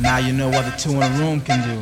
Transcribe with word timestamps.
Now 0.00 0.18
you 0.18 0.32
know 0.32 0.50
what 0.50 0.64
the 0.64 0.72
two 0.76 0.92
in 0.92 1.02
a 1.02 1.08
room 1.18 1.40
can 1.40 1.62
do, 1.62 1.80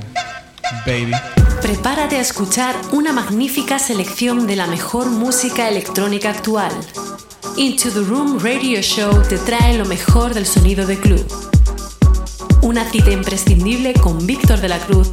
baby. 0.87 1.13
Prepárate 1.61 2.17
a 2.17 2.21
escuchar 2.21 2.77
una 2.93 3.13
magnífica 3.13 3.79
selección 3.79 4.47
de 4.47 4.57
la 4.57 4.67
mejor 4.67 5.11
música 5.11 5.69
electrónica 5.69 6.31
actual. 6.31 6.73
Into 7.57 7.91
the 7.91 8.01
Room 8.01 8.39
Radio 8.39 8.81
Show 8.81 9.23
te 9.29 9.39
trae 9.39 9.77
lo 9.77 9.85
mejor 9.85 10.35
del 10.35 10.47
sonido 10.47 10.87
de 10.87 10.99
club. 10.99 11.27
Una 12.63 12.85
cita 12.89 13.11
imprescindible 13.11 13.95
con 13.95 14.25
Víctor 14.27 14.61
de 14.61 14.69
la 14.69 14.79
Cruz 14.79 15.13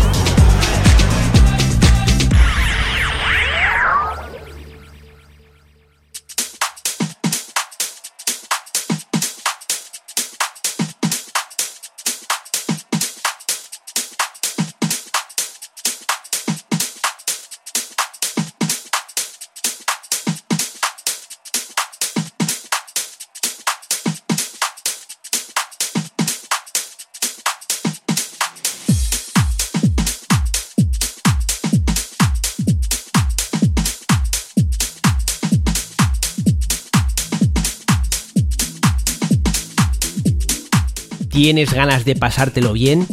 ¿Tienes 41.43 41.73
ganas 41.73 42.05
de 42.05 42.15
pasártelo 42.15 42.71
bien? 42.71 43.07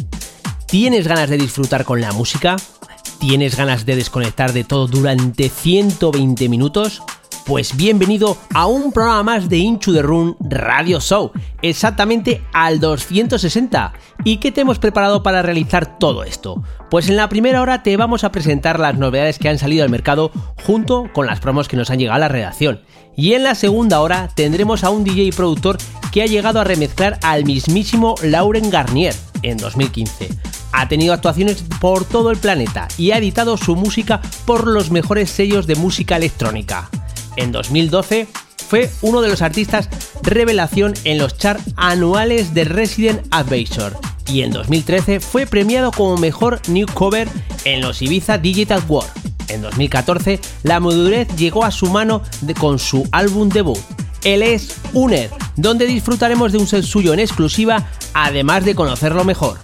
¿Tienes 0.67 1.07
ganas 1.07 1.31
de 1.31 1.37
disfrutar 1.39 1.83
con 1.83 1.99
la 1.99 2.11
música? 2.11 2.57
¿Tienes 3.19 3.57
ganas 3.57 3.87
de 3.87 3.95
desconectar 3.95 4.53
de 4.53 4.63
todo 4.63 4.85
durante 4.85 5.49
120 5.49 6.47
minutos? 6.47 7.01
Pues 7.49 7.75
bienvenido 7.75 8.37
a 8.53 8.67
un 8.67 8.91
programa 8.91 9.23
más 9.23 9.49
de 9.49 9.57
Into 9.57 9.91
the 9.91 10.03
Room 10.03 10.35
Radio 10.39 10.99
Show, 11.01 11.31
exactamente 11.63 12.43
al 12.53 12.79
260. 12.79 13.91
¿Y 14.23 14.37
qué 14.37 14.51
te 14.51 14.61
hemos 14.61 14.77
preparado 14.77 15.23
para 15.23 15.41
realizar 15.41 15.97
todo 15.97 16.23
esto? 16.23 16.61
Pues 16.91 17.09
en 17.09 17.15
la 17.15 17.27
primera 17.27 17.63
hora 17.63 17.81
te 17.81 17.97
vamos 17.97 18.23
a 18.23 18.31
presentar 18.31 18.79
las 18.79 18.99
novedades 18.99 19.39
que 19.39 19.49
han 19.49 19.57
salido 19.57 19.83
al 19.83 19.89
mercado 19.89 20.29
junto 20.63 21.09
con 21.11 21.25
las 21.25 21.39
promos 21.39 21.67
que 21.67 21.75
nos 21.75 21.89
han 21.89 21.97
llegado 21.97 22.17
a 22.17 22.19
la 22.19 22.27
redacción. 22.27 22.81
Y 23.17 23.33
en 23.33 23.41
la 23.41 23.55
segunda 23.55 23.99
hora 24.01 24.29
tendremos 24.35 24.83
a 24.83 24.91
un 24.91 25.03
DJ 25.03 25.31
productor 25.35 25.79
que 26.11 26.21
ha 26.21 26.27
llegado 26.27 26.61
a 26.61 26.65
remezclar 26.65 27.17
al 27.23 27.45
mismísimo 27.45 28.13
Lauren 28.21 28.69
Garnier 28.69 29.15
en 29.41 29.57
2015. 29.57 30.29
Ha 30.71 30.87
tenido 30.87 31.15
actuaciones 31.15 31.65
por 31.81 32.05
todo 32.05 32.29
el 32.29 32.37
planeta 32.37 32.87
y 32.95 33.09
ha 33.09 33.17
editado 33.17 33.57
su 33.57 33.75
música 33.75 34.21
por 34.45 34.67
los 34.67 34.91
mejores 34.91 35.31
sellos 35.31 35.65
de 35.65 35.73
música 35.73 36.15
electrónica 36.15 36.91
en 37.39 37.51
2012 37.51 38.27
fue 38.67 38.89
uno 39.01 39.21
de 39.21 39.29
los 39.29 39.41
artistas 39.41 39.89
revelación 40.21 40.93
en 41.05 41.17
los 41.17 41.37
charts 41.37 41.63
anuales 41.75 42.53
de 42.53 42.65
Resident 42.65 43.25
Advisor 43.31 43.97
y 44.27 44.41
en 44.41 44.51
2013 44.51 45.19
fue 45.19 45.47
premiado 45.47 45.91
como 45.91 46.17
mejor 46.17 46.61
new 46.67 46.85
cover 46.93 47.27
en 47.65 47.81
los 47.81 48.01
Ibiza 48.01 48.37
Digital 48.37 48.83
World. 48.87 49.09
En 49.47 49.61
2014 49.61 50.39
la 50.63 50.79
madurez 50.79 51.27
llegó 51.35 51.65
a 51.65 51.71
su 51.71 51.87
mano 51.87 52.21
con 52.59 52.77
su 52.77 53.07
álbum 53.11 53.49
debut. 53.49 53.79
Él 54.23 54.43
es 54.43 54.75
Uner, 54.93 55.31
donde 55.55 55.87
disfrutaremos 55.87 56.51
de 56.51 56.57
un 56.57 56.67
set 56.67 56.83
suyo 56.83 57.13
en 57.13 57.21
exclusiva, 57.21 57.87
además 58.13 58.65
de 58.65 58.75
conocerlo 58.75 59.23
mejor. 59.23 59.59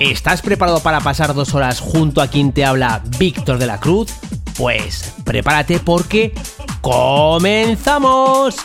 ¿Estás 0.00 0.42
preparado 0.42 0.80
para 0.80 1.00
pasar 1.00 1.34
dos 1.34 1.54
horas 1.54 1.78
junto 1.78 2.20
a 2.20 2.26
quien 2.26 2.52
te 2.52 2.64
habla 2.64 3.02
Víctor 3.18 3.58
de 3.58 3.66
la 3.66 3.78
Cruz? 3.78 4.08
Pues 4.56 5.14
prepárate 5.24 5.78
porque 5.78 6.34
¡Comenzamos! 6.80 8.56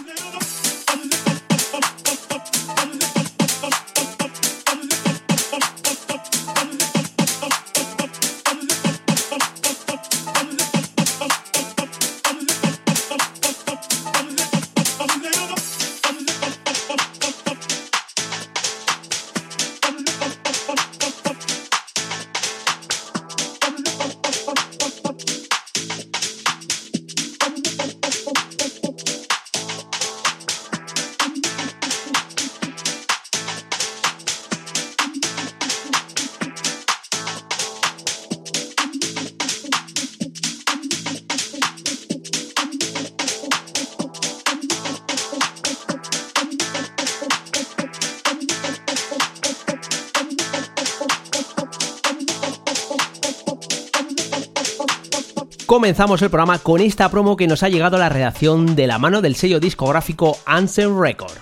Comenzamos 55.66 56.22
el 56.22 56.30
programa 56.30 56.60
con 56.60 56.80
esta 56.82 57.10
promo 57.10 57.36
que 57.36 57.48
nos 57.48 57.64
ha 57.64 57.70
llegado 57.70 57.98
a 57.98 58.00
la 58.00 58.10
redacción 58.10 58.76
de 58.76 58.88
la 58.88 59.00
mano 59.00 59.22
del 59.22 59.36
sello 59.36 59.60
discográfico 59.60 60.38
Ansem 60.46 61.00
Record. 61.00 61.34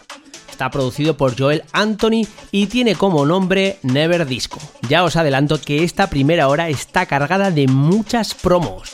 Está 0.49 0.69
producido 0.69 1.17
por 1.17 1.37
Joel 1.37 1.63
Anthony 1.73 2.27
y 2.51 2.67
tiene 2.67 2.95
como 2.95 3.25
nombre 3.25 3.79
Never 3.81 4.25
Disco. 4.25 4.59
Ya 4.87 5.03
os 5.03 5.15
adelanto 5.15 5.59
que 5.59 5.83
esta 5.83 6.09
primera 6.09 6.47
hora 6.47 6.69
está 6.69 7.05
cargada 7.05 7.51
de 7.51 7.67
muchas 7.67 8.33
promos. 8.33 8.91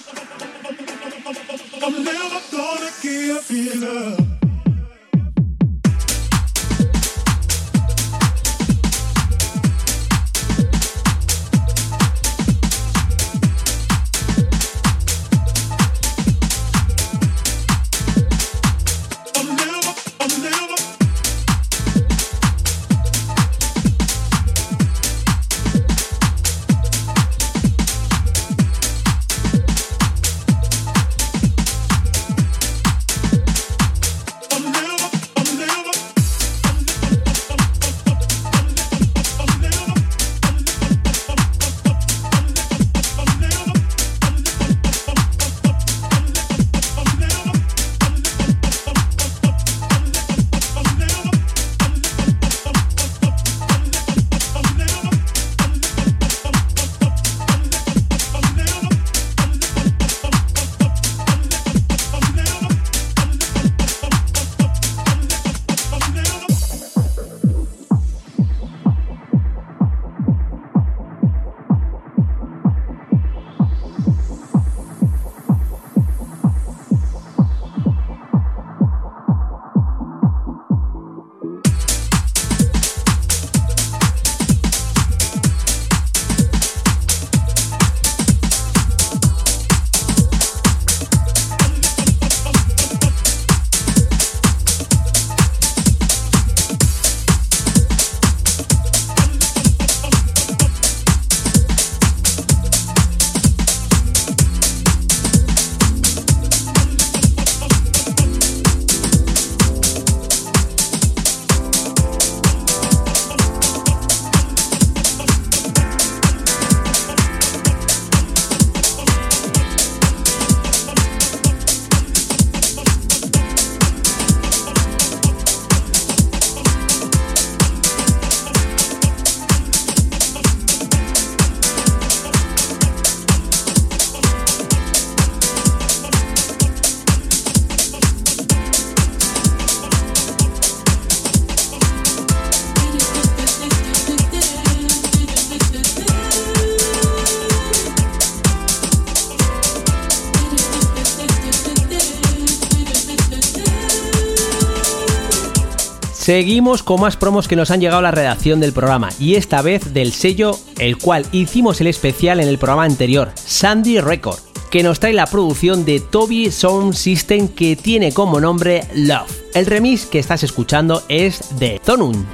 Seguimos 156.30 156.84
con 156.84 157.02
más 157.02 157.18
promos 157.18 157.48
que 157.48 157.56
nos 157.56 157.72
han 157.72 157.82
llegado 157.82 157.98
a 157.98 158.04
la 158.04 158.12
redacción 158.12 158.60
del 158.60 158.72
programa 158.72 159.10
y 159.20 159.34
esta 159.34 159.64
vez 159.64 159.96
del 159.96 160.14
sello 160.14 160.52
el 160.78 160.96
cual 160.96 161.26
hicimos 161.32 161.82
el 161.82 161.88
especial 161.88 162.40
en 162.40 162.48
el 162.48 162.60
programa 162.60 162.84
anterior, 162.84 163.32
Sandy 163.34 164.00
Record, 164.00 164.38
que 164.70 164.84
nos 164.84 165.00
trae 165.00 165.14
la 165.14 165.26
producción 165.26 165.86
de 165.86 166.00
Toby 166.00 166.52
Sound 166.52 166.94
System 166.94 167.48
que 167.48 167.76
tiene 167.76 168.14
como 168.14 168.40
nombre 168.40 168.84
Love. 168.94 169.42
El 169.56 169.66
remix 169.66 170.06
que 170.06 170.20
estás 170.20 170.44
escuchando 170.44 171.02
es 171.10 171.58
de 171.58 171.82
Tonun. 171.84 172.28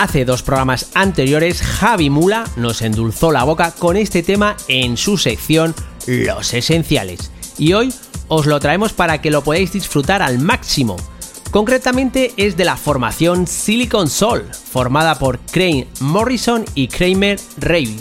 Hace 0.00 0.24
dos 0.24 0.44
programas 0.44 0.90
anteriores, 0.94 1.60
Javi 1.60 2.08
Mula 2.08 2.44
nos 2.54 2.82
endulzó 2.82 3.32
la 3.32 3.42
boca 3.42 3.72
con 3.72 3.96
este 3.96 4.22
tema 4.22 4.56
en 4.68 4.96
su 4.96 5.18
sección 5.18 5.74
Los 6.06 6.54
Esenciales. 6.54 7.32
Y 7.58 7.72
hoy 7.72 7.92
os 8.28 8.46
lo 8.46 8.60
traemos 8.60 8.92
para 8.92 9.20
que 9.20 9.32
lo 9.32 9.42
podáis 9.42 9.72
disfrutar 9.72 10.22
al 10.22 10.38
máximo. 10.38 10.94
Concretamente 11.50 12.32
es 12.36 12.56
de 12.56 12.64
la 12.64 12.76
formación 12.76 13.48
Silicon 13.48 14.08
Soul, 14.08 14.44
formada 14.70 15.18
por 15.18 15.40
Crane 15.40 15.88
Morrison 15.98 16.64
y 16.76 16.86
Kramer 16.86 17.40
Ravid, 17.56 17.98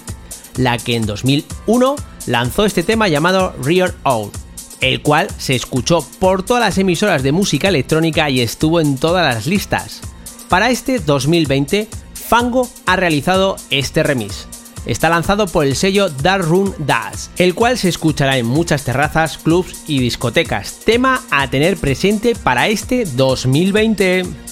la 0.58 0.78
que 0.78 0.98
en 0.98 1.08
2001 1.08 1.96
lanzó 2.28 2.66
este 2.66 2.84
tema 2.84 3.08
llamado 3.08 3.56
Rear 3.64 3.96
Out, 4.04 4.38
el 4.82 5.02
cual 5.02 5.30
se 5.40 5.56
escuchó 5.56 6.08
por 6.20 6.44
todas 6.44 6.62
las 6.62 6.78
emisoras 6.78 7.24
de 7.24 7.32
música 7.32 7.70
electrónica 7.70 8.30
y 8.30 8.42
estuvo 8.42 8.82
en 8.82 9.00
todas 9.00 9.34
las 9.34 9.48
listas. 9.48 10.07
Para 10.50 10.70
este 10.70 11.00
2020, 11.00 11.88
Fango 12.14 12.70
ha 12.86 12.96
realizado 12.96 13.58
este 13.70 14.04
remix 14.04 14.48
está 14.88 15.10
lanzado 15.10 15.48
por 15.48 15.66
el 15.66 15.76
sello 15.76 16.10
Dark 16.10 16.46
Room 16.46 16.74
Das, 16.80 17.30
el 17.38 17.54
cual 17.54 17.78
se 17.78 17.90
escuchará 17.90 18.38
en 18.38 18.46
muchas 18.46 18.84
terrazas, 18.84 19.38
clubs 19.38 19.84
y 19.88 20.00
discotecas. 20.00 20.80
Tema 20.86 21.22
a 21.30 21.50
tener 21.50 21.78
presente 21.78 22.36
para 22.36 22.68
este 22.68 23.06
2020. 23.06 24.47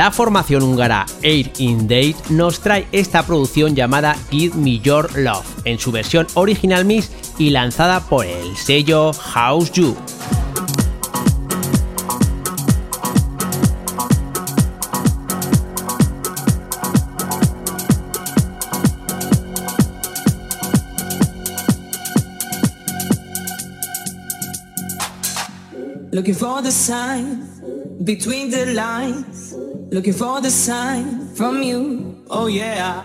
La 0.00 0.10
formación 0.10 0.62
húngara 0.62 1.04
Air 1.20 1.52
in 1.58 1.86
Date 1.86 2.16
nos 2.30 2.60
trae 2.60 2.86
esta 2.90 3.22
producción 3.22 3.76
llamada 3.76 4.16
Give 4.30 4.56
Me 4.56 4.78
Your 4.78 5.14
Love, 5.14 5.44
en 5.66 5.78
su 5.78 5.92
versión 5.92 6.26
original 6.32 6.86
mix 6.86 7.10
y 7.36 7.50
lanzada 7.50 8.00
por 8.00 8.24
el 8.24 8.56
sello 8.56 9.12
House 9.12 9.70
You. 9.72 9.94
Looking 26.10 26.34
for 26.34 26.62
the 26.62 26.72
sign 26.72 27.46
between 28.02 28.50
the 28.50 28.64
lines. 28.72 29.39
Looking 29.90 30.12
for 30.12 30.40
the 30.40 30.50
sign 30.50 31.26
from 31.34 31.64
you. 31.64 32.24
Oh 32.30 32.46
yeah. 32.46 33.04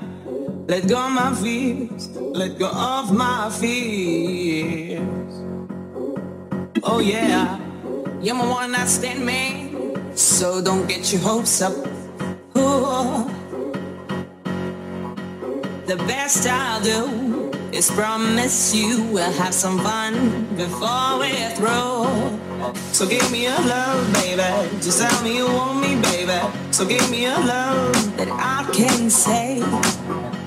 Let 0.67 0.88
go 0.88 0.98
of 0.98 1.12
my 1.13 1.34
fears. 1.34 2.10
Let 2.15 2.60
go 2.60 2.69
of 2.69 3.12
my 3.12 3.50
fears. 3.50 5.02
Oh 6.84 7.00
yeah. 7.00 7.60
You're 8.21 8.36
my 8.36 8.48
one 8.48 8.74
night 8.74 8.88
stand 8.88 9.26
man. 9.26 10.15
So 10.15 10.62
don't 10.62 10.88
get 10.88 11.12
your 11.12 11.21
hopes 11.21 11.60
up. 11.63 11.74
Ooh. 12.56 13.26
The 15.88 15.98
best 16.06 16.45
I'll 16.45 16.84
do 16.84 17.52
is 17.71 17.89
promise 17.89 18.76
you 18.76 19.02
we'll 19.06 19.32
have 19.32 19.56
some 19.56 19.80
fun 19.80 20.56
before 20.56 21.17
we're 21.17 21.50
through. 21.56 22.44
So 22.91 23.08
give 23.08 23.30
me 23.32 23.45
a 23.47 23.56
love, 23.62 24.13
baby. 24.13 24.69
Just 24.82 24.99
tell 25.01 25.23
me 25.23 25.38
you 25.38 25.45
want 25.47 25.82
me, 25.82 25.95
baby. 26.01 26.39
So 26.71 26.86
give 26.86 27.10
me 27.12 27.25
a 27.25 27.38
love 27.39 28.17
that 28.17 28.30
I 28.32 28.69
can 28.73 29.10
say. 29.10 29.62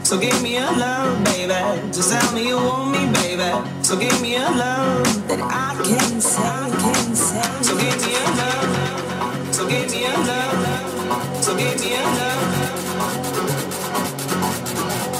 So 0.03 0.19
give 0.19 0.43
me 0.43 0.57
a 0.57 0.71
love, 0.73 1.23
baby. 1.25 1.55
Just 1.93 2.11
tell 2.13 2.33
me 2.35 2.49
you 2.49 2.57
want 2.57 2.93
me, 2.93 3.07
baby. 3.13 3.51
So 3.83 3.97
give 3.97 4.21
me 4.23 4.37
a 4.37 4.49
love 4.51 5.29
that 5.29 5.41
I 5.43 5.75
can 5.85 6.21
say, 6.21 6.71
can 6.83 7.15
say. 7.15 7.63
So 7.63 7.77
give 7.77 7.99
me 8.05 8.15
a 8.17 8.25
love. 8.41 9.55
So 9.55 9.69
give 9.69 9.91
me 9.91 10.05
a 10.07 10.15
love. 10.31 11.45
So 11.45 11.57
give 11.57 11.81
me 11.81 11.95
a 11.95 12.03
love. 12.19 12.75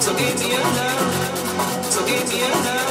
So 0.03 0.17
give 0.17 0.37
me 0.41 0.55
a 0.55 0.61
love. 0.79 1.85
So 1.93 2.07
give 2.07 2.29
me 2.29 2.41
a 2.43 2.49
love. 2.49 2.88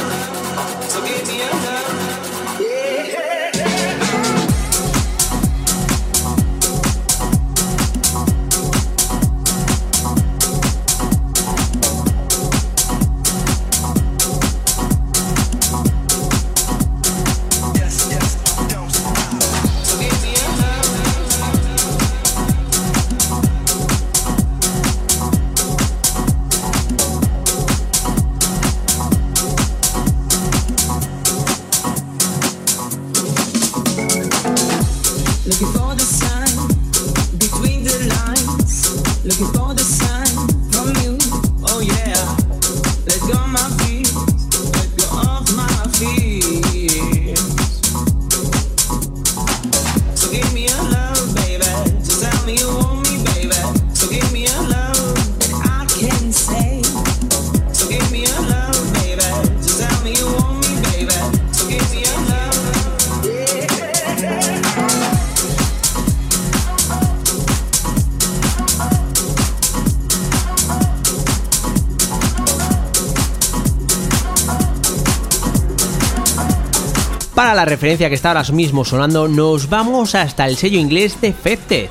Referencia 77.77 78.09
que 78.09 78.15
está 78.15 78.29
ahora 78.29 78.43
mismo 78.53 78.83
sonando, 78.83 79.27
nos 79.27 79.69
vamos 79.69 80.15
hasta 80.15 80.47
el 80.47 80.57
sello 80.57 80.79
inglés 80.79 81.21
de 81.21 81.27
Defected, 81.27 81.89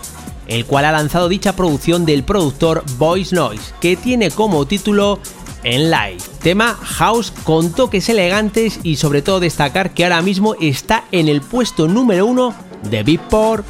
el 0.49 0.67
cual 0.67 0.85
ha 0.85 0.91
lanzado 0.91 1.29
dicha 1.29 1.55
producción 1.55 2.05
del 2.05 2.25
productor 2.25 2.83
Voice 2.99 3.33
Noise, 3.33 3.73
que 3.81 3.95
tiene 3.95 4.33
como 4.33 4.67
título 4.67 5.21
En 5.63 5.93
Live, 5.93 6.19
tema 6.43 6.75
house 6.75 7.33
con 7.45 7.71
toques 7.71 8.09
elegantes 8.09 8.81
y 8.83 8.97
sobre 8.97 9.23
todo 9.23 9.39
destacar 9.39 9.95
que 9.95 10.03
ahora 10.03 10.23
mismo 10.23 10.57
está 10.61 11.05
en 11.13 11.29
el 11.29 11.41
puesto 11.41 11.87
número 11.87 12.27
uno 12.27 12.53
de 12.91 13.05
Beatport. 13.05 13.65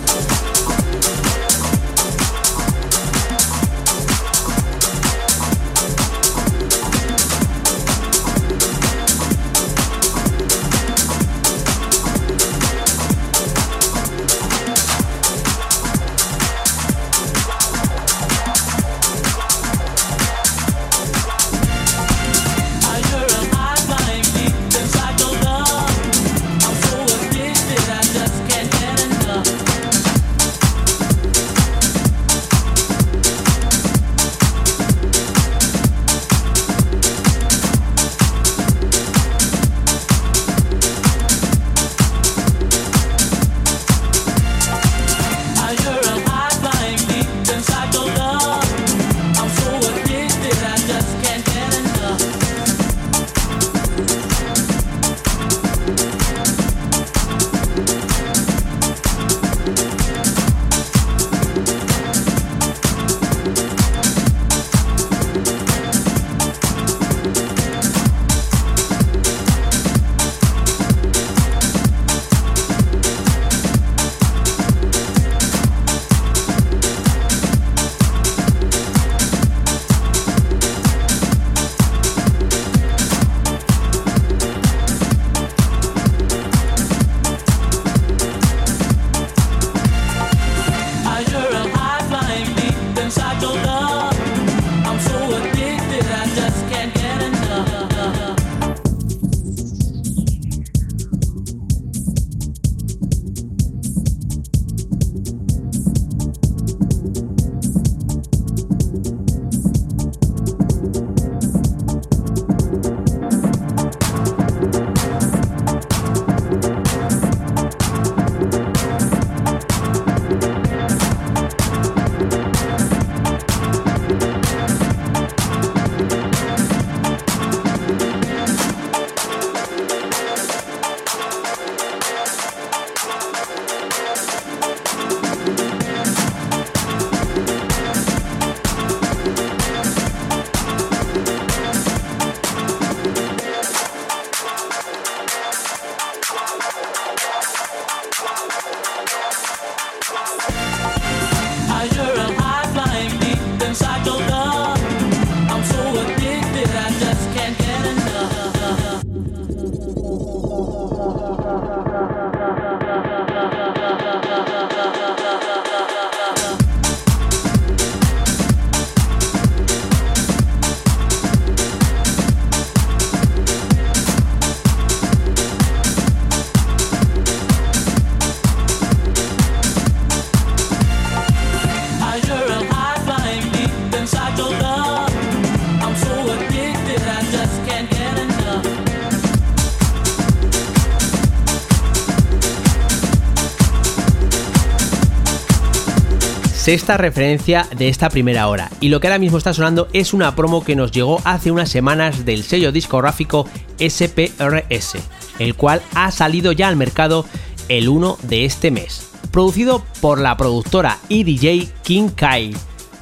Sexta 196.67 196.97
referencia 196.97 197.69
de 197.79 197.89
esta 197.89 198.11
primera 198.11 198.49
hora. 198.49 198.69
Y 198.81 198.89
lo 198.89 198.99
que 198.99 199.07
ahora 199.07 199.21
mismo 199.21 199.39
está 199.39 199.55
sonando 199.55 199.87
es 199.93 200.13
una 200.13 200.35
promo 200.35 200.65
que 200.65 200.75
nos 200.75 200.91
llegó 200.91 201.23
hace 201.23 201.53
unas 201.53 201.69
semanas 201.69 202.25
del 202.25 202.43
sello 202.43 202.73
discográfico 202.73 203.49
SPRS, 203.79 204.97
el 205.39 205.55
cual 205.55 205.81
ha 205.95 206.11
salido 206.11 206.51
ya 206.51 206.67
al 206.67 206.75
mercado 206.75 207.25
el 207.69 207.89
1 207.89 208.19
de 208.25 208.47
este 208.47 208.73
mes. 208.73 209.11
Producido 209.31 209.85
por 210.01 210.21
la 210.21 210.37
productora 210.37 210.99
y 211.09 211.23
DJ 211.23 211.69
King 211.85 212.09
Kai, 212.09 212.53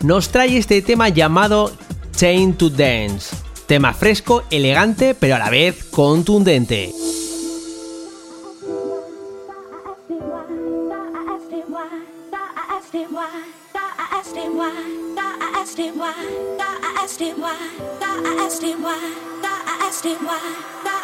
nos 0.02 0.28
trae 0.28 0.58
este 0.58 0.82
tema 0.82 1.08
llamado 1.08 1.72
Chain 2.14 2.52
to 2.52 2.68
Dance. 2.68 3.34
Tema 3.66 3.94
fresco, 3.94 4.42
elegante, 4.50 5.14
pero 5.14 5.36
a 5.36 5.38
la 5.38 5.48
vez 5.48 5.84
contundente. 5.84 6.92
understand 20.04 20.26
why. 20.26 21.03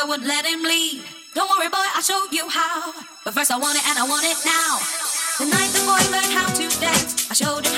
I 0.00 0.04
wouldn't 0.04 0.26
let 0.26 0.46
him 0.46 0.62
leave. 0.62 1.04
Don't 1.34 1.50
worry, 1.50 1.68
boy, 1.68 1.84
I'll 1.94 2.00
show 2.00 2.24
you 2.32 2.48
how. 2.48 2.94
But 3.22 3.34
first, 3.34 3.50
I 3.50 3.58
want 3.58 3.76
it 3.76 3.84
and 3.86 3.98
I 3.98 4.08
want 4.08 4.24
it 4.24 4.38
now. 4.48 4.80
The 5.36 5.44
night 5.44 5.68
the 5.76 5.84
boy 5.84 6.00
learned 6.08 6.32
how 6.32 6.48
to 6.48 6.64
dance, 6.80 7.30
I 7.30 7.34
showed 7.34 7.66
him 7.66 7.69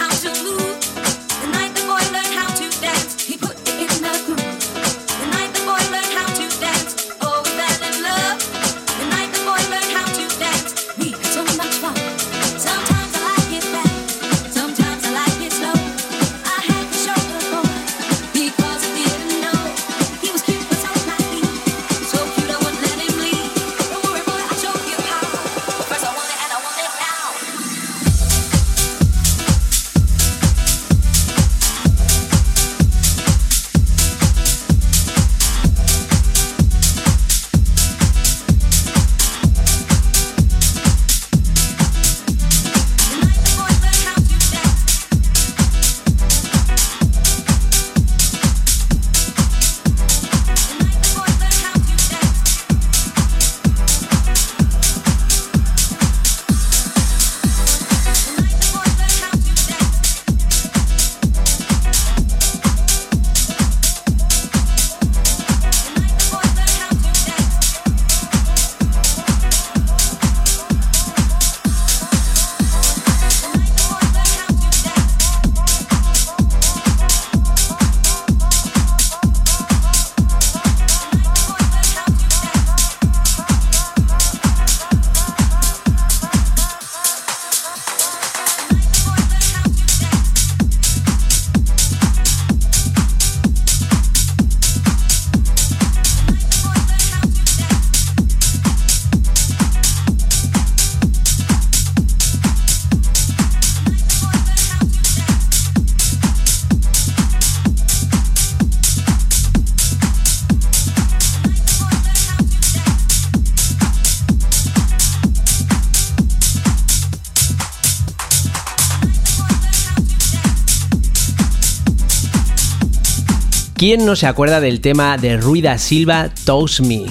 ¿Quién 123.82 124.06
no 124.06 124.14
se 124.14 124.28
acuerda 124.28 124.60
del 124.60 124.80
tema 124.80 125.18
de 125.18 125.36
Ruida 125.36 125.76
Silva 125.76 126.30
Toast 126.44 126.78
Me? 126.82 127.02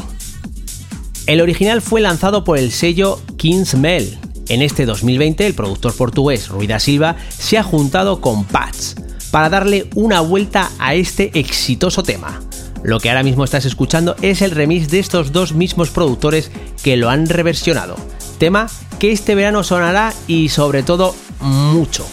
El 1.28 1.42
original 1.42 1.82
fue 1.82 2.00
lanzado 2.00 2.46
por 2.46 2.58
el 2.58 2.72
sello 2.72 3.20
Kingsmel. 3.36 4.18
En 4.48 4.62
este 4.62 4.86
2020, 4.86 5.46
el 5.46 5.54
productor 5.54 5.94
portugués 5.94 6.48
Ruida 6.48 6.80
Silva 6.80 7.18
se 7.28 7.58
ha 7.58 7.64
juntado 7.64 8.22
con 8.22 8.46
Pats 8.46 8.96
para 9.32 9.50
darle 9.50 9.90
una 9.96 10.22
vuelta 10.22 10.72
a 10.80 10.96
este 10.96 11.38
exitoso 11.38 12.04
tema. 12.04 12.40
Lo 12.84 13.02
que 13.02 13.10
ahora 13.10 13.24
mismo 13.24 13.44
estás 13.44 13.66
escuchando 13.66 14.16
es 14.22 14.42
el 14.42 14.52
remix 14.52 14.90
de 14.90 15.00
estos 15.00 15.34
dos 15.34 15.52
mismos 15.52 15.90
productores 15.90 16.52
que 16.82 16.96
lo 16.96 17.10
han 17.10 17.28
reversionado. 17.28 17.98
Tema 18.38 18.68
que 18.98 19.12
este 19.12 19.36
verano 19.36 19.66
sonará 19.66 20.14
y 20.26 20.48
sobre 20.48 20.84
todo 20.84 21.18
mucho. 21.42 22.06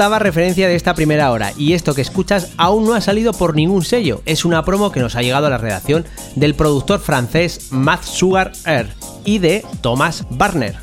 Octava 0.00 0.18
referencia 0.18 0.66
de 0.66 0.76
esta 0.76 0.94
primera 0.94 1.30
hora 1.30 1.52
y 1.58 1.74
esto 1.74 1.94
que 1.94 2.00
escuchas 2.00 2.52
aún 2.56 2.86
no 2.86 2.94
ha 2.94 3.02
salido 3.02 3.34
por 3.34 3.54
ningún 3.54 3.84
sello, 3.84 4.22
es 4.24 4.46
una 4.46 4.64
promo 4.64 4.92
que 4.92 5.00
nos 5.00 5.14
ha 5.14 5.20
llegado 5.20 5.46
a 5.46 5.50
la 5.50 5.58
redacción 5.58 6.06
del 6.36 6.54
productor 6.54 7.00
francés 7.00 7.68
Matt 7.70 8.04
Sugar 8.04 8.52
Air 8.64 8.94
y 9.26 9.40
de 9.40 9.62
Thomas 9.82 10.24
Barner. 10.30 10.76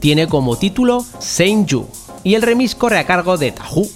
Tiene 0.00 0.26
como 0.26 0.56
título 0.56 1.06
Saint 1.20 1.68
You 1.68 1.86
y 2.24 2.34
el 2.34 2.42
remix 2.42 2.74
corre 2.74 2.98
a 2.98 3.06
cargo 3.06 3.38
de 3.38 3.52
Tahu. 3.52 3.88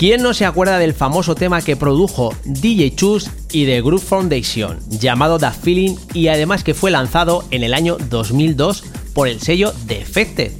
¿Quién 0.00 0.22
no 0.22 0.32
se 0.32 0.46
acuerda 0.46 0.78
del 0.78 0.94
famoso 0.94 1.34
tema 1.34 1.60
que 1.60 1.76
produjo 1.76 2.34
DJ 2.46 2.96
Chus 2.96 3.28
y 3.52 3.66
The 3.66 3.82
Group 3.82 4.00
Foundation, 4.00 4.78
llamado 4.88 5.38
The 5.38 5.50
Feeling 5.50 5.94
y 6.14 6.28
además 6.28 6.64
que 6.64 6.72
fue 6.72 6.90
lanzado 6.90 7.44
en 7.50 7.64
el 7.64 7.74
año 7.74 7.98
2002 8.08 8.82
por 9.12 9.28
el 9.28 9.42
sello 9.42 9.74
Defected? 9.84 10.52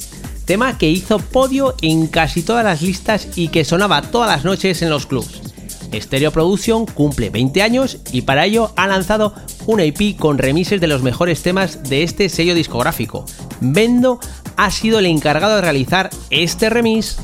Tema 0.45 0.76
que 0.76 0.91
hizo 0.91 1.18
podio 1.18 1.74
en 1.80 2.07
casi 2.07 2.43
todas 2.43 2.66
las 2.66 2.82
listas 2.82 3.28
y 3.34 3.49
que 3.49 3.64
sonaba 3.64 4.03
todas 4.03 4.28
las 4.28 4.45
noches 4.45 4.82
en 4.82 4.91
los 4.91 5.07
clubs. 5.07 5.41
Stereo 5.95 6.32
Production 6.32 6.84
cumple 6.84 7.30
20 7.30 7.62
años 7.62 7.97
y 8.12 8.20
para 8.20 8.45
ello 8.45 8.74
ha 8.76 8.86
lanzado 8.88 9.32
un 9.66 9.80
EP 9.80 10.18
con 10.18 10.36
remises 10.36 10.82
de 10.82 10.86
los 10.86 11.03
mejores 11.03 11.43
temas 11.43 11.82
de 11.84 12.03
este 12.03 12.28
sello 12.28 12.55
discográfico. 12.55 13.24
Bendo 13.62 14.20
ha 14.59 14.70
sido 14.70 14.99
el 14.99 15.07
encargado 15.07 15.57
de 15.57 15.62
realizar 15.62 16.11
este 16.28 16.68
remix 16.68 17.16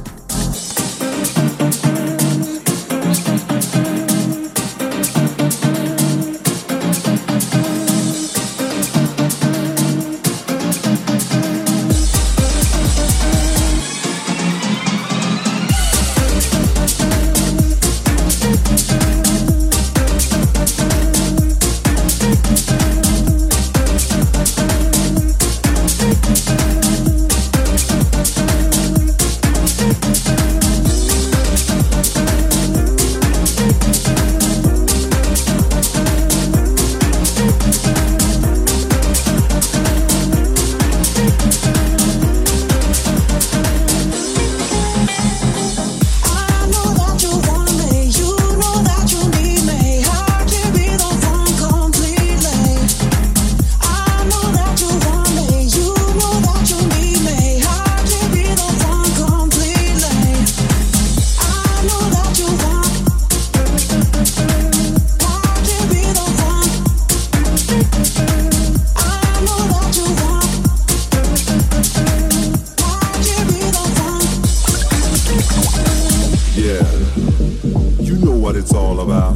what 78.56 78.62
it's 78.62 78.74
all 78.74 79.00
about. 79.00 79.34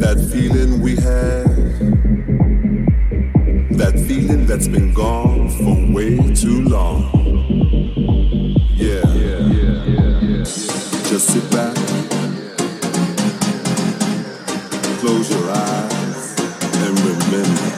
That 0.00 0.18
feeling 0.32 0.80
we 0.80 0.96
had, 0.96 1.46
that 3.76 3.92
feeling 4.08 4.46
that's 4.46 4.68
been 4.68 4.94
gone 4.94 5.50
for 5.50 5.94
way 5.94 6.16
too 6.34 6.62
long. 6.62 7.10
Yeah, 8.74 9.02
yeah, 9.12 9.38
yeah, 9.38 9.84
yeah. 9.84 10.20
yeah. 10.20 10.44
Just 11.10 11.26
sit 11.28 11.50
back, 11.50 11.74
close 15.00 15.28
your 15.30 15.50
eyes, 15.50 16.34
and 16.82 16.98
remember 17.00 17.68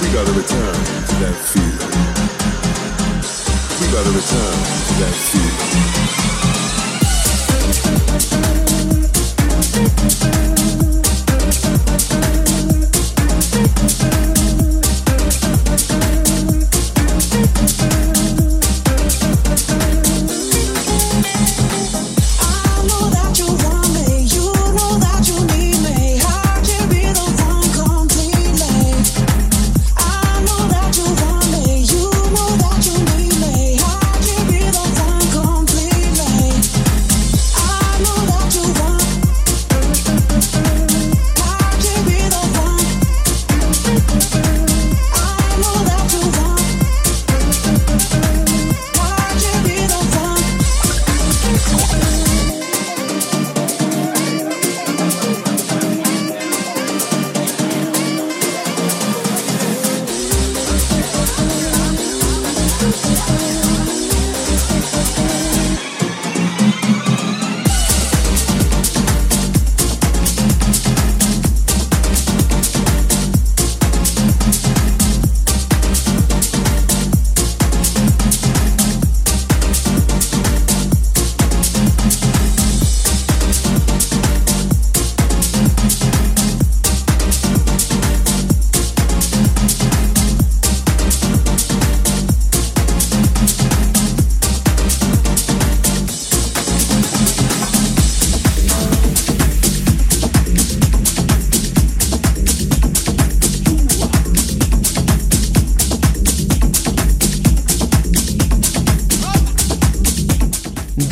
we 0.00 0.06
gotta 0.12 0.32
return 0.32 0.76
to 1.08 1.14
that 1.24 1.36
feeling. 1.52 1.94
We 3.80 3.86
gotta 3.90 4.10
return 4.10 4.58
to 4.86 4.94
that 5.00 5.14
feeling. 5.30 6.11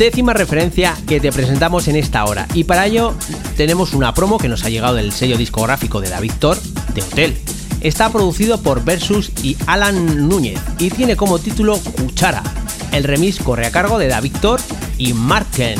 Décima 0.01 0.33
referencia 0.33 0.97
que 1.07 1.19
te 1.19 1.31
presentamos 1.31 1.87
en 1.87 1.95
esta 1.95 2.25
hora. 2.25 2.47
Y 2.55 2.63
para 2.63 2.87
ello 2.87 3.13
tenemos 3.55 3.93
una 3.93 4.15
promo 4.15 4.39
que 4.39 4.47
nos 4.47 4.65
ha 4.65 4.69
llegado 4.69 4.95
del 4.95 5.11
sello 5.11 5.37
discográfico 5.37 6.01
de 6.01 6.09
David 6.09 6.31
Thor, 6.39 6.57
de 6.95 7.03
Hotel. 7.03 7.37
Está 7.81 8.09
producido 8.09 8.59
por 8.59 8.83
Versus 8.83 9.31
y 9.43 9.57
Alan 9.67 10.27
Núñez 10.27 10.59
y 10.79 10.89
tiene 10.89 11.15
como 11.15 11.37
título 11.37 11.77
Cuchara. 11.77 12.41
El 12.91 13.03
remix 13.03 13.37
corre 13.37 13.67
a 13.67 13.71
cargo 13.71 13.99
de 13.99 14.07
David 14.07 14.33
Thor 14.41 14.59
y 14.97 15.13
Marken. 15.13 15.79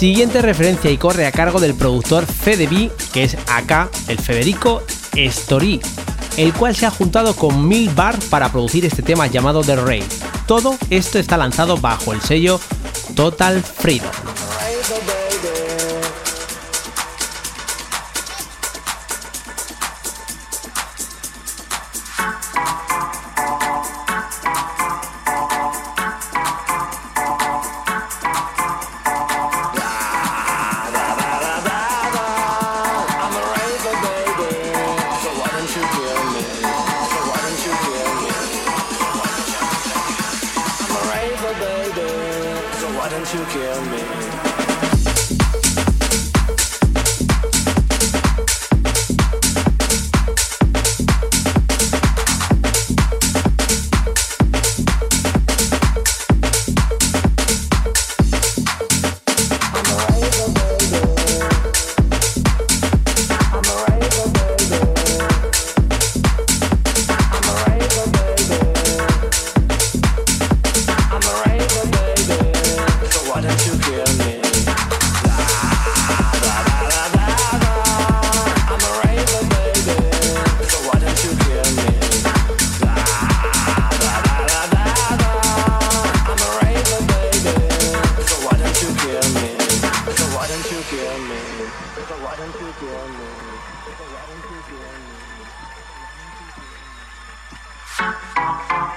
Siguiente 0.00 0.40
referencia 0.40 0.90
y 0.90 0.96
corre 0.96 1.26
a 1.26 1.30
cargo 1.30 1.60
del 1.60 1.74
productor 1.74 2.24
Fedebi, 2.24 2.90
que 3.12 3.22
es 3.22 3.36
acá 3.46 3.90
el 4.08 4.18
Federico 4.18 4.82
Story, 5.14 5.78
el 6.38 6.54
cual 6.54 6.74
se 6.74 6.86
ha 6.86 6.90
juntado 6.90 7.36
con 7.36 7.68
Mil 7.68 7.90
Bar 7.90 8.18
para 8.30 8.50
producir 8.50 8.86
este 8.86 9.02
tema 9.02 9.26
llamado 9.26 9.60
The 9.60 9.76
Rey. 9.76 10.02
Todo 10.46 10.78
esto 10.88 11.18
está 11.18 11.36
lanzado 11.36 11.76
bajo 11.76 12.14
el 12.14 12.22
sello 12.22 12.58
Total 13.14 13.62
Freedom. 13.62 14.10
So 90.00 90.24
why 90.34 90.48
don't 90.48 90.64
you 90.72 90.80
kill 90.88 91.18
me? 91.28 91.40
So 92.08 92.16
why 92.24 92.34
don't 92.36 92.54
you 92.54 92.72
kill 92.80 93.08
me? 93.08 93.28
So 93.84 94.04
why 94.08 94.22
don't 94.26 94.44
you 94.50 94.60
kill 94.64 94.88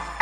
me? 0.07 0.12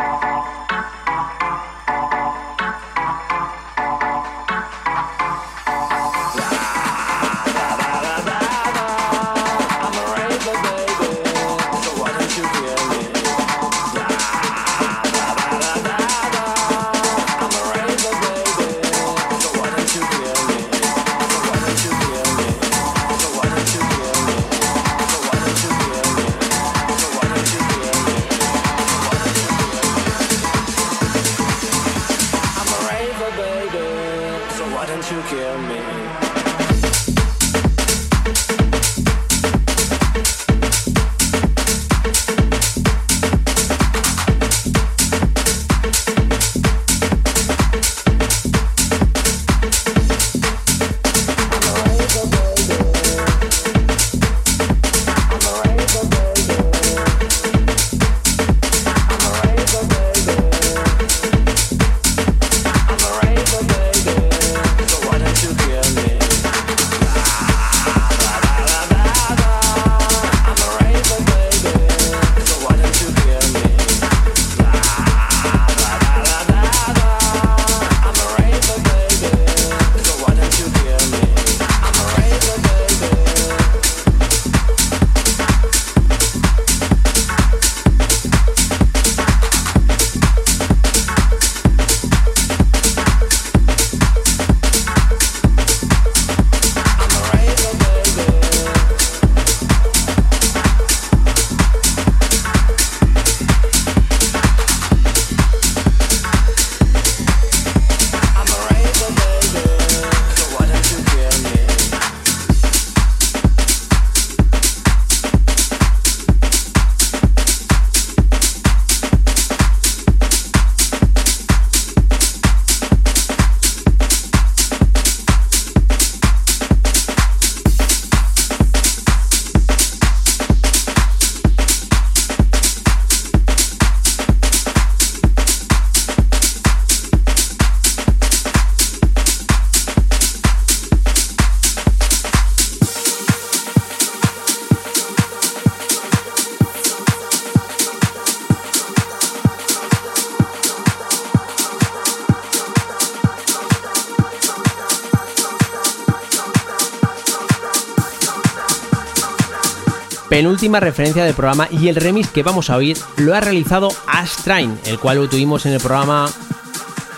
Penúltima 160.41 160.79
referencia 160.79 161.23
del 161.23 161.35
programa 161.35 161.67
y 161.69 161.87
el 161.87 161.95
remix 161.95 162.31
que 162.31 162.41
vamos 162.41 162.71
a 162.71 162.75
oír 162.75 162.97
lo 163.17 163.35
ha 163.35 163.41
realizado 163.41 163.89
Ash 164.07 164.37
Train, 164.43 164.75
el 164.85 164.97
cual 164.97 165.17
lo 165.17 165.29
tuvimos 165.29 165.67
en 165.67 165.73
el 165.73 165.79
programa 165.79 166.31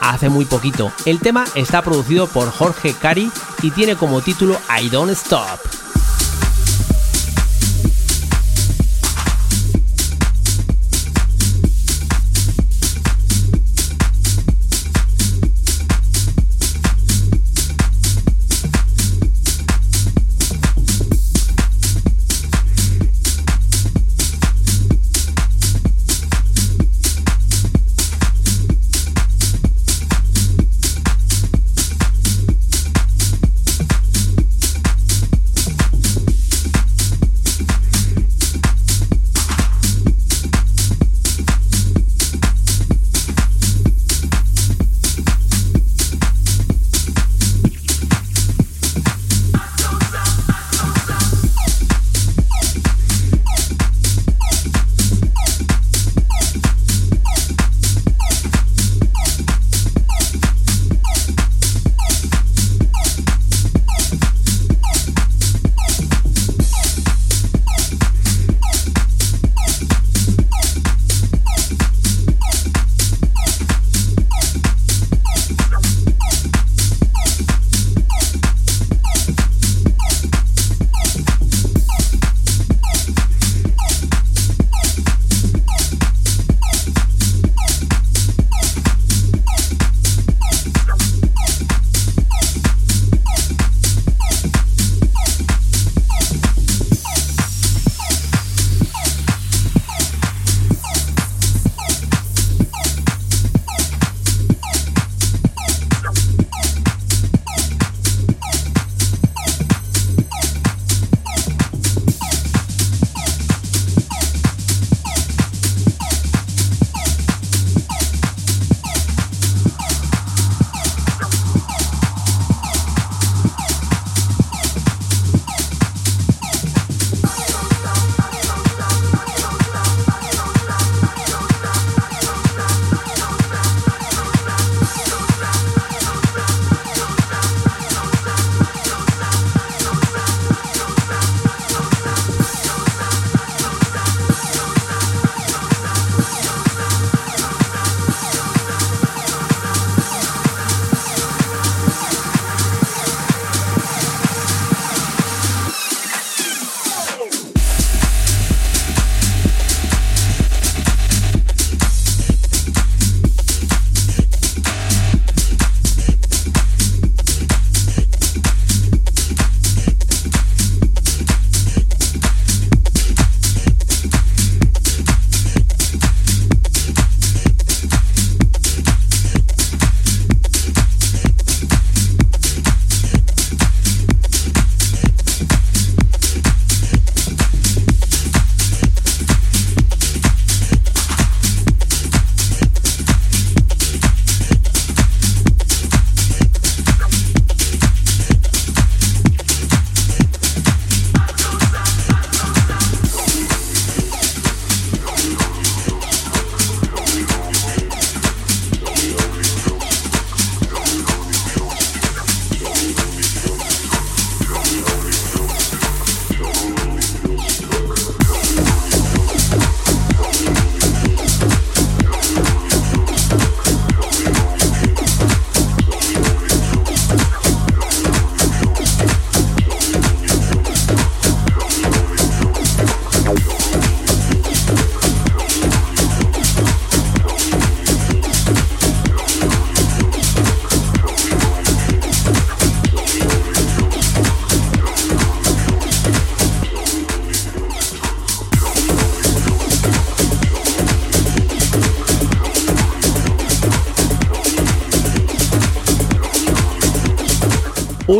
hace 0.02 0.28
muy 0.28 0.44
poquito. 0.44 0.92
El 1.06 1.22
tema 1.22 1.46
está 1.56 1.82
producido 1.82 2.28
por 2.28 2.52
Jorge 2.52 2.94
Cari 2.94 3.32
y 3.62 3.72
tiene 3.72 3.96
como 3.96 4.20
título 4.20 4.58
I 4.78 4.90
Don't 4.90 5.12
Stop. 5.12 5.73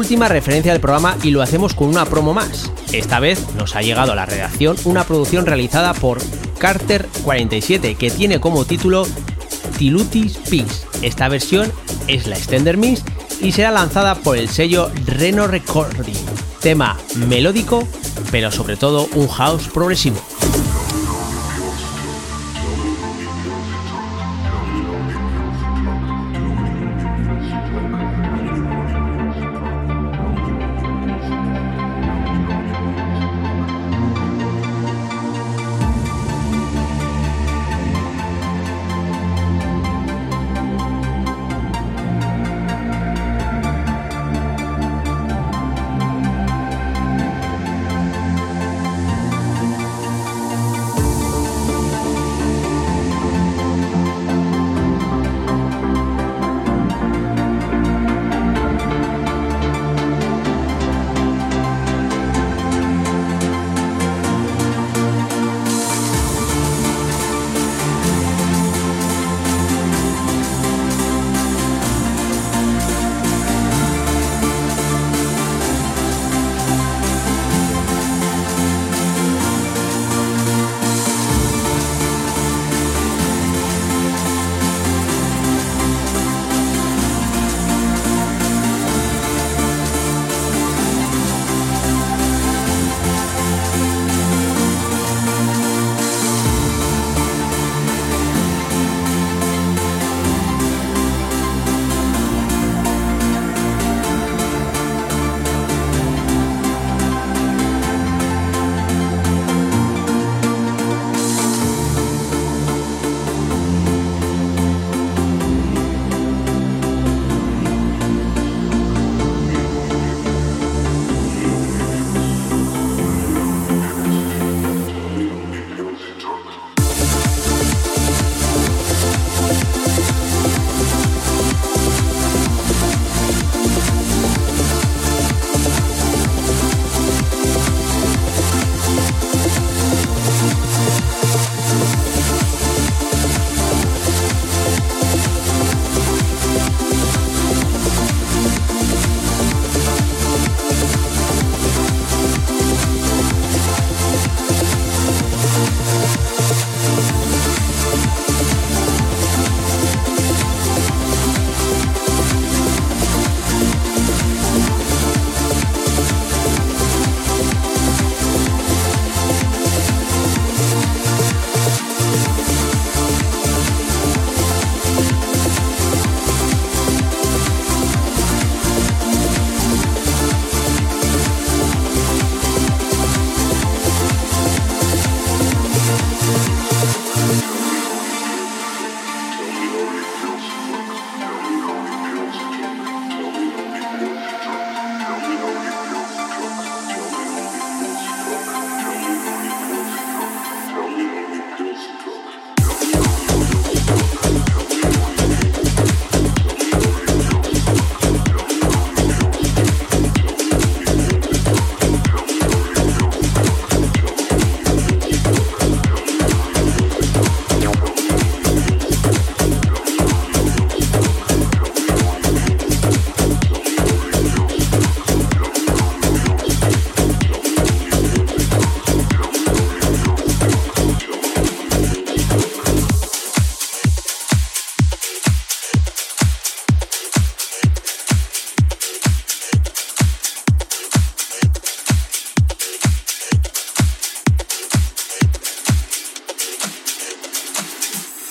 Última 0.04 0.28
referencia 0.28 0.74
del 0.74 0.82
programa 0.82 1.16
y 1.24 1.32
lo 1.32 1.42
hacemos 1.42 1.74
con 1.74 1.88
una 1.88 2.04
promo 2.04 2.34
más. 2.34 2.70
Esta 2.92 3.22
vez 3.22 3.42
nos 3.56 3.78
ha 3.78 3.82
llegado 3.82 4.12
a 4.12 4.16
la 4.16 4.26
redacción 4.26 4.76
una 4.84 5.06
producción 5.06 5.46
realizada 5.46 5.94
por 5.94 6.20
Carter47 6.60 7.96
que 7.96 8.12
tiene 8.12 8.42
como 8.42 8.66
título 8.66 9.08
Tilutis 9.78 10.36
Peace. 10.50 10.86
Esta 11.02 11.30
versión 11.30 11.72
es 12.08 12.28
la 12.28 12.36
Extender 12.36 12.76
Mix 12.76 13.02
y 13.40 13.54
será 13.54 13.72
lanzada 13.72 14.16
por 14.16 14.38
el 14.38 14.50
sello 14.50 14.92
Reno 15.06 15.48
Recording. 15.48 16.14
Tema 16.60 17.00
melódico, 17.30 17.88
pero 18.30 18.52
sobre 18.52 18.76
todo 18.76 19.08
un 19.16 19.30
house 19.30 19.70
progresivo. 19.70 20.18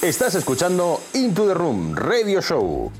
Estás 0.02 0.34
escuchando 0.34 1.00
Into 1.14 1.46
the 1.46 1.54
Room 1.54 1.94
Radio 1.94 2.42
Show. 2.42 2.90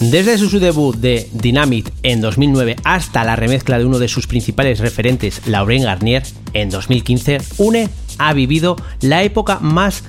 Desde 0.00 0.36
su 0.36 0.60
debut 0.60 0.94
de 0.96 1.26
Dynamite 1.32 1.90
en 2.02 2.20
2009 2.20 2.76
hasta 2.84 3.24
la 3.24 3.36
remezcla 3.36 3.78
de 3.78 3.86
uno 3.86 3.98
de 3.98 4.08
sus 4.08 4.26
principales 4.26 4.80
referentes, 4.80 5.40
Lauren 5.46 5.82
Garnier, 5.82 6.24
en 6.52 6.68
2015, 6.68 7.38
Une 7.56 7.88
ha 8.18 8.34
vivido 8.34 8.76
la 9.00 9.22
época 9.22 9.60
más 9.60 10.04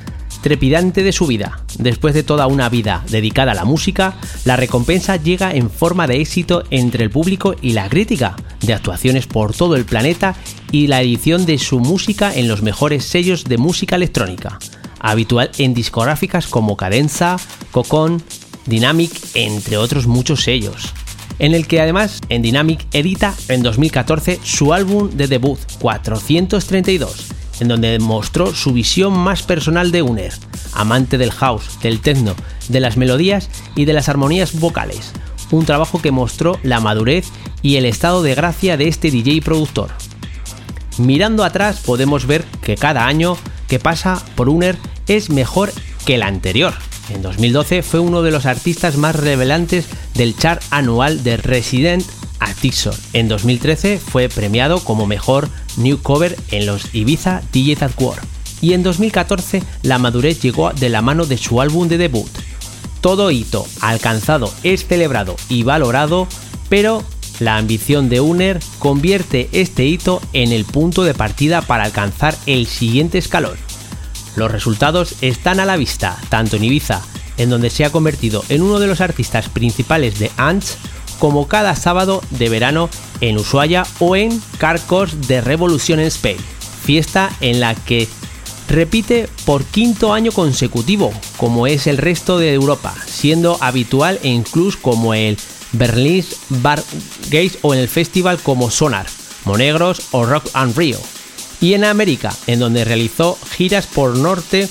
trepidante 0.46 1.02
de 1.02 1.12
su 1.12 1.26
vida. 1.26 1.60
Después 1.80 2.14
de 2.14 2.22
toda 2.22 2.46
una 2.46 2.70
vida 2.70 3.04
dedicada 3.10 3.54
a 3.54 3.56
la 3.56 3.66
música, 3.66 4.14
la 4.44 4.56
recompensa 4.56 5.16
llega 5.16 5.52
en 5.52 5.72
forma 5.72 6.06
de 6.06 6.22
éxito 6.22 6.62
entre 6.70 7.04
el 7.04 7.10
público 7.10 7.56
y 7.64 7.72
la 7.72 7.90
crítica, 7.90 8.36
de 8.62 8.76
actuaciones 8.76 9.26
por 9.26 9.56
todo 9.56 9.76
el 9.76 9.86
planeta 9.86 10.36
y 10.72 10.86
la 10.86 11.02
edición 11.02 11.48
de 11.48 11.58
su 11.58 11.80
música 11.80 12.32
en 12.32 12.48
los 12.48 12.62
mejores 12.62 13.06
sellos 13.06 13.46
de 13.46 13.58
música 13.58 13.96
electrónica, 13.96 14.60
habitual 15.00 15.50
en 15.58 15.74
discográficas 15.74 16.46
como 16.46 16.78
Cadenza, 16.78 17.38
Cocon, 17.72 18.22
Dynamic, 18.68 19.12
entre 19.34 19.78
otros 19.78 20.06
muchos 20.06 20.44
sellos. 20.44 20.94
en 21.40 21.56
el 21.56 21.66
que 21.66 21.82
además 21.82 22.22
en 22.30 22.44
Dynamic 22.44 22.86
edita 22.94 23.34
en 23.48 23.64
2014 23.64 24.40
su 24.44 24.74
álbum 24.74 25.10
de 25.10 25.28
debut 25.28 25.58
432, 25.80 27.35
en 27.60 27.68
donde 27.68 27.98
mostró 28.00 28.54
su 28.54 28.74
visión 28.74 29.18
más 29.18 29.44
personal 29.44 29.92
de 29.92 30.02
Uner, 30.02 30.34
amante 30.74 31.18
del 31.18 31.32
house, 31.32 31.80
del 31.82 32.00
techno, 32.00 32.36
de 32.70 32.80
las 32.80 32.98
melodías 32.98 33.50
y 33.76 33.86
de 33.86 33.94
las 33.94 34.10
armonías 34.10 34.60
vocales, 34.60 35.12
un 35.52 35.66
trabajo 35.66 36.02
que 36.02 36.12
mostró 36.12 36.60
la 36.64 36.80
madurez 36.80 37.28
y 37.62 37.76
el 37.78 37.86
estado 37.86 38.24
de 38.24 38.36
gracia 38.36 38.78
de 38.78 38.88
este 38.88 39.12
DJ 39.12 39.42
productor. 39.42 39.90
Mirando 40.98 41.44
atrás 41.44 41.82
podemos 41.86 42.26
ver 42.26 42.44
que 42.62 42.76
cada 42.76 43.06
año 43.06 43.38
que 43.68 43.80
pasa 43.80 44.24
por 44.36 44.50
Uner 44.50 44.78
es 45.08 45.30
mejor 45.30 45.72
que 46.06 46.16
el 46.16 46.24
anterior. 46.24 46.74
En 47.10 47.22
2012 47.22 47.84
fue 47.84 48.00
uno 48.00 48.22
de 48.22 48.32
los 48.32 48.46
artistas 48.46 48.98
más 48.98 49.16
revelantes 49.16 49.86
del 50.16 50.36
chart 50.36 50.62
anual 50.72 51.24
de 51.24 51.38
Resident 51.38 52.06
Artisan. 52.40 52.94
En 53.14 53.28
2013 53.28 54.00
fue 54.00 54.30
premiado 54.30 54.80
como 54.80 55.06
mejor 55.06 55.50
new 55.78 56.02
cover 56.02 56.38
en 56.52 56.66
los 56.66 56.94
Ibiza 56.94 57.42
DJ 57.52 57.76
That 57.78 57.92
War. 58.00 58.20
Y 58.62 58.74
en 58.74 58.84
2014 58.84 59.64
la 59.84 59.98
madurez 59.98 60.42
llegó 60.42 60.72
de 60.74 60.90
la 60.90 61.02
mano 61.02 61.26
de 61.26 61.38
su 61.38 61.62
álbum 61.62 61.88
de 61.88 61.98
debut. 61.98 62.32
Todo 63.02 63.30
hito 63.32 63.68
alcanzado 63.82 64.52
es 64.64 64.88
celebrado 64.88 65.36
y 65.50 65.64
valorado, 65.64 66.28
pero 66.70 67.04
la 67.40 67.58
ambición 67.58 68.10
de 68.10 68.22
Uner 68.22 68.60
convierte 68.80 69.50
este 69.52 69.86
hito 69.86 70.22
en 70.34 70.52
el 70.52 70.66
punto 70.66 71.04
de 71.04 71.14
partida 71.14 71.62
para 71.62 71.84
alcanzar 71.84 72.36
el 72.46 72.66
siguiente 72.66 73.18
escalón. 73.18 73.58
Los 74.36 74.52
resultados 74.52 75.16
están 75.22 75.60
a 75.60 75.66
la 75.66 75.78
vista, 75.78 76.18
tanto 76.30 76.56
en 76.58 76.64
Ibiza, 76.64 77.02
en 77.38 77.50
donde 77.50 77.70
se 77.70 77.86
ha 77.86 77.92
convertido 77.92 78.44
en 78.50 78.62
uno 78.62 78.80
de 78.80 78.88
los 78.88 79.02
artistas 79.02 79.50
principales 79.50 80.20
de 80.20 80.32
Ants, 80.38 80.78
como 81.20 81.48
cada 81.48 81.76
sábado 81.76 82.22
de 82.32 82.50
verano 82.50 82.90
en 83.22 83.38
Ushuaia 83.38 83.86
o 84.00 84.16
en 84.16 84.42
Carcos 84.58 85.28
de 85.28 85.42
Revolution 85.42 86.00
en 86.00 86.08
Spain, 86.08 86.38
fiesta 86.84 87.30
en 87.42 87.60
la 87.60 87.76
que 87.76 88.08
repite 88.68 89.30
por 89.46 89.64
quinto 89.64 90.14
año 90.14 90.32
consecutivo, 90.32 91.14
como 91.38 91.68
es 91.68 91.88
el 91.88 91.98
resto 91.98 92.38
de 92.38 92.54
Europa, 92.54 92.94
siendo 93.06 93.58
habitual 93.62 94.20
en 94.24 94.44
clubs 94.44 94.76
como 94.76 95.14
el 95.14 95.38
Berlin 95.72 96.26
Bar 96.50 96.84
Gates 97.26 97.60
o 97.62 97.74
en 97.74 97.80
el 97.80 97.90
festival 97.90 98.40
como 98.40 98.72
Sonar, 98.72 99.08
Monegros 99.46 100.02
o 100.12 100.26
Rock 100.26 100.50
and 100.54 100.78
Rio 100.78 101.00
y 101.62 101.74
en 101.74 101.84
América, 101.84 102.34
en 102.48 102.60
donde 102.60 102.86
realizó 102.86 103.38
giras 103.52 103.88
por 103.88 104.18
norte 104.18 104.68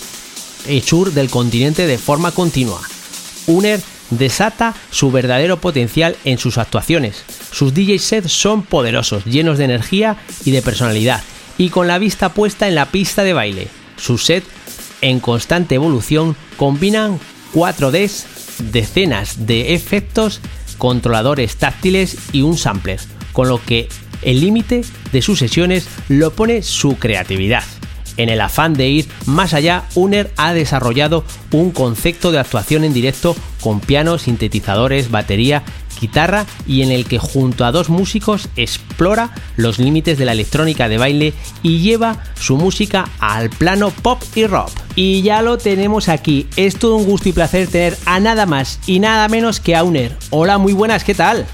y 0.69 0.81
sur 0.81 1.13
del 1.13 1.31
continente 1.31 1.87
de 1.87 1.99
forma 1.99 2.31
continua. 2.31 2.81
Uner 3.47 3.83
desata 4.19 4.75
su 4.91 5.11
verdadero 5.11 5.61
potencial 5.61 6.17
en 6.25 6.39
sus 6.39 6.59
actuaciones. 6.59 7.25
Sus 7.51 7.75
DJ 7.75 7.99
sets 7.99 8.33
son 8.33 8.63
poderosos, 8.63 9.25
llenos 9.25 9.59
de 9.59 9.65
energía 9.65 10.17
y 10.45 10.51
de 10.51 10.63
personalidad, 10.63 11.23
y 11.59 11.71
con 11.71 11.87
la 11.87 11.99
vista 11.99 12.31
puesta 12.31 12.69
en 12.69 12.75
la 12.75 12.87
pista 12.87 13.25
de 13.25 13.33
baile. 13.33 13.69
Sus 13.97 14.25
sets, 14.25 14.49
en 15.01 15.21
constante 15.21 15.75
evolución, 15.75 16.37
combinan 16.57 17.19
4Ds, 17.55 18.25
decenas 18.73 19.47
de 19.47 19.75
efectos, 19.75 20.41
controladores 20.79 21.57
táctiles 21.57 22.17
y 22.33 22.43
un 22.43 22.59
sampler, 22.59 23.01
con 23.33 23.49
lo 23.49 23.63
que 23.63 23.89
el 24.23 24.41
límite 24.41 24.83
de 25.13 25.23
sus 25.23 25.39
sesiones 25.39 25.87
lo 26.09 26.33
pone 26.33 26.63
su 26.63 26.97
creatividad. 26.97 27.65
En 28.17 28.29
el 28.29 28.41
afán 28.41 28.75
de 28.75 28.89
ir 28.89 29.09
más 29.27 29.55
allá, 29.55 29.85
Uner 29.95 30.33
ha 30.37 30.53
desarrollado 30.53 31.25
un 31.51 31.71
concepto 31.71 32.33
de 32.33 32.39
actuación 32.39 32.85
en 32.85 32.95
directo 32.95 33.35
con 33.61 33.81
piano, 33.81 34.19
sintetizadores, 34.19 35.11
batería, 35.11 35.65
guitarra 36.01 36.47
y 36.67 36.83
en 36.83 36.91
el 36.91 37.07
que 37.07 37.19
junto 37.19 37.65
a 37.65 37.73
dos 37.73 37.89
músicos 37.89 38.49
explora 38.57 39.31
los 39.57 39.79
límites 39.79 40.19
de 40.19 40.25
la 40.25 40.33
electrónica 40.33 40.89
de 40.89 40.99
baile 40.99 41.35
y 41.63 41.79
lleva 41.79 42.23
su 42.39 42.57
música 42.57 43.09
al 43.21 43.51
plano 43.51 43.91
pop 43.91 44.23
y 44.35 44.47
rock. 44.47 44.71
Y 44.97 45.23
ya 45.23 45.43
lo 45.43 45.59
tenemos 45.59 46.09
aquí, 46.09 46.47
es 46.57 46.77
todo 46.77 46.97
un 46.97 47.05
gusto 47.05 47.29
y 47.29 47.33
placer 47.33 47.69
tener 47.69 47.97
a 48.07 48.21
nada 48.21 48.47
más 48.47 48.81
y 48.87 49.01
nada 49.01 49.29
menos 49.29 49.61
que 49.61 49.75
a 49.75 49.83
Uner. 49.83 50.17
Hola, 50.31 50.59
muy 50.59 50.73
buenas, 50.73 51.05
¿qué 51.05 51.15
tal? 51.15 51.47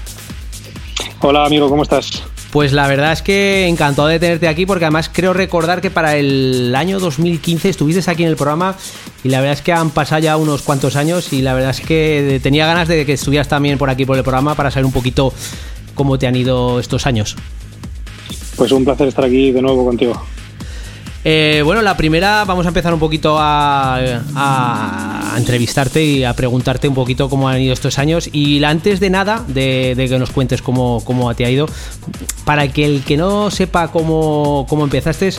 Hola 1.21 1.45
amigo, 1.45 1.69
¿cómo 1.69 1.83
estás? 1.83 2.23
Pues 2.51 2.73
la 2.73 2.87
verdad 2.87 3.13
es 3.13 3.21
que 3.21 3.67
encantado 3.67 4.09
de 4.09 4.19
tenerte 4.19 4.49
aquí 4.49 4.65
porque 4.65 4.83
además 4.83 5.09
creo 5.11 5.31
recordar 5.31 5.79
que 5.79 5.89
para 5.89 6.17
el 6.17 6.75
año 6.75 6.99
2015 6.99 7.69
estuviste 7.69 8.11
aquí 8.11 8.23
en 8.23 8.29
el 8.29 8.35
programa 8.35 8.75
y 9.23 9.29
la 9.29 9.39
verdad 9.39 9.53
es 9.53 9.61
que 9.61 9.71
han 9.71 9.89
pasado 9.89 10.21
ya 10.21 10.35
unos 10.35 10.61
cuantos 10.61 10.97
años 10.97 11.31
y 11.31 11.41
la 11.41 11.53
verdad 11.53 11.69
es 11.69 11.79
que 11.79 12.41
tenía 12.43 12.65
ganas 12.65 12.89
de 12.89 13.05
que 13.05 13.13
estuvieras 13.13 13.47
también 13.47 13.77
por 13.77 13.89
aquí 13.89 14.05
por 14.05 14.17
el 14.17 14.23
programa 14.23 14.55
para 14.55 14.69
saber 14.69 14.85
un 14.85 14.91
poquito 14.91 15.33
cómo 15.95 16.19
te 16.19 16.27
han 16.27 16.35
ido 16.35 16.81
estos 16.81 17.07
años. 17.07 17.37
Pues 18.57 18.73
un 18.73 18.83
placer 18.83 19.07
estar 19.07 19.23
aquí 19.23 19.53
de 19.53 19.61
nuevo 19.61 19.85
contigo. 19.85 20.21
Eh, 21.23 21.61
bueno, 21.63 21.83
la 21.83 21.95
primera 21.95 22.45
vamos 22.45 22.65
a 22.65 22.69
empezar 22.69 22.93
un 22.93 22.99
poquito 22.99 23.37
a, 23.39 23.99
entrevistarte 25.37 26.03
y 26.03 26.23
a 26.23 26.33
preguntarte 26.33 26.87
un 26.87 26.95
poquito 26.95 27.29
cómo 27.29 27.47
han 27.47 27.61
ido 27.61 27.73
estos 27.73 27.99
años. 27.99 28.29
Y 28.31 28.63
antes 28.63 28.99
de 28.99 29.09
nada, 29.09 29.43
de, 29.47 29.95
que 29.95 30.19
nos 30.19 30.31
cuentes 30.31 30.61
cómo, 30.61 31.01
cómo, 31.05 31.33
te 31.35 31.45
ha 31.45 31.49
ido, 31.49 31.67
para 32.43 32.67
que 32.67 32.85
el 32.85 33.03
que 33.03 33.17
no 33.17 33.51
sepa 33.51 33.89
cómo, 33.89 34.65
cómo 34.67 34.83
empezaste, 34.83 35.31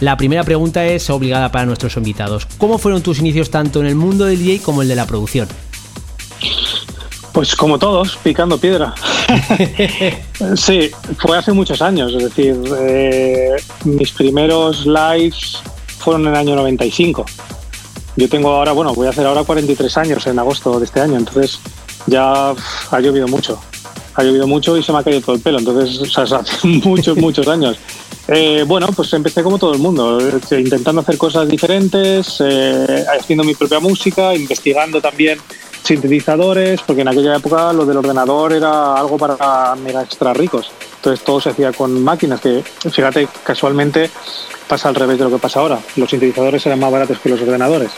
la 0.00 0.16
primera 0.16 0.44
pregunta 0.44 0.84
es 0.86 1.10
obligada 1.10 1.50
para 1.50 1.66
nuestros 1.66 1.96
invitados. 1.96 2.46
¿Cómo 2.58 2.78
fueron 2.78 3.02
tus 3.02 3.18
inicios 3.18 3.50
tanto 3.50 3.80
en 3.80 3.86
el 3.86 3.94
mundo 3.96 4.24
del 4.24 4.38
DJ 4.38 4.60
como 4.60 4.82
el 4.82 4.88
de 4.88 4.96
la 4.96 5.06
producción? 5.06 5.48
Pues 7.32 7.56
como 7.56 7.78
todos, 7.78 8.16
picando 8.22 8.58
piedra. 8.58 8.94
sí, 10.56 10.90
fue 11.18 11.38
hace 11.38 11.52
muchos 11.52 11.80
años, 11.82 12.14
es 12.14 12.24
decir, 12.24 12.56
eh, 12.78 13.56
mis 13.84 14.12
primeros 14.12 14.86
lives 14.86 15.58
fueron 15.98 16.22
en 16.22 16.28
el 16.28 16.36
año 16.36 16.56
95. 16.56 17.24
Yo 18.16 18.28
tengo 18.28 18.50
ahora, 18.50 18.72
bueno, 18.72 18.94
voy 18.94 19.06
a 19.06 19.10
hacer 19.10 19.26
ahora 19.26 19.44
43 19.44 19.96
años 19.98 20.26
en 20.26 20.38
agosto 20.38 20.78
de 20.78 20.84
este 20.84 21.00
año, 21.00 21.16
entonces 21.16 21.58
ya 22.06 22.50
ha 22.50 23.00
llovido 23.00 23.26
mucho. 23.28 23.58
Ha 24.14 24.22
llovido 24.22 24.46
mucho 24.46 24.76
y 24.76 24.82
se 24.82 24.92
me 24.92 24.98
ha 24.98 25.02
caído 25.02 25.20
todo 25.20 25.34
el 25.34 25.42
pelo, 25.42 25.58
entonces 25.58 26.16
hace 26.18 26.66
muchos, 26.84 27.16
muchos 27.16 27.48
años. 27.48 27.78
Eh, 28.28 28.64
bueno, 28.66 28.88
pues 28.94 29.12
empecé 29.12 29.42
como 29.42 29.58
todo 29.58 29.74
el 29.74 29.80
mundo, 29.80 30.18
eh, 30.18 30.60
intentando 30.60 31.02
hacer 31.02 31.18
cosas 31.18 31.48
diferentes, 31.48 32.42
haciendo 33.18 33.44
mi 33.44 33.54
propia 33.54 33.80
música, 33.80 34.34
investigando 34.34 35.00
también 35.00 35.38
sintetizadores, 35.82 36.80
porque 36.80 37.02
en 37.02 37.08
aquella 37.08 37.36
época 37.36 37.72
lo 37.72 37.84
del 37.84 37.98
ordenador 37.98 38.54
era 38.54 38.94
algo 38.94 39.18
para 39.18 39.74
mega 39.76 40.02
extra 40.02 40.32
ricos. 40.32 40.70
Entonces 40.96 41.24
todo 41.24 41.40
se 41.40 41.50
hacía 41.50 41.72
con 41.72 42.02
máquinas, 42.02 42.40
que 42.40 42.64
fíjate, 42.90 43.28
casualmente 43.44 44.10
pasa 44.66 44.88
al 44.88 44.94
revés 44.94 45.18
de 45.18 45.24
lo 45.24 45.30
que 45.30 45.38
pasa 45.38 45.60
ahora. 45.60 45.78
Los 45.96 46.08
sintetizadores 46.08 46.64
eran 46.64 46.80
más 46.80 46.90
baratos 46.90 47.18
que 47.18 47.28
los 47.28 47.40
ordenadores. 47.42 47.90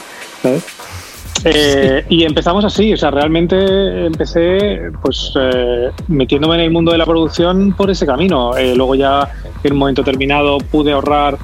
Eh, 1.45 2.05
y 2.09 2.25
empezamos 2.25 2.65
así, 2.65 2.93
o 2.93 2.97
sea, 2.97 3.11
realmente 3.11 4.07
empecé 4.07 4.91
pues 5.03 5.33
eh, 5.39 5.91
metiéndome 6.09 6.57
en 6.57 6.63
el 6.63 6.71
mundo 6.71 6.93
de 6.93 6.99
la 6.99 7.07
producción 7.07 7.73
por 7.73 7.91
ese 7.91 8.07
camino. 8.07 8.57
Eh, 8.57 8.75
luego 8.75 8.95
ya 8.95 9.29
en 9.63 9.73
un 9.73 9.79
momento 9.79 10.03
terminado 10.03 10.59
pude 10.59 10.93
ahorrar 10.93 11.39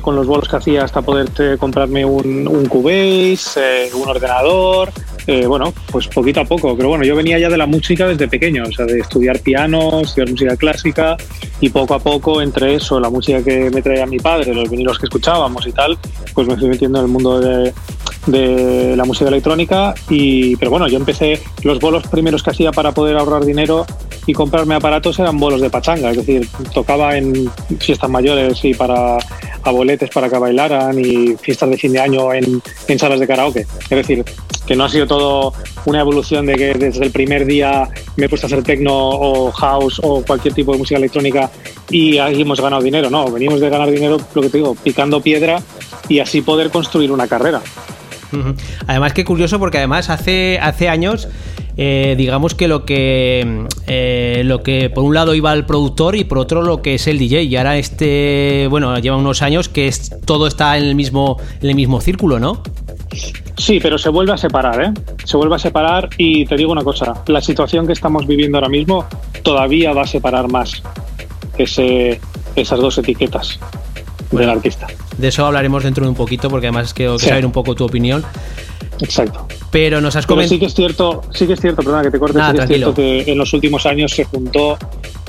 con 0.00 0.16
los 0.16 0.26
bolos 0.26 0.48
que 0.48 0.56
hacía 0.56 0.84
hasta 0.84 1.02
poder 1.02 1.28
comprarme 1.58 2.04
un, 2.04 2.48
un 2.48 2.66
Cubase, 2.66 3.90
un 3.94 4.08
ordenador, 4.08 4.90
eh, 5.28 5.44
bueno, 5.46 5.74
pues 5.90 6.06
poquito 6.06 6.40
a 6.40 6.44
poco, 6.44 6.76
pero 6.76 6.88
bueno, 6.88 7.04
yo 7.04 7.16
venía 7.16 7.36
ya 7.36 7.48
de 7.48 7.56
la 7.56 7.66
música 7.66 8.06
desde 8.06 8.28
pequeño, 8.28 8.62
o 8.62 8.72
sea, 8.72 8.86
de 8.86 9.00
estudiar 9.00 9.40
piano, 9.40 10.00
estudiar 10.02 10.30
música 10.30 10.56
clásica 10.56 11.16
y 11.60 11.68
poco 11.68 11.94
a 11.94 11.98
poco 11.98 12.40
entre 12.40 12.76
eso, 12.76 13.00
la 13.00 13.10
música 13.10 13.42
que 13.42 13.68
me 13.70 13.82
traía 13.82 14.06
mi 14.06 14.18
padre, 14.18 14.54
los 14.54 14.70
vinilos 14.70 15.00
que 15.00 15.06
escuchábamos 15.06 15.66
y 15.66 15.72
tal, 15.72 15.98
pues 16.32 16.46
me 16.46 16.56
fui 16.56 16.68
metiendo 16.68 17.00
en 17.00 17.06
el 17.06 17.10
mundo 17.10 17.40
de, 17.40 17.72
la 18.28 19.04
música 19.04 19.28
electrónica 19.28 19.94
y 20.10 20.56
pero 20.56 20.72
bueno 20.72 20.88
yo 20.88 20.96
empecé 20.96 21.40
los 21.62 21.78
bolos 21.78 22.08
primeros 22.08 22.42
que 22.42 22.50
hacía 22.50 22.72
para 22.72 22.90
poder 22.90 23.16
ahorrar 23.16 23.44
dinero 23.44 23.86
y 24.26 24.32
comprarme 24.32 24.74
aparatos 24.74 25.16
eran 25.20 25.38
bolos 25.38 25.60
de 25.60 25.70
pachanga 25.70 26.10
es 26.10 26.16
decir 26.16 26.48
tocaba 26.74 27.16
en 27.16 27.48
fiestas 27.78 28.10
mayores 28.10 28.64
y 28.64 28.74
para 28.74 29.18
abueletes 29.66 30.10
para 30.10 30.28
que 30.28 30.38
bailaran 30.38 30.98
y 30.98 31.36
fiestas 31.36 31.70
de 31.70 31.76
fin 31.76 31.92
de 31.92 32.00
año 32.00 32.32
en, 32.32 32.62
en 32.88 32.98
salas 32.98 33.20
de 33.20 33.26
karaoke 33.26 33.60
es 33.60 33.88
decir 33.90 34.24
que 34.66 34.74
no 34.74 34.84
ha 34.84 34.88
sido 34.88 35.06
todo 35.06 35.52
una 35.84 36.00
evolución 36.00 36.46
de 36.46 36.56
que 36.56 36.74
desde 36.74 37.04
el 37.04 37.12
primer 37.12 37.46
día 37.46 37.88
me 38.16 38.26
he 38.26 38.28
puesto 38.28 38.46
a 38.46 38.48
hacer 38.48 38.62
techno 38.64 38.92
o 38.92 39.52
house 39.52 40.00
o 40.02 40.22
cualquier 40.22 40.54
tipo 40.54 40.72
de 40.72 40.78
música 40.78 40.98
electrónica 40.98 41.50
y 41.88 42.18
ahí 42.18 42.42
hemos 42.42 42.60
ganado 42.60 42.82
dinero. 42.82 43.08
No, 43.08 43.30
venimos 43.30 43.60
de 43.60 43.70
ganar 43.70 43.90
dinero, 43.90 44.18
lo 44.34 44.42
que 44.42 44.50
te 44.50 44.58
digo, 44.58 44.74
picando 44.74 45.20
piedra 45.20 45.62
y 46.08 46.18
así 46.18 46.42
poder 46.42 46.70
construir 46.70 47.12
una 47.12 47.28
carrera. 47.28 47.62
Además, 48.86 49.12
qué 49.12 49.24
curioso, 49.24 49.58
porque 49.58 49.78
además 49.78 50.10
hace, 50.10 50.58
hace 50.60 50.88
años. 50.88 51.28
Eh, 51.78 52.14
digamos 52.16 52.54
que 52.54 52.68
lo 52.68 52.86
que 52.86 53.66
eh, 53.86 54.42
lo 54.46 54.62
que 54.62 54.88
por 54.88 55.04
un 55.04 55.12
lado 55.12 55.34
iba 55.34 55.52
el 55.52 55.66
productor 55.66 56.16
y 56.16 56.24
por 56.24 56.38
otro 56.38 56.62
lo 56.62 56.80
que 56.80 56.94
es 56.94 57.06
el 57.06 57.18
DJ 57.18 57.42
y 57.42 57.56
ahora 57.56 57.76
este 57.76 58.66
bueno 58.70 58.98
lleva 58.98 59.18
unos 59.18 59.42
años 59.42 59.68
que 59.68 59.86
es, 59.86 60.10
todo 60.24 60.46
está 60.46 60.78
en 60.78 60.84
el 60.84 60.94
mismo 60.94 61.36
en 61.60 61.68
el 61.68 61.74
mismo 61.74 62.00
círculo 62.00 62.40
no 62.40 62.62
Sí, 63.56 63.78
pero 63.80 63.98
se 63.98 64.10
vuelve 64.10 64.32
a 64.32 64.36
separar, 64.36 64.82
¿eh? 64.82 64.92
Se 65.24 65.36
vuelve 65.36 65.56
a 65.56 65.58
separar 65.58 66.10
y 66.18 66.44
te 66.44 66.56
digo 66.56 66.72
una 66.72 66.82
cosa, 66.82 67.22
la 67.26 67.40
situación 67.40 67.86
que 67.86 67.94
estamos 67.94 68.26
viviendo 68.26 68.58
ahora 68.58 68.68
mismo 68.68 69.06
todavía 69.42 69.92
va 69.92 70.02
a 70.02 70.06
separar 70.06 70.48
más 70.48 70.82
ese, 71.56 72.20
esas 72.54 72.78
dos 72.78 72.98
etiquetas 72.98 73.58
del 74.30 74.50
artista. 74.50 74.86
De 75.18 75.28
eso 75.28 75.44
hablaremos 75.46 75.82
dentro 75.84 76.04
de 76.04 76.10
un 76.10 76.16
poquito 76.16 76.48
porque 76.50 76.66
además 76.66 76.92
quiero 76.94 77.18
Sí. 77.18 77.28
saber 77.28 77.46
un 77.46 77.52
poco 77.52 77.74
tu 77.74 77.84
opinión. 77.84 78.24
Exacto. 79.00 79.46
Pero 79.70 80.00
nos 80.00 80.16
has 80.16 80.24
Pero 80.26 80.40
sí 80.42 80.48
comentado... 80.48 80.60
que 80.60 80.66
es 80.66 80.74
cierto, 80.74 81.22
sí 81.32 81.46
que 81.46 81.52
es 81.52 81.60
cierto, 81.60 81.82
perdona 81.82 82.02
que 82.02 82.10
te 82.10 82.18
corte, 82.18 82.38
Nada, 82.38 82.52
sí 82.52 82.56
que 82.56 82.62
es 82.62 82.68
cierto 82.68 82.94
que 82.94 83.24
en 83.30 83.38
los 83.38 83.52
últimos 83.52 83.84
años 83.86 84.12
se 84.12 84.24
juntó 84.24 84.78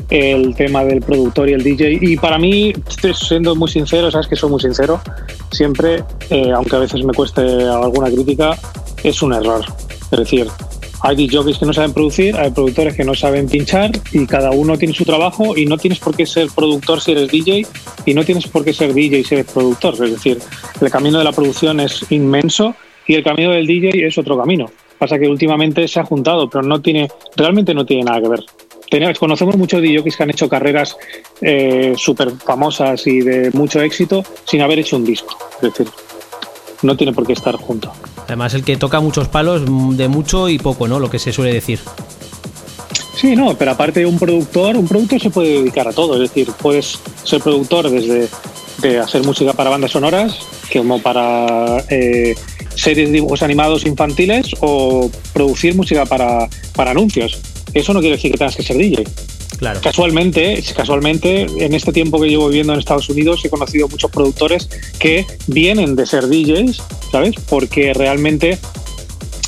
el 0.09 0.55
tema 0.55 0.85
del 0.85 1.01
productor 1.01 1.49
y 1.49 1.53
el 1.53 1.63
DJ. 1.63 1.97
Y 2.01 2.15
para 2.15 2.37
mí, 2.37 2.73
estoy 2.87 3.13
siendo 3.13 3.55
muy 3.57 3.69
sincero, 3.69 4.09
sabes 4.09 4.27
que 4.27 4.37
soy 4.37 4.49
muy 4.49 4.61
sincero, 4.61 5.01
siempre, 5.51 6.01
eh, 6.29 6.51
aunque 6.55 6.77
a 6.77 6.79
veces 6.79 7.03
me 7.03 7.13
cueste 7.13 7.41
alguna 7.41 8.07
crítica, 8.09 8.57
es 9.03 9.21
un 9.21 9.33
error. 9.33 9.65
Es 10.11 10.17
decir, 10.19 10.47
hay 11.01 11.27
DJs 11.27 11.59
que 11.59 11.65
no 11.65 11.73
saben 11.73 11.93
producir, 11.93 12.35
hay 12.37 12.51
productores 12.51 12.95
que 12.95 13.03
no 13.03 13.13
saben 13.13 13.47
pinchar 13.47 13.91
y 14.11 14.25
cada 14.25 14.51
uno 14.51 14.77
tiene 14.77 14.93
su 14.93 15.05
trabajo 15.05 15.55
y 15.55 15.65
no 15.65 15.77
tienes 15.77 15.99
por 15.99 16.15
qué 16.15 16.25
ser 16.25 16.47
productor 16.55 17.01
si 17.01 17.11
eres 17.11 17.29
DJ 17.29 17.65
y 18.05 18.13
no 18.13 18.23
tienes 18.23 18.47
por 18.47 18.63
qué 18.65 18.73
ser 18.73 18.93
DJ 18.93 19.23
si 19.23 19.35
eres 19.35 19.51
productor. 19.51 19.93
Es 19.93 20.11
decir, 20.11 20.39
el 20.81 20.89
camino 20.91 21.17
de 21.19 21.23
la 21.23 21.31
producción 21.31 21.79
es 21.79 22.05
inmenso 22.11 22.75
y 23.05 23.13
el 23.13 23.23
camino 23.23 23.51
del 23.51 23.67
DJ 23.67 24.05
es 24.07 24.17
otro 24.17 24.37
camino. 24.37 24.69
Pasa 24.97 25.19
que 25.19 25.27
últimamente 25.27 25.87
se 25.87 25.99
ha 25.99 26.03
juntado, 26.05 26.49
pero 26.49 26.63
no 26.63 26.81
tiene, 26.81 27.07
realmente 27.35 27.73
no 27.75 27.85
tiene 27.85 28.03
nada 28.03 28.19
que 28.21 28.29
ver. 28.29 28.43
Tenemos- 28.89 29.19
conocemos 29.19 29.55
muchos 29.57 29.81
DJs 29.81 30.15
que 30.17 30.23
han 30.23 30.29
hecho 30.31 30.49
carreras 30.49 30.97
eh, 31.41 31.93
súper 31.95 32.31
famosas 32.31 33.05
y 33.05 33.19
de 33.19 33.51
mucho 33.51 33.79
éxito 33.81 34.23
sin 34.45 34.61
haber 34.61 34.79
hecho 34.79 34.95
un 34.95 35.05
disco. 35.05 35.37
Es 35.61 35.73
decir, 35.73 35.87
no 36.81 36.95
tiene 36.97 37.13
por 37.13 37.27
qué 37.27 37.33
estar 37.33 37.55
junto. 37.55 37.91
Además, 38.27 38.53
el 38.53 38.63
que 38.63 38.77
toca 38.77 38.99
muchos 38.99 39.27
palos 39.27 39.63
mm, 39.65 39.95
de 39.95 40.07
mucho 40.07 40.49
y 40.49 40.59
poco, 40.59 40.87
¿no? 40.87 40.99
Lo 40.99 41.09
que 41.09 41.19
se 41.19 41.31
suele 41.31 41.53
decir. 41.53 41.79
Sí, 43.15 43.35
no, 43.35 43.57
pero 43.57 43.71
aparte 43.71 44.05
un 44.05 44.19
productor, 44.19 44.77
un 44.77 44.87
productor 44.87 45.19
se 45.19 45.31
puede 45.31 45.61
dedicar 45.61 45.87
a 45.87 45.93
todo, 45.93 46.13
es 46.15 46.29
decir, 46.29 46.51
puedes 46.61 46.99
ser 47.23 47.41
productor 47.41 47.89
desde 47.89 48.29
de 48.81 48.99
hacer 48.99 49.23
música 49.23 49.53
para 49.53 49.69
bandas 49.69 49.91
sonoras, 49.91 50.37
como 50.71 51.01
para 51.01 51.83
eh, 51.89 52.35
series 52.75 53.07
de 53.07 53.13
dibujos 53.13 53.41
animados 53.41 53.85
infantiles 53.85 54.51
o 54.59 55.09
producir 55.33 55.75
música 55.75 56.05
para, 56.05 56.47
para 56.75 56.91
anuncios. 56.91 57.39
Eso 57.73 57.93
no 57.93 57.99
quiere 57.99 58.15
decir 58.15 58.31
que 58.31 58.37
tengas 58.37 58.55
que 58.55 58.63
ser 58.63 58.77
DJ. 58.77 59.03
Claro. 59.57 59.81
Casualmente, 59.81 60.63
casualmente, 60.75 61.47
en 61.57 61.73
este 61.73 61.91
tiempo 61.91 62.21
que 62.21 62.29
llevo 62.29 62.47
viviendo 62.47 62.73
en 62.73 62.79
Estados 62.79 63.09
Unidos 63.09 63.43
he 63.43 63.49
conocido 63.49 63.87
muchos 63.87 64.11
productores 64.11 64.69
que 64.99 65.25
vienen 65.47 65.95
de 65.95 66.05
ser 66.05 66.27
DJs, 66.27 66.81
¿sabes? 67.11 67.35
Porque 67.49 67.93
realmente 67.93 68.59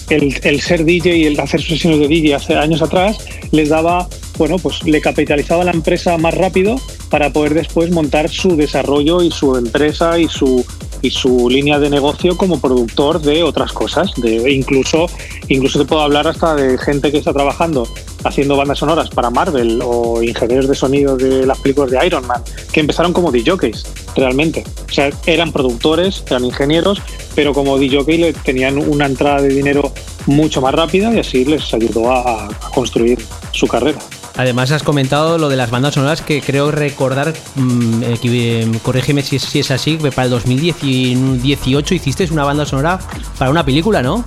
el, 0.10 0.62
ser 0.62 0.84
DJ 0.86 1.18
y 1.18 1.26
el 1.26 1.40
hacer 1.40 1.62
sesiones 1.62 2.00
de 2.00 2.08
DJ 2.08 2.36
hace 2.36 2.56
años 2.56 2.82
atrás 2.82 3.18
les 3.52 3.70
daba, 3.70 4.08
bueno, 4.38 4.58
pues 4.58 4.84
le 4.84 5.00
capitalizaba 5.02 5.64
la 5.64 5.72
empresa 5.72 6.18
más 6.18 6.34
rápido 6.34 6.80
para 7.10 7.32
poder 7.32 7.54
después 7.54 7.92
montar 7.92 8.30
su 8.30 8.56
desarrollo 8.56 9.22
y 9.22 9.32
su 9.32 9.56
empresa 9.56 10.18
y 10.18 10.28
su 10.28 10.66
y 11.02 11.12
su 11.12 11.50
línea 11.50 11.80
de 11.80 11.90
negocio 11.90 12.36
como 12.36 12.60
productor 12.60 13.22
de 13.22 13.42
otras 13.44 13.72
cosas, 13.72 14.12
de 14.18 14.52
incluso 14.52 15.06
incluso 15.48 15.80
te 15.80 15.86
puedo 15.86 16.02
hablar 16.02 16.28
hasta 16.28 16.56
de 16.56 16.78
gente 16.78 17.10
que 17.10 17.20
está 17.20 17.32
trabajando 17.32 17.88
haciendo 18.24 18.58
bandas 18.58 18.80
sonoras 18.80 19.10
para 19.10 19.30
Marvel 19.30 19.80
o 19.84 20.22
ingenieros 20.22 20.68
de 20.68 20.76
sonido 20.76 21.18
de 21.18 21.46
las 21.46 21.60
películas 21.60 21.92
de 21.92 22.06
Iron 22.06 22.26
Man 22.28 22.44
que 22.72 22.80
empezaron 22.80 23.14
como 23.14 23.32
DJs 23.32 23.86
realmente, 24.16 24.64
o 24.90 24.92
sea, 24.92 25.10
eran 25.26 25.52
productores, 25.52 26.24
eran 26.28 26.46
ingenieros, 26.46 27.02
pero 27.36 27.54
como 27.54 27.78
DJ 27.78 28.34
tenían 28.44 28.78
una 28.78 29.06
entrada 29.06 29.42
de 29.42 29.50
dinero 29.50 29.94
mucho 30.26 30.62
más 30.62 30.74
rápida 30.74 31.14
y 31.14 31.20
así 31.20 31.46
les 31.46 31.74
ayudó 31.74 32.12
a, 32.12 32.46
a 32.46 32.50
construir 32.74 33.20
su 33.52 33.68
carrera. 33.68 34.00
Además 34.40 34.72
has 34.72 34.84
comentado 34.84 35.38
lo 35.38 35.50
de 35.50 35.58
las 35.58 35.70
bandas 35.70 35.96
sonoras 35.96 36.22
que 36.22 36.42
creo 36.42 36.72
recordar, 36.72 37.34
mm, 37.56 38.02
que, 38.22 38.62
eh, 38.62 38.72
corrígeme 38.84 39.22
si 39.22 39.36
es, 39.36 39.44
si 39.44 39.60
es 39.60 39.70
así, 39.70 39.98
que 39.98 40.14
para 40.14 40.26
el 40.26 40.32
2018 40.32 41.94
hiciste 41.94 42.26
una 42.32 42.46
banda 42.46 42.66
sonora 42.66 43.00
para 43.38 43.52
una 43.52 43.66
película, 43.66 44.02
¿no? 44.02 44.24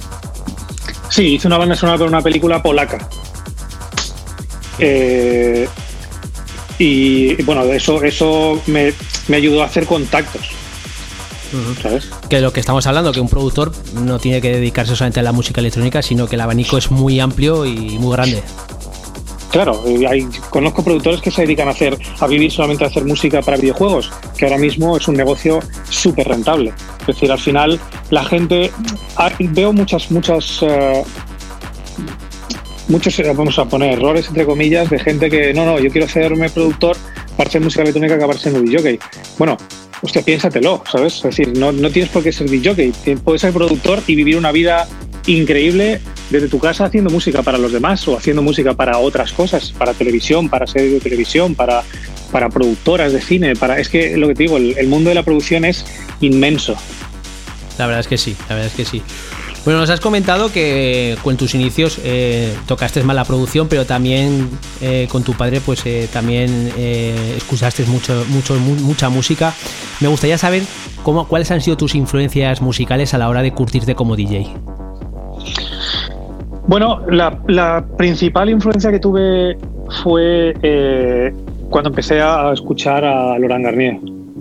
Sí, 1.08 1.36
hice 1.36 1.46
una 1.46 1.56
banda 1.56 1.76
sonora 1.76 1.96
para 1.96 2.08
una 2.08 2.20
película 2.20 2.62
polaca. 2.62 3.08
Eh, 4.78 5.68
y 6.78 7.40
bueno, 7.42 7.64
eso, 7.64 8.02
eso 8.02 8.60
me, 8.66 8.92
me 9.28 9.36
ayudó 9.36 9.62
a 9.62 9.66
hacer 9.66 9.86
contactos. 9.86 10.50
¿Sabes? 11.82 12.08
Que 12.30 12.40
lo 12.40 12.52
que 12.52 12.60
estamos 12.60 12.86
hablando, 12.86 13.12
que 13.12 13.20
un 13.20 13.28
productor 13.28 13.72
no 13.94 14.18
tiene 14.18 14.40
que 14.40 14.50
dedicarse 14.50 14.96
solamente 14.96 15.20
a 15.20 15.22
la 15.22 15.32
música 15.32 15.60
electrónica, 15.60 16.00
sino 16.00 16.26
que 16.26 16.36
el 16.36 16.40
abanico 16.40 16.78
es 16.78 16.90
muy 16.90 17.20
amplio 17.20 17.66
y 17.66 17.98
muy 17.98 18.12
grande. 18.12 18.42
Claro, 19.52 19.84
hay, 20.08 20.26
conozco 20.48 20.82
productores 20.82 21.20
que 21.20 21.30
se 21.30 21.42
dedican 21.42 21.68
a 21.68 21.72
hacer, 21.72 21.98
a 22.20 22.26
vivir 22.26 22.50
solamente 22.50 22.84
a 22.84 22.86
hacer 22.86 23.04
música 23.04 23.42
para 23.42 23.58
videojuegos, 23.58 24.10
que 24.38 24.46
ahora 24.46 24.56
mismo 24.56 24.96
es 24.96 25.06
un 25.08 25.14
negocio 25.14 25.60
súper 25.90 26.26
rentable. 26.26 26.72
Es 27.00 27.06
decir, 27.08 27.30
al 27.30 27.38
final 27.38 27.78
la 28.08 28.24
gente, 28.24 28.72
ah, 29.16 29.30
veo 29.38 29.74
muchas, 29.74 30.10
muchas, 30.10 30.62
eh, 30.62 31.04
muchos, 32.92 33.18
eh, 33.18 33.32
vamos 33.34 33.58
a 33.58 33.64
poner 33.64 33.94
errores 33.94 34.28
entre 34.28 34.44
comillas, 34.44 34.90
de 34.90 34.98
gente 34.98 35.30
que 35.30 35.52
no, 35.54 35.64
no, 35.64 35.80
yo 35.80 35.90
quiero 35.90 36.06
hacerme 36.06 36.50
productor 36.50 36.96
para 37.36 37.48
hacer 37.48 37.60
música 37.62 37.82
electrónica, 37.82 38.14
acabar 38.14 38.38
siendo 38.38 38.60
DJ. 38.60 39.00
Bueno, 39.38 39.56
hostia, 40.02 40.22
piénsatelo, 40.22 40.84
¿sabes? 40.90 41.16
Es 41.16 41.22
decir, 41.22 41.58
no, 41.58 41.72
no 41.72 41.90
tienes 41.90 42.10
por 42.10 42.22
qué 42.22 42.32
ser 42.32 42.48
DJ, 42.48 42.92
puedes 43.24 43.40
ser 43.40 43.52
productor 43.52 44.02
y 44.06 44.14
vivir 44.14 44.36
una 44.36 44.52
vida 44.52 44.86
increíble 45.26 46.00
desde 46.30 46.48
tu 46.48 46.58
casa 46.58 46.84
haciendo 46.84 47.10
música 47.10 47.42
para 47.42 47.56
los 47.56 47.72
demás 47.72 48.06
o 48.08 48.16
haciendo 48.16 48.42
música 48.42 48.74
para 48.74 48.98
otras 48.98 49.32
cosas, 49.32 49.72
para 49.72 49.94
televisión, 49.94 50.50
para 50.50 50.66
series 50.66 50.92
de 50.92 51.00
televisión, 51.00 51.54
para, 51.54 51.82
para 52.30 52.50
productoras 52.50 53.12
de 53.12 53.22
cine, 53.22 53.56
para 53.56 53.78
es 53.78 53.88
que 53.88 54.16
lo 54.18 54.28
que 54.28 54.34
te 54.34 54.42
digo, 54.42 54.58
el 54.58 54.86
mundo 54.88 55.08
de 55.08 55.14
la 55.14 55.22
producción 55.22 55.64
es 55.64 55.86
inmenso. 56.20 56.76
La 57.78 57.86
verdad 57.86 58.00
es 58.00 58.06
que 58.06 58.18
sí, 58.18 58.36
la 58.48 58.56
verdad 58.56 58.66
es 58.66 58.74
que 58.74 58.84
sí. 58.84 59.02
Bueno, 59.64 59.78
nos 59.78 59.90
has 59.90 60.00
comentado 60.00 60.50
que 60.50 61.16
con 61.22 61.36
tus 61.36 61.54
inicios 61.54 62.00
eh, 62.04 62.52
tocaste 62.66 63.02
más 63.04 63.14
la 63.14 63.24
producción, 63.24 63.68
pero 63.68 63.84
también 63.86 64.48
eh, 64.80 65.06
con 65.08 65.22
tu 65.22 65.34
padre, 65.34 65.60
pues 65.64 65.86
eh, 65.86 66.08
también 66.12 66.72
eh, 66.76 67.34
escuchaste 67.36 67.84
mucho, 67.86 68.24
mucho, 68.28 68.54
mu- 68.56 68.74
mucha 68.74 69.08
música. 69.08 69.54
Me 70.00 70.08
gustaría 70.08 70.36
saber 70.36 70.62
cómo, 71.04 71.28
cuáles 71.28 71.48
han 71.52 71.60
sido 71.60 71.76
tus 71.76 71.94
influencias 71.94 72.60
musicales 72.60 73.14
a 73.14 73.18
la 73.18 73.28
hora 73.28 73.40
de 73.40 73.52
curtirte 73.52 73.94
como 73.94 74.16
DJ. 74.16 74.48
Bueno, 76.66 77.00
la, 77.08 77.38
la 77.46 77.84
principal 77.96 78.50
influencia 78.50 78.90
que 78.90 78.98
tuve 78.98 79.56
fue 80.02 80.54
eh, 80.62 81.32
cuando 81.70 81.90
empecé 81.90 82.20
a 82.20 82.52
escuchar 82.52 83.04
a 83.04 83.38
Laurent 83.38 83.64
Garnier. 83.64 83.98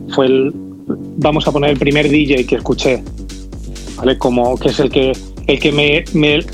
Fue 0.10 0.26
el, 0.26 0.52
vamos 1.18 1.48
a 1.48 1.52
poner 1.52 1.70
el 1.72 1.78
primer 1.78 2.10
DJ 2.10 2.46
que 2.48 2.56
escuché, 2.56 3.04
Como 4.18 4.58
que 4.58 4.70
es 4.70 4.80
el 4.80 4.90
que, 4.90 5.14
el 5.48 5.60
que 5.60 5.72
me, 5.72 6.04
el 6.30 6.46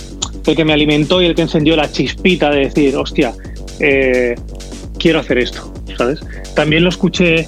que 0.55 0.65
me 0.65 0.73
alimentó 0.73 1.21
y 1.21 1.25
el 1.25 1.35
que 1.35 1.43
encendió 1.43 1.75
la 1.75 1.91
chispita 1.91 2.49
de 2.49 2.59
decir, 2.59 2.95
hostia, 2.95 3.33
eh, 3.79 4.35
quiero 4.97 5.19
hacer 5.19 5.37
esto, 5.39 5.73
¿sabes? 5.97 6.19
También 6.55 6.83
lo 6.83 6.89
escuché 6.89 7.47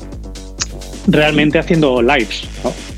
realmente 1.07 1.59
haciendo 1.59 2.01
lives. 2.01 2.43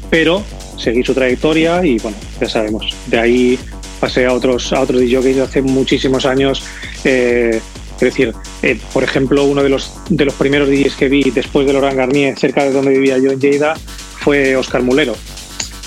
Pero 0.09 0.43
seguí 0.77 1.03
su 1.03 1.13
trayectoria 1.13 1.85
y 1.85 1.97
bueno, 1.99 2.17
ya 2.39 2.49
sabemos. 2.49 2.93
De 3.07 3.19
ahí 3.19 3.59
pasé 3.99 4.25
a 4.25 4.33
otros, 4.33 4.73
a 4.73 4.81
otros 4.81 5.01
DJs 5.01 5.39
hace 5.39 5.61
muchísimos 5.61 6.25
años. 6.25 6.63
eh, 7.03 7.61
es 7.95 8.05
decir, 8.05 8.33
eh, 8.63 8.79
por 8.93 9.03
ejemplo, 9.03 9.43
uno 9.43 9.61
de 9.61 9.69
los, 9.69 9.93
de 10.09 10.25
los 10.25 10.33
primeros 10.33 10.67
DJs 10.67 10.95
que 10.95 11.07
vi 11.07 11.21
después 11.29 11.67
de 11.67 11.73
Laurent 11.73 11.95
Garnier, 11.95 12.35
cerca 12.35 12.63
de 12.63 12.71
donde 12.71 12.89
vivía 12.89 13.19
yo 13.19 13.31
en 13.31 13.39
Lleida, 13.39 13.75
fue 13.75 14.55
Oscar 14.55 14.81
Mulero. 14.81 15.15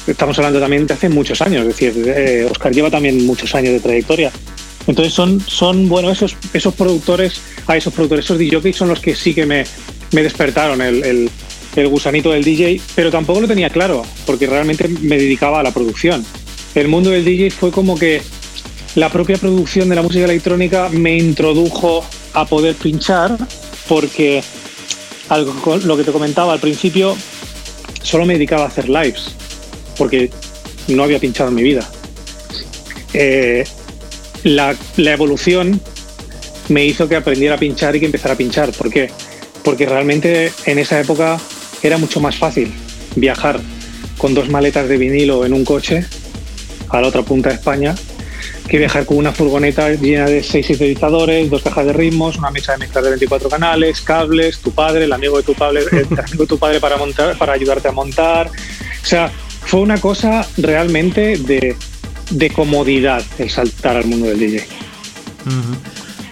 Estamos 0.06 0.36
hablando 0.38 0.60
también 0.60 0.86
de 0.86 0.94
hace 0.94 1.08
muchos 1.08 1.40
años, 1.40 1.62
es 1.62 1.68
decir, 1.68 2.04
eh, 2.06 2.46
Oscar 2.50 2.72
lleva 2.72 2.90
también 2.90 3.24
muchos 3.24 3.54
años 3.54 3.72
de 3.72 3.80
trayectoria. 3.80 4.30
Entonces 4.86 5.14
son, 5.14 5.40
son 5.46 5.88
bueno, 5.88 6.10
esos, 6.10 6.36
esos 6.52 6.74
productores, 6.74 7.40
a 7.66 7.76
esos 7.76 7.92
productores, 7.94 8.26
esos 8.26 8.38
DJs 8.38 8.76
son 8.76 8.88
los 8.88 9.00
que 9.00 9.14
sí 9.16 9.32
que 9.34 9.46
me, 9.46 9.64
me 10.12 10.22
despertaron 10.22 10.80
el, 10.82 11.02
el- 11.04 11.30
el 11.76 11.88
gusanito 11.88 12.30
del 12.30 12.44
DJ, 12.44 12.80
pero 12.94 13.10
tampoco 13.10 13.40
lo 13.40 13.48
tenía 13.48 13.68
claro, 13.68 14.04
porque 14.26 14.46
realmente 14.46 14.86
me 14.86 15.16
dedicaba 15.18 15.58
a 15.58 15.62
la 15.64 15.72
producción. 15.72 16.24
El 16.76 16.86
mundo 16.86 17.10
del 17.10 17.24
DJ 17.24 17.50
fue 17.50 17.72
como 17.72 17.98
que 17.98 18.22
la 18.94 19.08
propia 19.08 19.38
producción 19.38 19.88
de 19.88 19.96
la 19.96 20.02
música 20.02 20.24
electrónica 20.24 20.88
me 20.90 21.16
introdujo 21.16 22.04
a 22.32 22.44
poder 22.46 22.76
pinchar, 22.76 23.36
porque 23.88 24.44
algo 25.30 25.76
lo 25.84 25.96
que 25.96 26.04
te 26.04 26.12
comentaba 26.12 26.52
al 26.52 26.60
principio, 26.60 27.16
solo 28.04 28.24
me 28.24 28.34
dedicaba 28.34 28.64
a 28.64 28.68
hacer 28.68 28.88
lives, 28.88 29.34
porque 29.96 30.30
no 30.88 31.04
había 31.04 31.18
pinchado 31.18 31.50
en 31.50 31.54
mi 31.54 31.62
vida. 31.62 31.88
Eh, 33.12 33.64
la, 34.42 34.76
la 34.96 35.12
evolución 35.12 35.80
me 36.68 36.84
hizo 36.84 37.08
que 37.08 37.16
aprendiera 37.16 37.54
a 37.54 37.58
pinchar 37.58 37.96
y 37.96 38.00
que 38.00 38.06
empezara 38.06 38.34
a 38.34 38.36
pinchar. 38.36 38.72
¿Por 38.72 38.90
qué? 38.90 39.10
Porque 39.62 39.86
realmente 39.86 40.52
en 40.66 40.78
esa 40.78 41.00
época 41.00 41.38
era 41.82 41.98
mucho 41.98 42.20
más 42.20 42.36
fácil 42.36 42.72
viajar 43.16 43.60
con 44.18 44.34
dos 44.34 44.48
maletas 44.48 44.88
de 44.88 44.96
vinilo 44.96 45.44
en 45.44 45.52
un 45.52 45.64
coche 45.64 46.04
a 46.88 47.00
la 47.00 47.08
otra 47.08 47.22
punta 47.22 47.50
de 47.50 47.56
España 47.56 47.94
que 48.68 48.78
viajar 48.78 49.04
con 49.04 49.18
una 49.18 49.32
furgoneta 49.32 49.90
llena 49.90 50.26
de 50.26 50.42
seis 50.42 50.66
sintetizadores, 50.66 51.50
dos 51.50 51.62
cajas 51.62 51.86
de 51.86 51.92
ritmos, 51.92 52.36
una 52.38 52.50
mesa 52.50 52.72
de 52.72 52.78
mezclas 52.78 53.04
de 53.04 53.10
24 53.10 53.48
canales, 53.50 54.00
cables, 54.00 54.58
tu 54.58 54.72
padre, 54.72 55.04
el 55.04 55.12
amigo 55.12 55.36
de 55.36 55.42
tu 55.42 55.54
padre, 55.54 55.82
el 55.92 56.06
amigo 56.18 56.44
de 56.44 56.46
tu 56.46 56.58
padre 56.58 56.80
para 56.80 56.96
montar, 56.96 57.36
para 57.36 57.52
ayudarte 57.52 57.88
a 57.88 57.92
montar. 57.92 58.48
O 58.48 59.06
sea, 59.06 59.30
fue 59.66 59.80
una 59.80 59.98
cosa 59.98 60.46
realmente 60.56 61.36
de, 61.38 61.76
de 62.30 62.50
comodidad 62.50 63.22
el 63.38 63.50
saltar 63.50 63.96
al 63.96 64.06
mundo 64.06 64.26
del 64.26 64.38
DJ. 64.38 64.66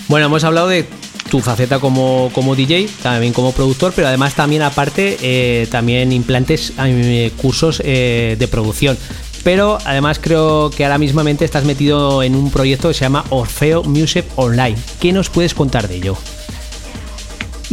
Bueno, 0.09 0.27
hemos 0.27 0.45
hablado 0.45 0.69
de 0.69 0.87
tu 1.31 1.41
faceta 1.41 1.79
como, 1.79 2.31
como 2.35 2.55
DJ, 2.55 2.89
también 3.03 3.33
como 3.33 3.53
productor, 3.53 3.95
pero 3.97 4.09
además 4.09 4.35
también 4.35 4.61
aparte 4.61 5.17
eh, 5.23 5.67
también 5.71 6.13
implantes 6.13 6.75
eh, 6.79 7.33
cursos 7.37 7.81
eh, 7.85 8.37
de 8.39 8.49
producción. 8.49 8.99
Pero 9.43 9.79
además 9.85 10.19
creo 10.21 10.71
que 10.71 10.85
ahora 10.85 10.99
mismamente 10.99 11.45
estás 11.45 11.65
metido 11.65 12.23
en 12.23 12.37
un 12.37 12.51
proyecto 12.51 12.89
que 12.89 12.95
se 12.95 13.01
llama 13.01 13.25
Orfeo 13.31 13.83
Music 13.83 14.27
Online. 14.37 14.77
¿Qué 15.01 15.13
nos 15.13 15.31
puedes 15.31 15.55
contar 15.55 15.89
de 15.89 15.97
ello? 15.97 16.17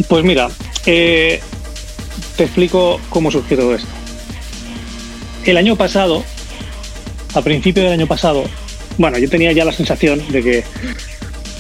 Pues 0.07 0.24
mira, 0.24 0.49
te 0.86 1.41
explico 2.38 2.99
cómo 3.10 3.30
surgió 3.30 3.57
todo 3.57 3.76
esto. 3.76 3.99
El 5.46 5.58
año 5.58 5.76
pasado, 5.76 6.24
a 7.34 7.42
principio 7.42 7.84
del 7.84 7.94
año 7.94 8.08
pasado, 8.08 8.44
bueno, 8.98 9.18
yo 9.18 9.30
tenía 9.30 9.52
ya 9.52 9.66
la 9.66 9.72
sensación 9.72 10.22
de 10.32 10.44
que, 10.44 10.64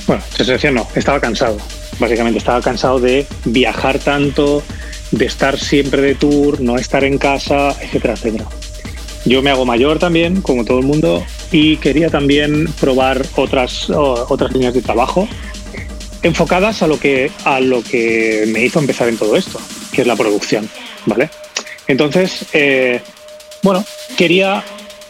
bueno, 0.07 0.21
sensación 0.35 0.75
no, 0.75 0.87
estaba 0.95 1.19
cansado. 1.19 1.57
Básicamente 1.99 2.39
estaba 2.39 2.61
cansado 2.61 2.99
de 2.99 3.25
viajar 3.45 3.99
tanto, 3.99 4.63
de 5.11 5.25
estar 5.25 5.57
siempre 5.57 6.01
de 6.01 6.15
tour, 6.15 6.61
no 6.61 6.77
estar 6.77 7.03
en 7.03 7.17
casa, 7.17 7.75
etcétera, 7.81 8.13
etcétera. 8.13 8.45
Yo 9.25 9.41
me 9.41 9.49
hago 9.49 9.65
mayor 9.65 9.99
también, 9.99 10.41
como 10.41 10.65
todo 10.65 10.79
el 10.79 10.85
mundo, 10.85 11.25
y 11.51 11.77
quería 11.77 12.09
también 12.09 12.67
probar 12.79 13.25
otras, 13.35 13.89
otras 13.89 14.51
líneas 14.53 14.73
de 14.73 14.81
trabajo 14.81 15.27
enfocadas 16.21 16.81
a 16.81 16.87
lo, 16.87 16.99
que, 16.99 17.31
a 17.45 17.59
lo 17.59 17.81
que 17.81 18.45
me 18.47 18.63
hizo 18.63 18.79
empezar 18.79 19.07
en 19.07 19.17
todo 19.17 19.35
esto, 19.35 19.59
que 19.91 20.01
es 20.01 20.07
la 20.07 20.15
producción, 20.15 20.69
¿vale? 21.05 21.29
Entonces, 21.87 22.45
eh, 22.53 23.01
bueno, 23.61 23.83
quería 24.17 24.63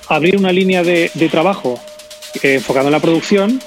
abrir 0.08 0.38
una 0.38 0.52
línea 0.52 0.84
de, 0.84 1.10
trabajo 1.32 1.80
eh, 2.42 2.56
enfocada 2.56 2.88
en 2.88 2.92
la 2.92 3.00
producción, 3.00 3.62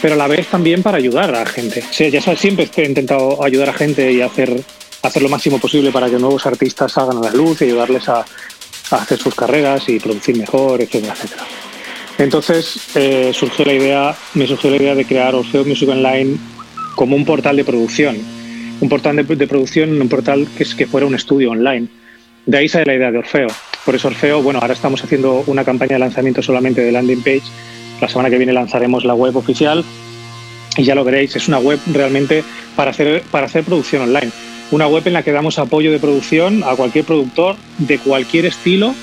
pero 0.00 0.14
a 0.14 0.16
la 0.16 0.26
vez 0.26 0.46
también 0.48 0.82
para 0.82 0.96
ayudar 0.98 1.34
a 1.34 1.40
la 1.40 1.46
gente. 1.46 1.84
ya 2.10 2.20
sabes, 2.20 2.40
siempre 2.40 2.68
he 2.74 2.84
intentado 2.84 3.42
ayudar 3.44 3.70
a 3.70 3.72
gente 3.72 4.10
y 4.10 4.22
hacer, 4.22 4.60
hacer 5.02 5.22
lo 5.22 5.28
máximo 5.28 5.58
posible 5.58 5.92
para 5.92 6.08
que 6.08 6.18
nuevos 6.18 6.46
artistas 6.46 6.92
salgan 6.92 7.18
a 7.18 7.20
la 7.20 7.30
luz 7.30 7.60
y 7.60 7.64
ayudarles 7.64 8.08
a, 8.08 8.24
hacer 8.90 9.18
sus 9.18 9.34
carreras 9.34 9.88
y 9.88 9.98
producir 9.98 10.36
mejor, 10.36 10.82
etcétera, 10.82 11.14
etcétera. 11.14 11.44
Entonces 12.18 12.78
eh, 12.94 13.30
surgió 13.32 13.64
la 13.64 13.72
idea, 13.72 14.14
me 14.34 14.46
surgió 14.46 14.70
la 14.70 14.76
idea 14.76 14.94
de 14.94 15.06
crear 15.06 15.34
Orfeo 15.34 15.64
Music 15.64 15.88
Online 15.88 16.36
como 16.94 17.16
un 17.16 17.24
portal 17.24 17.56
de 17.56 17.64
producción, 17.64 18.18
un 18.80 18.88
portal 18.90 19.16
de, 19.16 19.46
producción, 19.46 19.98
un 19.98 20.08
portal 20.10 20.46
que 20.76 20.86
fuera 20.86 21.06
un 21.06 21.14
estudio 21.14 21.52
online. 21.52 21.88
De 22.46 22.58
ahí 22.58 22.68
sale 22.68 22.86
la 22.86 22.94
idea 22.94 23.10
de 23.10 23.18
Orfeo. 23.18 23.48
Por 23.84 23.94
eso 23.94 24.08
Orfeo, 24.08 24.42
bueno, 24.42 24.60
ahora 24.60 24.74
estamos 24.74 25.02
haciendo 25.02 25.44
una 25.46 25.64
campaña 25.64 25.94
de 25.94 26.00
lanzamiento 26.00 26.42
solamente 26.42 26.80
de 26.80 26.92
landing 26.92 27.22
page. 27.22 27.42
La 28.00 28.08
semana 28.08 28.30
que 28.30 28.38
viene 28.38 28.52
lanzaremos 28.52 29.04
la 29.04 29.14
web 29.14 29.36
oficial 29.36 29.84
y 30.76 30.84
ya 30.84 30.94
lo 30.94 31.04
veréis, 31.04 31.36
es 31.36 31.48
una 31.48 31.58
web 31.58 31.78
realmente 31.92 32.42
para 32.76 32.90
hacer, 32.90 33.22
para 33.30 33.46
hacer 33.46 33.62
producción 33.62 34.02
online 34.02 34.30
una 34.72 34.86
web 34.88 35.06
en 35.06 35.12
la 35.12 35.22
que 35.22 35.32
damos 35.32 35.58
apoyo 35.58 35.92
de 35.92 35.98
producción 35.98 36.64
a 36.64 36.74
cualquier 36.74 37.04
productor 37.04 37.56
de 37.78 37.98
cualquier 37.98 38.46
estilo 38.46 38.94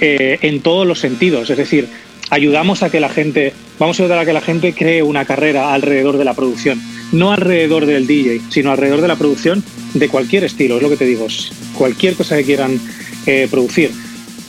eh, 0.00 0.38
en 0.42 0.60
todos 0.60 0.86
los 0.86 1.00
sentidos. 1.00 1.48
Es 1.48 1.56
decir, 1.56 1.88
ayudamos 2.30 2.82
a 2.82 2.90
que 2.90 3.00
la 3.00 3.08
gente, 3.08 3.52
vamos 3.78 3.98
a 3.98 4.04
ayudar 4.04 4.18
a 4.18 4.24
que 4.24 4.32
la 4.32 4.40
gente 4.40 4.72
cree 4.72 5.02
una 5.02 5.24
carrera 5.24 5.72
alrededor 5.74 6.18
de 6.18 6.24
la 6.24 6.34
producción. 6.34 6.80
No 7.12 7.32
alrededor 7.32 7.86
del 7.86 8.06
DJ, 8.06 8.40
sino 8.50 8.72
alrededor 8.72 9.00
de 9.00 9.08
la 9.08 9.16
producción 9.16 9.62
de 9.94 10.08
cualquier 10.08 10.44
estilo, 10.44 10.76
es 10.76 10.82
lo 10.82 10.90
que 10.90 10.96
te 10.96 11.04
digo. 11.04 11.26
Cualquier 11.74 12.14
cosa 12.14 12.36
que 12.36 12.44
quieran 12.44 12.80
eh, 13.26 13.46
producir, 13.50 13.90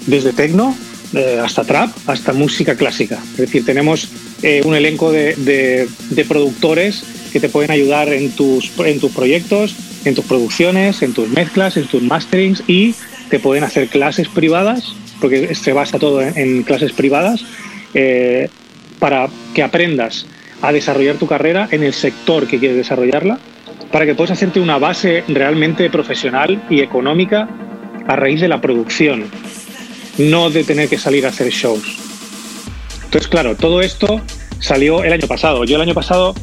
desde 0.07 0.33
techno 0.33 0.75
eh, 1.13 1.39
hasta 1.43 1.63
trap, 1.63 1.91
hasta 2.07 2.33
música 2.33 2.75
clásica. 2.75 3.19
Es 3.31 3.37
decir, 3.37 3.65
tenemos 3.65 4.09
un 4.65 4.75
elenco 4.75 5.11
de, 5.11 5.35
de, 5.35 6.25
productores 6.25 7.03
que 7.33 7.39
te 7.39 7.49
pueden 7.49 7.71
ayudar 7.71 8.13
en 8.13 8.29
tus, 8.31 8.71
en 8.79 8.99
tus 8.99 9.11
proyectos, 9.11 9.75
en 10.05 10.15
tus 10.15 10.25
producciones, 10.25 11.01
en 11.01 11.13
tus 11.13 11.27
mezclas, 11.29 11.75
en 11.77 11.87
tus 11.87 12.01
masterings 12.03 12.63
y 12.67 12.93
te 13.29 13.39
pueden 13.39 13.63
hacer 13.63 13.87
clases 13.87 14.27
privadas, 14.27 14.93
porque 15.19 15.53
se 15.55 15.73
basa 15.73 15.99
todo 15.99 16.21
en, 16.21 16.63
clases 16.63 16.93
privadas, 16.93 17.43
eh, 17.99 18.47
para 18.99 19.27
que 19.55 19.63
aprendas 19.63 20.27
a 20.61 20.71
desarrollar 20.71 21.15
tu 21.15 21.25
carrera 21.25 21.67
en 21.71 21.81
el 21.81 21.93
sector 21.93 22.47
que 22.47 22.59
quieres 22.59 22.77
desarrollarla, 22.77 23.39
para 23.91 24.05
que 24.05 24.13
puedas 24.13 24.31
hacerte 24.31 24.59
una 24.59 24.77
base 24.77 25.23
realmente 25.27 25.89
profesional 25.89 26.61
y 26.69 26.81
económica 26.81 27.49
a 28.07 28.15
raíz 28.15 28.39
de 28.39 28.49
la 28.49 28.61
producción, 28.61 29.25
no 30.19 30.51
de 30.51 30.63
tener 30.63 30.89
que 30.89 30.99
salir 30.99 31.25
a 31.25 31.29
hacer 31.29 31.49
shows. 31.49 31.97
Entonces, 33.05 33.27
claro, 33.27 33.55
todo 33.55 33.81
esto 33.81 34.21
salió 34.59 35.03
el 35.03 35.13
año 35.13 35.25
pasado. 35.25 35.63
Yo 35.65 35.77
el 35.77 35.81
año 35.81 35.95
pasado 35.95 36.35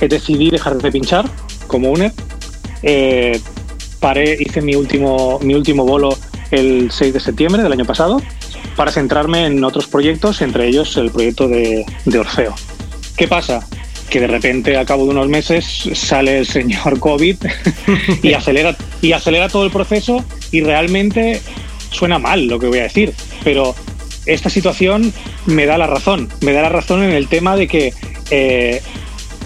decidí 0.00 0.48
dejar 0.48 0.76
de 0.76 0.90
pinchar 0.90 1.26
como 1.66 1.90
UNED 1.90 2.12
eh, 2.82 3.38
paré, 4.00 4.38
hice 4.40 4.62
mi 4.62 4.74
último, 4.74 5.38
mi 5.42 5.54
último 5.54 5.84
bolo 5.84 6.16
el 6.50 6.90
6 6.90 7.12
de 7.12 7.20
septiembre 7.20 7.62
del 7.62 7.72
año 7.72 7.84
pasado 7.84 8.22
para 8.76 8.92
centrarme 8.92 9.46
en 9.46 9.64
otros 9.64 9.86
proyectos, 9.86 10.42
entre 10.42 10.68
ellos 10.68 10.96
el 10.96 11.10
proyecto 11.10 11.48
de, 11.48 11.84
Orfeo. 12.18 12.54
¿Qué 13.16 13.26
pasa? 13.26 13.66
Que 14.10 14.20
de 14.20 14.26
repente, 14.26 14.76
a 14.76 14.84
cabo 14.84 15.04
de 15.04 15.10
unos 15.10 15.28
meses, 15.28 15.88
sale 15.94 16.38
el 16.38 16.46
señor 16.46 16.98
COVID 17.00 17.36
y, 18.22 18.32
acelera, 18.34 18.76
y 19.02 19.12
acelera 19.12 19.48
todo 19.48 19.64
el 19.64 19.70
proceso 19.70 20.24
y 20.52 20.60
realmente 20.60 21.40
suena 21.90 22.18
mal 22.18 22.46
lo 22.46 22.58
que 22.58 22.66
voy 22.66 22.78
a 22.80 22.84
decir, 22.84 23.14
pero 23.42 23.74
esta 24.26 24.50
situación 24.50 25.12
me 25.46 25.66
da 25.66 25.78
la 25.78 25.86
razón, 25.86 26.28
me 26.40 26.52
da 26.52 26.62
la 26.62 26.68
razón 26.68 27.02
en 27.02 27.12
el 27.12 27.28
tema 27.28 27.56
de 27.56 27.68
que 27.68 27.94
eh, 28.30 28.82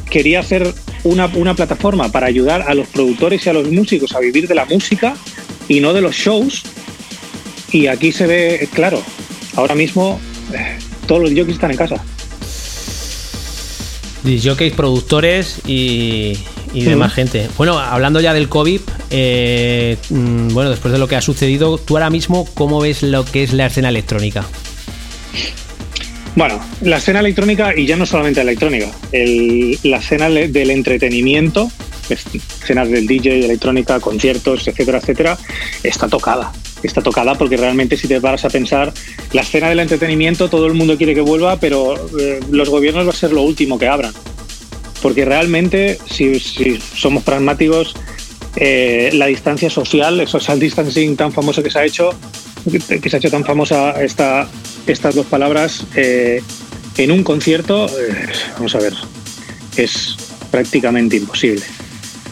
quería 0.08 0.40
hacer 0.40 0.74
una, 1.04 1.54
plataforma 1.54 2.10
para 2.10 2.26
ayudar 2.26 2.62
a 2.62 2.74
los 2.74 2.88
productores 2.88 3.46
y 3.46 3.50
a 3.50 3.52
los 3.52 3.70
músicos 3.70 4.14
a 4.14 4.20
vivir 4.20 4.48
de 4.48 4.54
la 4.54 4.64
música 4.64 5.14
y 5.68 5.80
no 5.80 5.92
de 5.92 6.00
los 6.00 6.14
shows. 6.14 6.64
Y 7.72 7.86
aquí 7.86 8.12
se 8.12 8.26
ve, 8.26 8.68
claro, 8.72 9.02
ahora 9.56 9.74
mismo 9.74 10.20
eh, 10.52 10.78
todos 11.06 11.22
los 11.22 11.30
jockeys 11.30 11.54
están 11.54 11.70
en 11.70 11.76
casa. 11.76 12.02
Jockeys, 14.22 14.74
productores 14.74 15.60
y, 15.66 16.36
y 16.74 16.84
demás 16.84 17.14
gente. 17.14 17.48
Bueno, 17.56 17.78
hablando 17.78 18.20
ya 18.20 18.34
del 18.34 18.48
COVID, 18.48 18.80
eh, 19.10 19.96
mm, 20.10 20.48
bueno, 20.48 20.70
después 20.70 20.92
de 20.92 20.98
lo 20.98 21.08
que 21.08 21.16
ha 21.16 21.22
sucedido, 21.22 21.78
tú 21.78 21.96
ahora 21.96 22.10
mismo, 22.10 22.46
¿cómo 22.54 22.80
ves 22.80 23.02
lo 23.02 23.24
que 23.24 23.42
es 23.42 23.52
la 23.52 23.66
escena 23.66 23.88
electrónica? 23.88 24.44
Bueno, 26.36 26.60
la 26.82 26.98
escena 26.98 27.20
electrónica, 27.20 27.76
y 27.76 27.86
ya 27.86 27.96
no 27.96 28.06
solamente 28.06 28.40
electrónica, 28.40 28.88
la 29.12 29.96
escena 29.98 30.28
del 30.28 30.70
entretenimiento, 30.70 31.70
escenas 32.08 32.88
del 32.88 33.06
DJ, 33.06 33.44
electrónica, 33.44 33.98
conciertos, 34.00 34.68
etcétera, 34.68 34.98
etcétera, 34.98 35.38
está 35.82 36.08
tocada. 36.08 36.52
Está 36.82 37.02
tocada 37.02 37.34
porque 37.34 37.56
realmente 37.56 37.96
si 37.96 38.08
te 38.08 38.20
paras 38.20 38.44
a 38.44 38.50
pensar, 38.50 38.92
la 39.32 39.42
escena 39.42 39.68
del 39.68 39.80
entretenimiento 39.80 40.48
todo 40.48 40.66
el 40.66 40.74
mundo 40.74 40.96
quiere 40.96 41.14
que 41.14 41.20
vuelva, 41.20 41.58
pero 41.58 41.94
eh, 42.18 42.40
los 42.50 42.68
gobiernos 42.68 43.06
va 43.06 43.10
a 43.10 43.14
ser 43.14 43.32
lo 43.32 43.42
último 43.42 43.78
que 43.78 43.88
abran. 43.88 44.12
Porque 45.02 45.24
realmente, 45.24 45.98
si, 46.10 46.38
somos 46.94 47.22
pragmáticos, 47.22 47.94
eh, 48.56 49.10
la 49.14 49.26
distancia 49.26 49.70
social, 49.70 50.20
eso 50.20 50.38
social 50.38 50.58
distancing 50.58 51.16
tan 51.16 51.32
famoso 51.32 51.62
que 51.62 51.70
se 51.70 51.78
ha 51.78 51.84
hecho, 51.84 52.10
que 52.70 53.08
se 53.08 53.16
ha 53.16 53.18
hecho 53.18 53.30
tan 53.30 53.44
famosa 53.44 54.02
esta, 54.02 54.48
estas 54.86 55.14
dos 55.14 55.26
palabras 55.26 55.84
eh, 55.94 56.42
en 56.98 57.10
un 57.10 57.22
concierto, 57.22 57.88
vamos 58.56 58.74
a 58.74 58.78
ver, 58.78 58.94
es 59.76 60.16
prácticamente 60.50 61.16
imposible. 61.16 61.62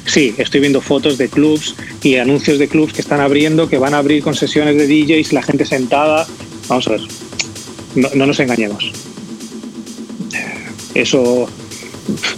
Sí, 0.08 0.34
estoy 0.38 0.60
viendo 0.60 0.80
fotos 0.80 1.18
de 1.18 1.28
clubs 1.28 1.74
y 2.02 2.16
anuncios 2.16 2.58
de 2.58 2.66
clubs 2.66 2.94
que 2.94 3.02
están 3.02 3.20
abriendo, 3.20 3.68
que 3.68 3.76
van 3.76 3.92
a 3.92 3.98
abrir 3.98 4.22
con 4.22 4.34
sesiones 4.34 4.76
de 4.78 4.86
DJs, 4.86 5.34
la 5.34 5.42
gente 5.42 5.66
sentada. 5.66 6.26
Vamos 6.66 6.88
a 6.88 6.92
ver, 6.92 7.00
no, 7.94 8.26
nos 8.26 8.40
engañemos. 8.40 8.90
Eso 10.94 11.46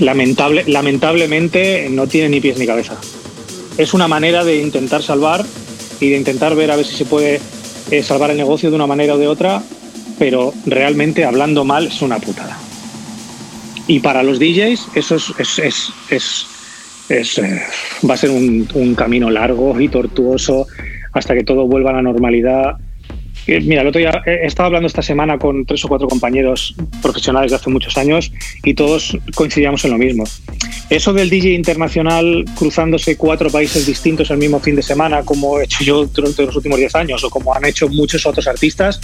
lamentable, 0.01 0.65
lamentablemente 0.67 1.89
no 1.91 2.09
tiene 2.09 2.31
ni 2.31 2.41
pies 2.41 2.59
ni 2.59 2.67
cabeza. 2.67 2.97
Es 3.79 3.95
una 3.95 4.09
manera 4.09 4.43
de 4.43 4.57
intentar 4.57 5.01
salvar 5.05 5.47
y 6.01 6.11
de 6.11 6.17
intentar 6.17 6.57
ver 6.57 6.73
a 6.73 6.77
ver 6.77 6.85
si 6.85 6.97
se 6.97 7.05
puede 7.05 7.41
eh, 7.93 8.03
salvar 8.03 8.33
el 8.33 8.37
negocio 8.37 8.71
de 8.71 8.77
una 8.77 8.89
manera 8.89 9.15
o 9.15 9.19
de 9.19 9.29
otra, 9.29 9.63
pero 10.19 10.53
realmente 10.67 11.25
hablando 11.25 11.65
mal 11.65 11.87
es 11.87 12.03
una 12.03 12.19
putada. 12.19 12.59
Y 13.87 14.01
para 14.01 14.25
los 14.25 14.41
DJs 14.41 14.89
eso 14.97 15.17
es, 15.17 16.47
eh, 17.11 17.61
va 18.09 18.15
a 18.15 18.17
ser 18.17 18.31
un, 18.31 18.95
camino 18.97 19.31
largo 19.31 19.79
y 19.81 19.89
tortuoso 19.89 20.67
hasta 21.13 21.35
que 21.35 21.45
todo 21.45 21.67
vuelva 21.67 21.91
a 21.91 21.95
la 21.95 22.03
normalidad. 22.03 22.77
eh, 23.47 23.61
mira, 23.61 23.83
el 23.83 23.89
otro 23.89 23.99
día 23.99 24.23
he 24.27 24.47
estado 24.47 24.69
hablando 24.69 24.87
esta 24.87 25.03
semana 25.03 25.39
con 25.39 25.67
tres 25.67 25.85
o 25.85 25.89
cuatro 25.89 26.07
compañeros 26.09 26.75
profesionales 27.03 27.51
de 27.51 27.57
hace 27.57 27.71
muchos 27.71 27.97
años 27.97 28.33
y 28.65 28.75
todos 28.75 29.19
coincidíamos 29.35 29.85
en 29.85 29.91
lo 29.91 29.99
mismo. 29.99 30.25
Eso 30.89 31.13
del 31.13 31.31
DJ 31.31 31.55
internacional 31.55 32.45
cruzándose 32.57 33.17
cuatro 33.17 33.51
países 33.51 33.87
distintos 33.87 34.31
el 34.31 34.39
mismo 34.39 34.61
fin 34.61 34.77
de 34.77 34.83
semana, 34.83 35.23
como 35.23 35.59
he 35.59 35.65
hecho 35.65 35.83
yo 35.83 36.07
durante 36.07 36.47
los 36.47 36.55
últimos 36.55 36.79
diez 36.79 36.95
años 36.95 37.25
o 37.25 37.31
como 37.31 37.55
han 37.55 37.65
hecho 37.65 37.89
muchos 37.89 38.25
otros 38.27 38.47
artistas, 38.47 39.01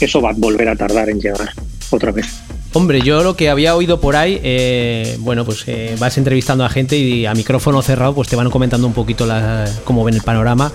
eso 0.00 0.20
va 0.20 0.30
a 0.30 0.34
volver 0.34 0.68
a 0.68 0.76
tardar 0.76 1.10
en 1.10 1.20
llegar 1.20 1.50
otra 1.90 2.12
vez. 2.12 2.26
Hombre, 2.74 3.00
yo 3.00 3.22
lo 3.22 3.34
que 3.34 3.48
había 3.48 3.74
oído 3.74 3.98
por 3.98 4.14
ahí, 4.14 4.38
eh, 4.42 5.16
bueno, 5.20 5.44
pues 5.44 5.64
eh, 5.66 5.96
vas 5.98 6.18
entrevistando 6.18 6.64
a 6.64 6.68
gente 6.68 6.98
y 6.98 7.24
a 7.24 7.32
micrófono 7.32 7.80
cerrado, 7.80 8.14
pues 8.14 8.28
te 8.28 8.36
van 8.36 8.50
comentando 8.50 8.86
un 8.86 8.92
poquito 8.92 9.24
la, 9.24 9.64
cómo 9.84 10.04
ven 10.04 10.14
el 10.14 10.22
panorama. 10.22 10.70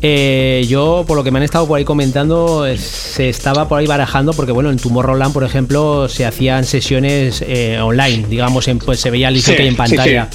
Eh, 0.00 0.64
yo, 0.68 1.04
por 1.06 1.16
lo 1.16 1.24
que 1.24 1.32
me 1.32 1.38
han 1.38 1.42
estado 1.42 1.66
por 1.66 1.78
ahí 1.78 1.84
comentando, 1.84 2.64
se 2.76 3.28
estaba 3.28 3.68
por 3.68 3.80
ahí 3.80 3.86
barajando, 3.86 4.32
porque 4.32 4.52
bueno, 4.52 4.70
en 4.70 4.78
Tomorrowland, 4.78 5.32
por 5.32 5.42
ejemplo, 5.42 6.08
se 6.08 6.24
hacían 6.24 6.64
sesiones 6.64 7.44
online, 7.82 8.26
digamos, 8.28 8.68
pues 8.84 9.00
se 9.00 9.10
veía 9.10 9.28
el 9.28 9.42
sí, 9.42 9.54
en 9.58 9.76
pantalla. 9.76 10.28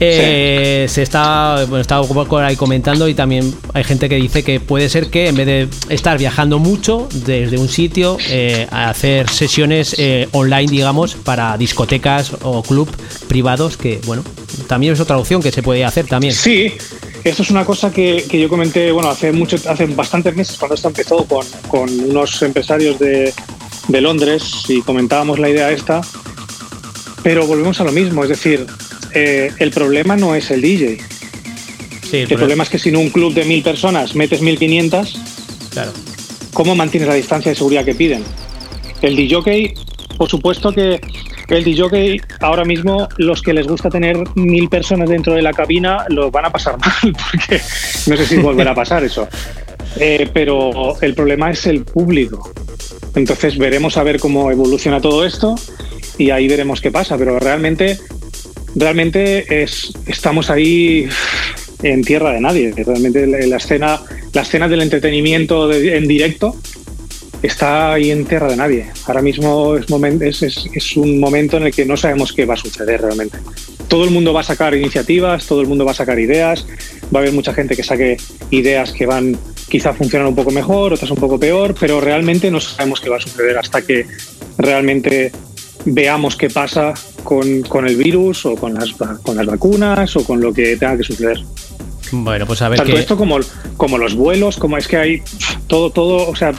Eh, 0.00 0.86
se 0.88 1.02
está, 1.02 1.64
bueno, 1.66 1.84
ahí 2.38 2.56
comentando 2.56 3.08
y 3.08 3.14
también 3.14 3.52
hay 3.74 3.82
gente 3.82 4.08
que 4.08 4.14
dice 4.16 4.44
que 4.44 4.60
puede 4.60 4.88
ser 4.88 5.10
que 5.10 5.28
en 5.28 5.36
vez 5.36 5.46
de 5.46 5.68
estar 5.88 6.18
viajando 6.18 6.58
mucho 6.58 7.08
desde 7.12 7.58
un 7.58 7.68
sitio, 7.68 8.16
eh, 8.28 8.66
a 8.70 8.90
hacer 8.90 9.28
sesiones 9.28 9.96
eh, 9.98 10.28
online, 10.32 10.70
digamos, 10.70 11.14
para 11.14 11.56
discotecas 11.56 12.32
o 12.42 12.62
club 12.62 12.88
privados, 13.26 13.76
que 13.76 14.00
bueno, 14.06 14.22
también 14.68 14.92
es 14.92 15.00
otra 15.00 15.18
opción 15.18 15.42
que 15.42 15.50
se 15.50 15.62
puede 15.62 15.84
hacer 15.84 16.06
también. 16.06 16.32
Sí, 16.32 16.72
esto 17.24 17.42
es 17.42 17.50
una 17.50 17.64
cosa 17.64 17.90
que, 17.90 18.24
yo 18.30 18.48
comenté, 18.48 18.92
bueno, 18.92 19.10
hace 19.10 19.32
mucho, 19.32 19.56
hace 19.68 19.86
bastantes 19.86 20.34
meses 20.36 20.56
cuando 20.58 20.76
esto 20.76 20.88
empezó 20.88 21.24
con, 21.24 21.44
con 21.68 21.88
unos 21.90 22.40
empresarios 22.42 22.98
de, 23.00 23.34
de 23.88 24.00
Londres 24.00 24.64
y 24.68 24.80
comentábamos 24.82 25.40
la 25.40 25.48
idea 25.48 25.72
esta, 25.72 26.02
pero 27.22 27.46
volvemos 27.46 27.80
a 27.80 27.84
lo 27.84 27.90
mismo, 27.92 28.22
es 28.22 28.30
decir, 28.30 28.64
eh, 29.14 29.52
el 29.58 29.70
problema 29.70 30.16
no 30.16 30.34
es 30.34 30.50
el 30.50 30.62
DJ. 30.62 30.98
el, 32.12 32.28
problema 32.28 32.62
es 32.62 32.68
que 32.68 32.78
si 32.78 32.88
en 32.88 32.96
un 32.96 33.10
club 33.10 33.34
de 33.34 33.44
mil 33.44 33.62
personas 33.62 34.14
metes 34.14 34.40
1500, 34.40 35.18
claro. 35.70 35.92
¿cómo 36.52 36.74
mantienes 36.74 37.08
la 37.08 37.14
distancia 37.14 37.50
de 37.50 37.56
seguridad 37.56 37.84
que 37.84 37.94
piden? 37.94 38.24
El 39.02 39.16
DJ, 39.16 39.74
por 40.16 40.28
supuesto 40.28 40.72
que 40.72 41.00
el 41.48 41.64
DJ 41.64 42.20
ahora 42.40 42.64
mismo 42.64 43.08
los 43.16 43.40
que 43.40 43.54
les 43.54 43.66
gusta 43.66 43.88
tener 43.88 44.18
mil 44.34 44.68
personas 44.68 45.08
dentro 45.08 45.32
de 45.32 45.42
la 45.42 45.52
cabina 45.52 46.04
lo 46.08 46.30
van 46.30 46.44
a 46.44 46.50
pasar 46.50 46.76
mal 46.78 47.16
porque 47.30 47.60
no 48.06 48.16
sé 48.16 48.26
si 48.26 48.36
volverá 48.36 48.72
a 48.72 48.74
pasar 48.74 49.04
eso. 49.04 49.28
Eh, 49.96 50.28
pero 50.32 51.00
el 51.00 51.14
problema 51.14 51.50
es 51.50 51.66
el 51.66 51.84
público. 51.84 52.52
Entonces 53.14 53.56
veremos 53.56 53.96
a 53.96 54.02
ver 54.02 54.20
cómo 54.20 54.50
evoluciona 54.50 55.00
todo 55.00 55.24
esto 55.24 55.54
y 56.18 56.30
ahí 56.30 56.46
veremos 56.46 56.80
qué 56.80 56.90
pasa. 56.90 57.16
Pero 57.16 57.38
realmente 57.38 57.98
realmente 58.74 59.62
es, 59.62 59.92
estamos 60.06 60.50
ahí 60.50 61.08
en 61.82 62.02
tierra 62.02 62.32
de 62.32 62.40
nadie. 62.40 62.72
Realmente 62.76 63.26
la 63.26 63.56
escena, 63.56 64.00
la 64.32 64.42
escena 64.42 64.68
del 64.68 64.82
entretenimiento 64.82 65.72
en 65.72 66.06
directo 66.08 66.56
está 67.42 67.92
ahí 67.92 68.10
en 68.10 68.24
tierra 68.24 68.48
de 68.48 68.56
nadie. 68.56 68.86
Ahora 69.06 69.22
mismo 69.22 69.76
es, 69.76 70.42
es, 70.42 70.96
un 70.96 71.20
momento 71.20 71.56
en 71.56 71.64
el 71.64 71.74
que 71.74 71.84
no 71.84 71.96
sabemos 71.96 72.32
qué 72.32 72.44
va 72.44 72.54
a 72.54 72.56
suceder 72.56 73.00
realmente. 73.00 73.38
Todo 73.88 74.04
el 74.04 74.10
mundo 74.10 74.32
va 74.32 74.40
a 74.40 74.44
sacar 74.44 74.74
iniciativas, 74.74 75.46
todo 75.46 75.60
el 75.60 75.66
mundo 75.66 75.84
va 75.84 75.92
a 75.92 75.94
sacar 75.94 76.18
ideas, 76.18 76.66
va 77.14 77.20
a 77.20 77.22
haber 77.22 77.32
mucha 77.32 77.54
gente 77.54 77.74
que 77.74 77.82
saque 77.82 78.16
ideas 78.50 78.92
que 78.92 79.06
van 79.06 79.36
quizá 79.68 79.92
funcionar 79.92 80.26
un 80.26 80.34
poco 80.34 80.50
mejor, 80.50 80.92
otras 80.92 81.10
un 81.10 81.16
poco 81.16 81.38
peor, 81.38 81.74
pero 81.78 82.00
realmente 82.00 82.50
no 82.50 82.60
sabemos 82.60 83.00
qué 83.00 83.08
va 83.08 83.16
a 83.16 83.20
suceder 83.20 83.56
hasta 83.56 83.82
que 83.82 84.06
realmente 84.56 85.32
veamos 85.84 86.36
qué 86.36 86.50
pasa 86.50 86.94
con, 87.24 87.86
el 87.86 87.96
virus 87.96 88.46
o 88.46 88.54
con 88.56 88.74
las, 88.74 88.92
con 89.22 89.36
las 89.36 89.46
vacunas 89.46 90.16
o 90.16 90.24
con 90.24 90.40
lo 90.40 90.52
que 90.52 90.76
tenga 90.76 90.96
que 90.96 91.04
suceder. 91.04 91.38
Bueno, 92.10 92.46
pues 92.46 92.62
a 92.62 92.68
ver. 92.68 92.78
Tanto 92.78 92.96
esto 92.96 93.16
como, 93.16 93.38
como 93.76 93.98
los 93.98 94.14
vuelos, 94.14 94.56
como 94.56 94.76
es 94.76 94.88
que 94.88 94.96
hay 94.96 95.22
todo, 95.66 95.90
todo, 95.90 96.28
o 96.28 96.36
sea, 96.36 96.52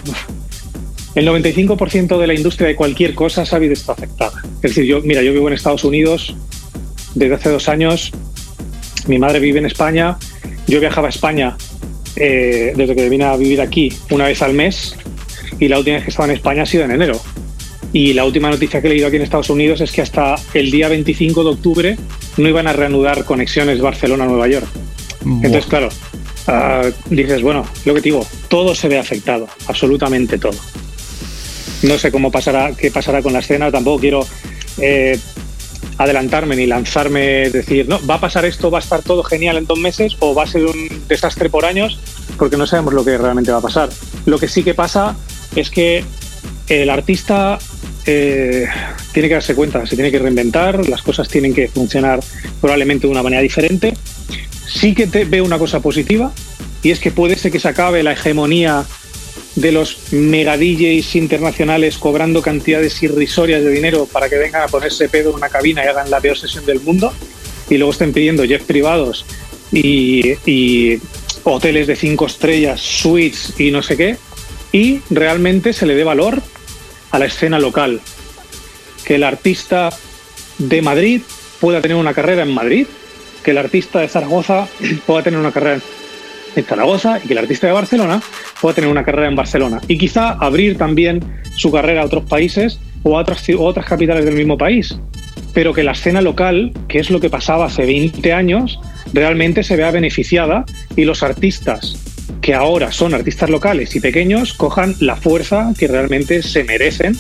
el 1.15 1.27
95% 1.27 2.19
de 2.19 2.27
la 2.27 2.33
industria 2.33 2.67
de 2.67 2.75
cualquier 2.75 3.15
cosa 3.15 3.45
se 3.45 3.55
ha 3.55 3.59
visto 3.59 3.91
afectada. 3.91 4.41
Es 4.55 4.75
decir, 4.75 4.85
yo, 4.85 5.01
mira, 5.01 5.21
yo 5.21 5.33
vivo 5.33 5.47
en 5.47 5.53
Estados 5.53 5.83
Unidos 5.83 6.35
desde 7.15 7.35
hace 7.35 7.49
dos 7.49 7.67
años, 7.67 8.11
mi 9.07 9.17
madre 9.17 9.39
vive 9.39 9.59
en 9.59 9.65
España, 9.65 10.17
yo 10.67 10.79
viajaba 10.79 11.07
a 11.07 11.09
España 11.09 11.57
eh, 12.15 12.73
desde 12.75 12.95
que 12.95 13.09
vine 13.09 13.25
a 13.25 13.35
vivir 13.35 13.61
aquí 13.61 13.91
una 14.11 14.25
vez 14.25 14.41
al 14.41 14.53
mes 14.53 14.95
y 15.59 15.67
la 15.67 15.79
última 15.79 15.95
vez 15.95 16.03
que 16.03 16.11
estaba 16.11 16.27
en 16.27 16.35
España 16.35 16.63
ha 16.63 16.65
sido 16.65 16.83
en 16.85 16.91
enero. 16.91 17.19
Y 17.91 18.13
la 18.13 18.23
última 18.25 18.49
noticia 18.49 18.81
que 18.81 18.87
he 18.87 18.91
leído 18.91 19.07
aquí 19.07 19.15
en 19.15 19.23
Estados 19.23 19.49
Unidos 19.49 19.81
es 19.81 19.91
que 19.91 20.01
hasta 20.01 20.35
el 20.53 20.69
día 20.69 20.87
25 20.89 21.43
de 21.43 21.49
octubre 21.49 21.97
no 22.37 22.47
iban 22.47 22.67
a 22.67 22.73
reanudar 22.73 23.25
conexiones 23.25 23.81
Barcelona-Nueva 23.81 24.47
York. 24.47 24.67
Entonces, 25.25 25.65
claro, 25.65 25.89
ah, 26.47 26.83
dices, 27.09 27.41
bueno, 27.41 27.65
lo 27.85 27.93
que 27.93 28.01
te 28.01 28.09
digo, 28.09 28.25
todo 28.47 28.75
se 28.75 28.87
ve 28.87 28.99
afectado, 28.99 29.47
absolutamente 29.67 30.37
todo. 30.37 30.57
No 31.81 31.97
sé 31.97 32.11
cómo 32.11 32.31
pasará, 32.31 32.73
qué 32.77 32.91
pasará 32.91 33.21
con 33.21 33.33
la 33.33 33.39
escena, 33.39 33.71
tampoco 33.71 33.99
quiero 33.99 34.27
eh, 34.79 35.19
adelantarme 35.97 36.55
ni 36.55 36.67
lanzarme, 36.67 37.49
decir, 37.49 37.87
no, 37.87 37.99
va 38.05 38.15
a 38.15 38.19
pasar 38.19 38.45
esto, 38.45 38.69
va 38.69 38.79
a 38.79 38.81
estar 38.81 39.01
todo 39.01 39.23
genial 39.23 39.57
en 39.57 39.65
dos 39.65 39.79
meses 39.79 40.15
o 40.19 40.33
va 40.33 40.43
a 40.43 40.47
ser 40.47 40.65
un 40.65 41.07
desastre 41.07 41.49
por 41.49 41.65
años, 41.65 41.99
porque 42.37 42.57
no 42.57 42.67
sabemos 42.67 42.93
lo 42.93 43.03
que 43.03 43.17
realmente 43.17 43.51
va 43.51 43.57
a 43.57 43.61
pasar. 43.61 43.89
Lo 44.25 44.37
que 44.37 44.47
sí 44.47 44.63
que 44.63 44.73
pasa 44.73 45.15
es 45.55 45.69
que 45.69 46.03
el 46.69 46.89
artista 46.89 47.59
eh, 48.11 48.65
tiene 49.13 49.27
que 49.27 49.35
darse 49.35 49.53
cuenta, 49.53 49.85
se 49.85 49.95
tiene 49.95 50.09
que 50.09 50.17
reinventar, 50.17 50.89
las 50.89 51.03
cosas 51.03 51.27
tienen 51.27 51.53
que 51.53 51.67
funcionar 51.67 52.19
probablemente 52.59 53.05
de 53.05 53.11
una 53.11 53.21
manera 53.21 53.43
diferente. 53.43 53.93
Sí 54.67 54.95
que 54.95 55.05
te 55.05 55.25
veo 55.25 55.45
una 55.45 55.59
cosa 55.59 55.79
positiva 55.79 56.31
y 56.81 56.89
es 56.89 56.99
que 56.99 57.11
puede 57.11 57.35
ser 57.35 57.51
que 57.51 57.59
se 57.59 57.67
acabe 57.67 58.01
la 58.01 58.13
hegemonía 58.13 58.83
de 59.55 59.71
los 59.71 60.11
mega 60.11 60.57
DJs 60.57 61.15
internacionales 61.17 61.99
cobrando 61.99 62.41
cantidades 62.41 63.01
irrisorias 63.03 63.63
de 63.63 63.69
dinero 63.69 64.07
para 64.11 64.27
que 64.27 64.37
vengan 64.37 64.63
a 64.63 64.67
ponerse 64.67 65.07
pedo 65.07 65.29
en 65.29 65.35
una 65.35 65.49
cabina 65.49 65.83
y 65.83 65.87
hagan 65.87 66.09
la 66.09 66.19
peor 66.19 66.37
sesión 66.37 66.65
del 66.65 66.79
mundo 66.79 67.13
y 67.69 67.77
luego 67.77 67.91
estén 67.91 68.11
pidiendo 68.11 68.43
jets 68.43 68.65
privados 68.65 69.25
y, 69.71 70.33
y 70.49 70.99
hoteles 71.43 71.85
de 71.85 71.95
cinco 71.95 72.25
estrellas, 72.25 72.81
suites 72.81 73.53
y 73.59 73.69
no 73.69 73.83
sé 73.83 73.97
qué, 73.97 74.17
y 74.71 75.01
realmente 75.11 75.73
se 75.73 75.85
le 75.85 75.93
dé 75.93 76.03
valor 76.03 76.41
a 77.11 77.19
la 77.19 77.25
escena 77.25 77.59
local. 77.59 78.01
Que 79.05 79.15
el 79.15 79.23
artista 79.23 79.89
de 80.57 80.81
Madrid 80.81 81.21
pueda 81.59 81.81
tener 81.81 81.97
una 81.97 82.13
carrera 82.13 82.43
en 82.43 82.53
Madrid, 82.53 82.87
que 83.43 83.51
el 83.51 83.57
artista 83.57 83.99
de 83.99 84.07
Zaragoza 84.07 84.67
pueda 85.05 85.23
tener 85.23 85.39
una 85.39 85.51
carrera 85.51 85.79
en 86.55 86.63
Zaragoza 86.65 87.19
y 87.23 87.27
que 87.27 87.33
el 87.33 87.39
artista 87.39 87.67
de 87.67 87.73
Barcelona 87.73 88.21
pueda 88.61 88.75
tener 88.75 88.89
una 88.89 89.03
carrera 89.03 89.27
en 89.27 89.35
Barcelona. 89.35 89.81
Y 89.87 89.97
quizá 89.97 90.31
abrir 90.31 90.77
también 90.77 91.23
su 91.55 91.71
carrera 91.71 92.01
a 92.01 92.05
otros 92.05 92.25
países 92.25 92.79
o 93.03 93.17
a 93.17 93.21
otras, 93.21 93.43
otras 93.57 93.85
capitales 93.85 94.25
del 94.25 94.35
mismo 94.35 94.57
país. 94.57 94.97
Pero 95.53 95.73
que 95.73 95.83
la 95.83 95.93
escena 95.93 96.21
local, 96.21 96.73
que 96.87 96.99
es 96.99 97.09
lo 97.09 97.19
que 97.19 97.29
pasaba 97.29 97.65
hace 97.65 97.85
20 97.85 98.33
años, 98.33 98.79
realmente 99.13 99.63
se 99.63 99.75
vea 99.75 99.91
beneficiada 99.91 100.65
y 100.95 101.05
los 101.05 101.23
artistas 101.23 102.08
que 102.41 102.53
ahora 102.53 102.91
son 102.91 103.13
artistas 103.13 103.49
locales 103.49 103.95
y 103.95 103.99
pequeños 103.99 104.53
cojan 104.53 104.95
la 104.99 105.15
fuerza 105.15 105.73
que 105.77 105.87
realmente 105.87 106.41
se 106.43 106.63
merecen 106.63 107.17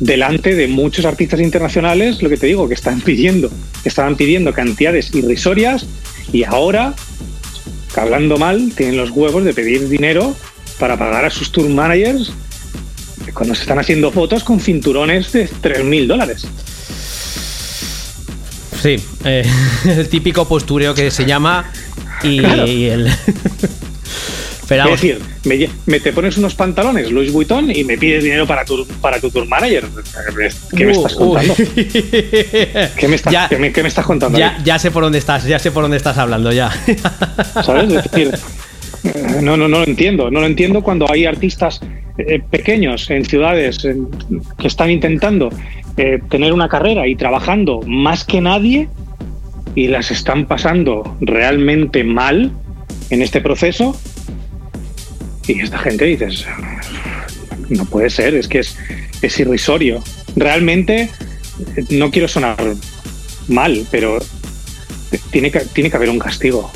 delante 0.00 0.54
de 0.54 0.68
muchos 0.68 1.04
artistas 1.04 1.40
internacionales, 1.40 2.22
lo 2.22 2.28
que 2.28 2.36
te 2.36 2.46
digo, 2.46 2.68
que 2.68 2.74
están 2.74 3.00
pidiendo, 3.00 3.50
que 3.82 3.88
estaban 3.88 4.16
pidiendo 4.16 4.52
cantidades 4.52 5.14
irrisorias 5.14 5.86
y 6.32 6.44
ahora, 6.44 6.94
hablando 7.96 8.36
mal, 8.36 8.72
tienen 8.76 8.96
los 8.96 9.10
huevos 9.10 9.44
de 9.44 9.54
pedir 9.54 9.88
dinero 9.88 10.36
para 10.78 10.96
pagar 10.96 11.24
a 11.24 11.30
sus 11.30 11.50
tour 11.50 11.68
managers 11.68 12.32
cuando 13.34 13.54
se 13.54 13.62
están 13.62 13.78
haciendo 13.78 14.10
fotos 14.10 14.44
con 14.44 14.60
cinturones 14.60 15.32
de 15.32 15.48
3.000 15.48 16.06
dólares. 16.06 16.46
Sí, 18.80 18.96
eh, 19.24 19.44
el 19.84 20.08
típico 20.08 20.46
postureo 20.46 20.94
que 20.94 21.10
se 21.10 21.24
llama 21.24 21.70
y, 22.22 22.40
y 22.40 22.86
el... 22.86 23.10
es 24.70 24.90
decir, 24.90 25.18
me, 25.86 26.00
te 26.00 26.12
pones 26.12 26.36
unos 26.36 26.54
pantalones 26.54 27.10
Louis 27.10 27.32
Vuitton 27.32 27.74
y 27.74 27.84
me 27.84 27.96
pides 27.96 28.24
dinero 28.24 28.46
para 28.46 28.64
tu, 28.64 28.86
para 29.00 29.20
tu 29.20 29.30
tour 29.30 29.46
manager. 29.46 29.84
¿Qué 30.76 30.84
me 30.84 30.92
estás 30.92 31.14
contando? 31.14 31.54
¿Qué, 32.96 33.08
me 33.08 33.88
estás, 33.88 34.06
contando? 34.06 34.38
Ya, 34.38 34.78
sé 34.78 34.90
por 34.90 35.02
dónde 35.02 35.18
estás, 35.18 35.44
ya 35.44 35.58
sé 35.58 35.70
por 35.70 35.82
dónde 35.82 35.96
estás 35.96 36.18
hablando, 36.18 36.52
ya. 36.52 36.70
¿Sabes? 37.64 37.92
Es 37.92 38.10
decir, 38.10 38.30
no, 39.42 39.56
no, 39.56 39.68
no 39.68 39.78
lo 39.78 39.84
entiendo. 39.84 40.30
No 40.30 40.40
lo 40.40 40.46
entiendo 40.46 40.82
cuando 40.82 41.10
hay 41.10 41.24
artistas 41.24 41.80
eh, 42.18 42.40
pequeños 42.50 43.10
en 43.10 43.24
ciudades 43.24 43.78
que 43.78 44.66
están 44.66 44.90
intentando 44.90 45.50
eh, 45.96 46.20
tener 46.28 46.52
una 46.52 46.68
carrera 46.68 47.06
y 47.06 47.14
trabajando 47.14 47.80
más 47.86 48.24
que 48.24 48.40
nadie 48.40 48.88
y 49.74 49.88
las 49.88 50.10
están 50.10 50.46
pasando 50.46 51.16
realmente 51.20 52.04
mal 52.04 52.50
en 53.10 53.22
este 53.22 53.40
proceso 53.40 53.96
Y 55.48 55.60
esta 55.60 55.78
gente 55.78 56.04
dices, 56.04 56.44
no 57.68 57.84
puede 57.86 58.10
ser, 58.10 58.34
es 58.34 58.46
que 58.46 58.60
es, 58.60 58.76
es 59.22 59.40
irrisorio. 59.40 60.04
Realmente, 60.36 61.10
no 61.88 62.10
quiero 62.10 62.28
sonar 62.28 62.56
mal, 63.48 63.86
pero 63.90 64.18
tiene 65.30 65.50
que, 65.50 65.60
tiene 65.60 65.90
que 65.90 65.96
haber 65.96 66.10
un 66.10 66.18
castigo. 66.18 66.70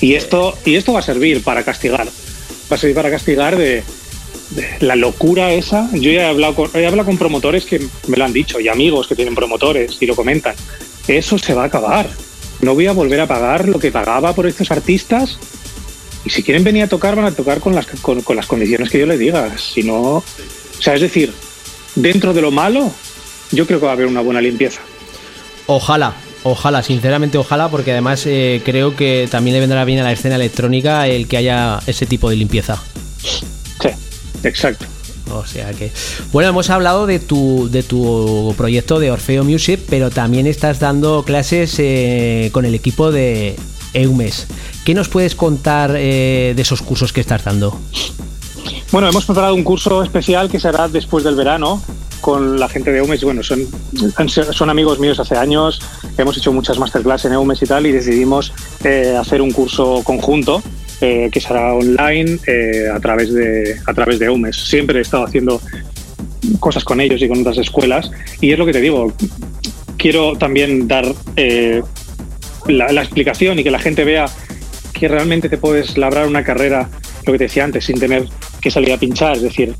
Y 0.00 0.14
esto, 0.14 0.58
y 0.64 0.74
esto 0.74 0.92
va 0.92 0.98
a 0.98 1.02
servir 1.02 1.42
para 1.42 1.62
castigar. 1.62 2.06
Va 2.70 2.76
a 2.76 2.78
servir 2.78 2.96
para 2.96 3.10
castigar 3.10 3.56
de, 3.56 3.84
de 4.50 4.66
la 4.80 4.96
locura 4.96 5.52
esa. 5.52 5.88
Yo 5.92 6.10
ya 6.10 6.22
he 6.22 6.26
hablado, 6.26 6.54
con, 6.54 6.70
he 6.74 6.86
hablado 6.86 7.06
con 7.06 7.18
promotores 7.18 7.64
que 7.64 7.86
me 8.08 8.16
lo 8.16 8.24
han 8.24 8.32
dicho 8.32 8.60
y 8.60 8.68
amigos 8.68 9.06
que 9.06 9.14
tienen 9.14 9.34
promotores 9.34 9.96
y 10.00 10.06
lo 10.06 10.16
comentan. 10.16 10.54
Eso 11.06 11.38
se 11.38 11.54
va 11.54 11.62
a 11.62 11.66
acabar. 11.66 12.08
No 12.60 12.74
voy 12.74 12.86
a 12.86 12.92
volver 12.92 13.20
a 13.20 13.26
pagar 13.26 13.68
lo 13.68 13.78
que 13.78 13.92
pagaba 13.92 14.34
por 14.34 14.46
estos 14.46 14.70
artistas. 14.70 15.38
Y 16.24 16.30
si 16.30 16.42
quieren 16.42 16.64
venir 16.64 16.84
a 16.84 16.88
tocar, 16.88 17.16
van 17.16 17.26
a 17.26 17.32
tocar 17.32 17.60
con 17.60 17.74
las, 17.74 17.86
con, 17.86 18.22
con 18.22 18.36
las 18.36 18.46
condiciones 18.46 18.90
que 18.90 18.98
yo 18.98 19.06
les 19.06 19.18
diga. 19.18 19.56
Si 19.58 19.82
no. 19.82 20.00
O 20.00 20.24
sea, 20.80 20.94
es 20.94 21.00
decir, 21.00 21.32
dentro 21.94 22.32
de 22.32 22.40
lo 22.40 22.50
malo, 22.50 22.90
yo 23.52 23.66
creo 23.66 23.78
que 23.78 23.86
va 23.86 23.92
a 23.92 23.94
haber 23.94 24.06
una 24.06 24.20
buena 24.20 24.40
limpieza. 24.40 24.80
Ojalá, 25.66 26.14
ojalá, 26.42 26.82
sinceramente 26.82 27.38
ojalá, 27.38 27.68
porque 27.68 27.92
además 27.92 28.24
eh, 28.26 28.62
creo 28.64 28.96
que 28.96 29.28
también 29.30 29.54
le 29.54 29.60
vendrá 29.60 29.84
bien 29.84 30.00
a 30.00 30.04
la 30.04 30.12
escena 30.12 30.36
electrónica 30.36 31.06
el 31.08 31.26
que 31.28 31.36
haya 31.36 31.80
ese 31.86 32.06
tipo 32.06 32.30
de 32.30 32.36
limpieza. 32.36 32.82
Sí, 33.22 33.88
exacto. 34.42 34.86
O 35.32 35.46
sea 35.46 35.72
que. 35.72 35.90
Bueno, 36.32 36.50
hemos 36.50 36.68
hablado 36.70 37.06
de 37.06 37.18
tu, 37.18 37.68
de 37.70 37.82
tu 37.82 38.54
proyecto 38.56 38.98
de 38.98 39.10
Orfeo 39.10 39.42
Music, 39.42 39.80
pero 39.88 40.10
también 40.10 40.46
estás 40.46 40.80
dando 40.80 41.22
clases 41.24 41.74
eh, 41.78 42.50
con 42.52 42.64
el 42.64 42.74
equipo 42.74 43.10
de 43.10 43.56
Eumes. 43.94 44.46
¿Qué 44.84 44.94
nos 44.94 45.08
puedes 45.08 45.34
contar 45.34 45.94
eh, 45.96 46.52
de 46.54 46.62
esos 46.62 46.82
cursos 46.82 47.12
que 47.12 47.20
estás 47.20 47.44
dando? 47.44 47.78
Bueno, 48.92 49.08
hemos 49.08 49.24
preparado 49.24 49.54
un 49.54 49.64
curso 49.64 50.02
especial 50.02 50.50
que 50.50 50.60
será 50.60 50.88
después 50.88 51.24
del 51.24 51.34
verano 51.34 51.82
con 52.20 52.58
la 52.60 52.68
gente 52.68 52.92
de 52.92 52.98
Eumes. 52.98 53.22
Bueno, 53.24 53.42
son, 53.42 54.70
amigos 54.70 54.98
míos 54.98 55.18
hace 55.18 55.36
años, 55.36 55.80
hemos 56.16 56.36
hecho 56.36 56.52
muchas 56.52 56.78
masterclass 56.78 57.24
en 57.24 57.32
Eumes 57.32 57.60
y 57.62 57.66
tal, 57.66 57.86
y 57.86 57.92
decidimos 57.92 58.52
eh, 58.84 59.16
hacer 59.18 59.42
un 59.42 59.50
curso 59.50 60.02
conjunto 60.04 60.62
eh, 61.00 61.28
que 61.32 61.40
será 61.40 61.74
online 61.74 62.38
a, 62.94 63.00
través 63.00 63.32
de, 63.32 63.76
a 63.86 63.94
través 63.94 64.18
de 64.18 64.26
Eumes. 64.26 64.56
Siempre 64.56 64.98
he 64.98 65.02
estado 65.02 65.24
haciendo 65.24 65.60
cosas 66.60 66.84
con 66.84 67.00
ellos 67.00 67.20
y 67.20 67.28
con 67.28 67.40
otras 67.40 67.58
escuelas, 67.58 68.10
y 68.40 68.52
es 68.52 68.58
lo 68.58 68.66
que 68.66 68.72
te 68.72 68.80
digo. 68.80 69.12
Quiero 69.96 70.36
también 70.36 70.86
dar 70.86 71.06
la, 72.66 73.02
explicación 73.02 73.58
y 73.58 73.64
que 73.64 73.70
la 73.70 73.78
gente 73.78 74.04
vea 74.04 74.26
que 74.92 75.08
realmente 75.08 75.48
te 75.48 75.58
puedes 75.58 75.98
labrar 75.98 76.26
una 76.26 76.44
carrera, 76.44 76.88
lo 77.26 77.32
que 77.32 77.38
te 77.38 77.44
decía 77.44 77.64
antes, 77.64 77.84
sin 77.84 77.98
tener 77.98 78.28
que 78.60 78.70
salir 78.70 78.92
a 78.92 78.96
pinchar. 78.96 79.36
Es 79.36 79.42
decir, 79.42 79.74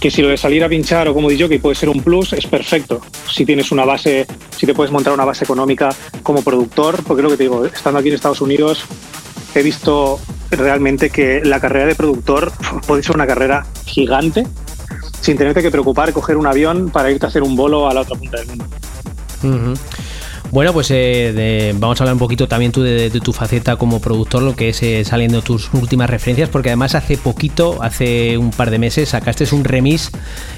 que 0.00 0.10
si 0.10 0.22
lo 0.22 0.28
de 0.28 0.36
salir 0.36 0.62
a 0.64 0.68
pinchar 0.68 1.08
o 1.08 1.14
como 1.14 1.28
digo 1.28 1.48
que 1.48 1.58
puede 1.58 1.74
ser 1.74 1.88
un 1.88 2.02
plus, 2.02 2.32
es 2.32 2.46
perfecto. 2.46 3.00
Si 3.30 3.44
tienes 3.44 3.70
una 3.72 3.84
base, 3.84 4.26
si 4.56 4.66
te 4.66 4.74
puedes 4.74 4.92
montar 4.92 5.12
una 5.12 5.24
base 5.24 5.44
económica 5.44 5.90
como 6.22 6.42
productor, 6.42 7.02
porque 7.04 7.22
lo 7.22 7.30
que 7.30 7.36
te 7.36 7.42
digo, 7.44 7.64
estando 7.64 8.00
aquí 8.00 8.08
en 8.08 8.14
Estados 8.14 8.40
Unidos, 8.40 8.84
he 9.54 9.62
visto 9.62 10.20
realmente 10.50 11.10
que 11.10 11.42
la 11.44 11.60
carrera 11.60 11.86
de 11.86 11.94
productor 11.94 12.52
puede 12.86 13.02
ser 13.02 13.14
una 13.14 13.26
carrera 13.26 13.66
gigante 13.86 14.46
sin 15.20 15.36
tenerte 15.36 15.62
que 15.62 15.70
preocupar 15.70 16.12
coger 16.12 16.36
un 16.36 16.46
avión 16.46 16.90
para 16.90 17.10
irte 17.10 17.26
a 17.26 17.28
hacer 17.28 17.42
un 17.42 17.56
bolo 17.56 17.88
a 17.88 17.94
la 17.94 18.00
otra 18.00 18.16
punta 18.16 18.38
del 18.38 18.46
mundo. 18.46 18.66
Bueno, 20.50 20.72
pues 20.72 20.90
eh, 20.90 21.74
vamos 21.76 22.00
a 22.00 22.04
hablar 22.04 22.14
un 22.14 22.18
poquito 22.18 22.48
también 22.48 22.72
tú 22.72 22.82
de, 22.82 23.10
tu 23.10 23.34
faceta 23.34 23.76
como 23.76 24.00
productor, 24.00 24.42
lo 24.42 24.56
que 24.56 24.70
es 24.70 24.82
eh, 24.82 25.04
saliendo 25.04 25.42
tus 25.42 25.72
últimas 25.74 26.08
referencias, 26.08 26.48
porque 26.48 26.70
además 26.70 26.94
hace 26.94 27.18
poquito, 27.18 27.82
hace 27.82 28.38
un 28.38 28.50
par 28.50 28.70
de 28.70 28.78
meses, 28.78 29.10
sacaste 29.10 29.44
un 29.52 29.64
remix 29.64 30.10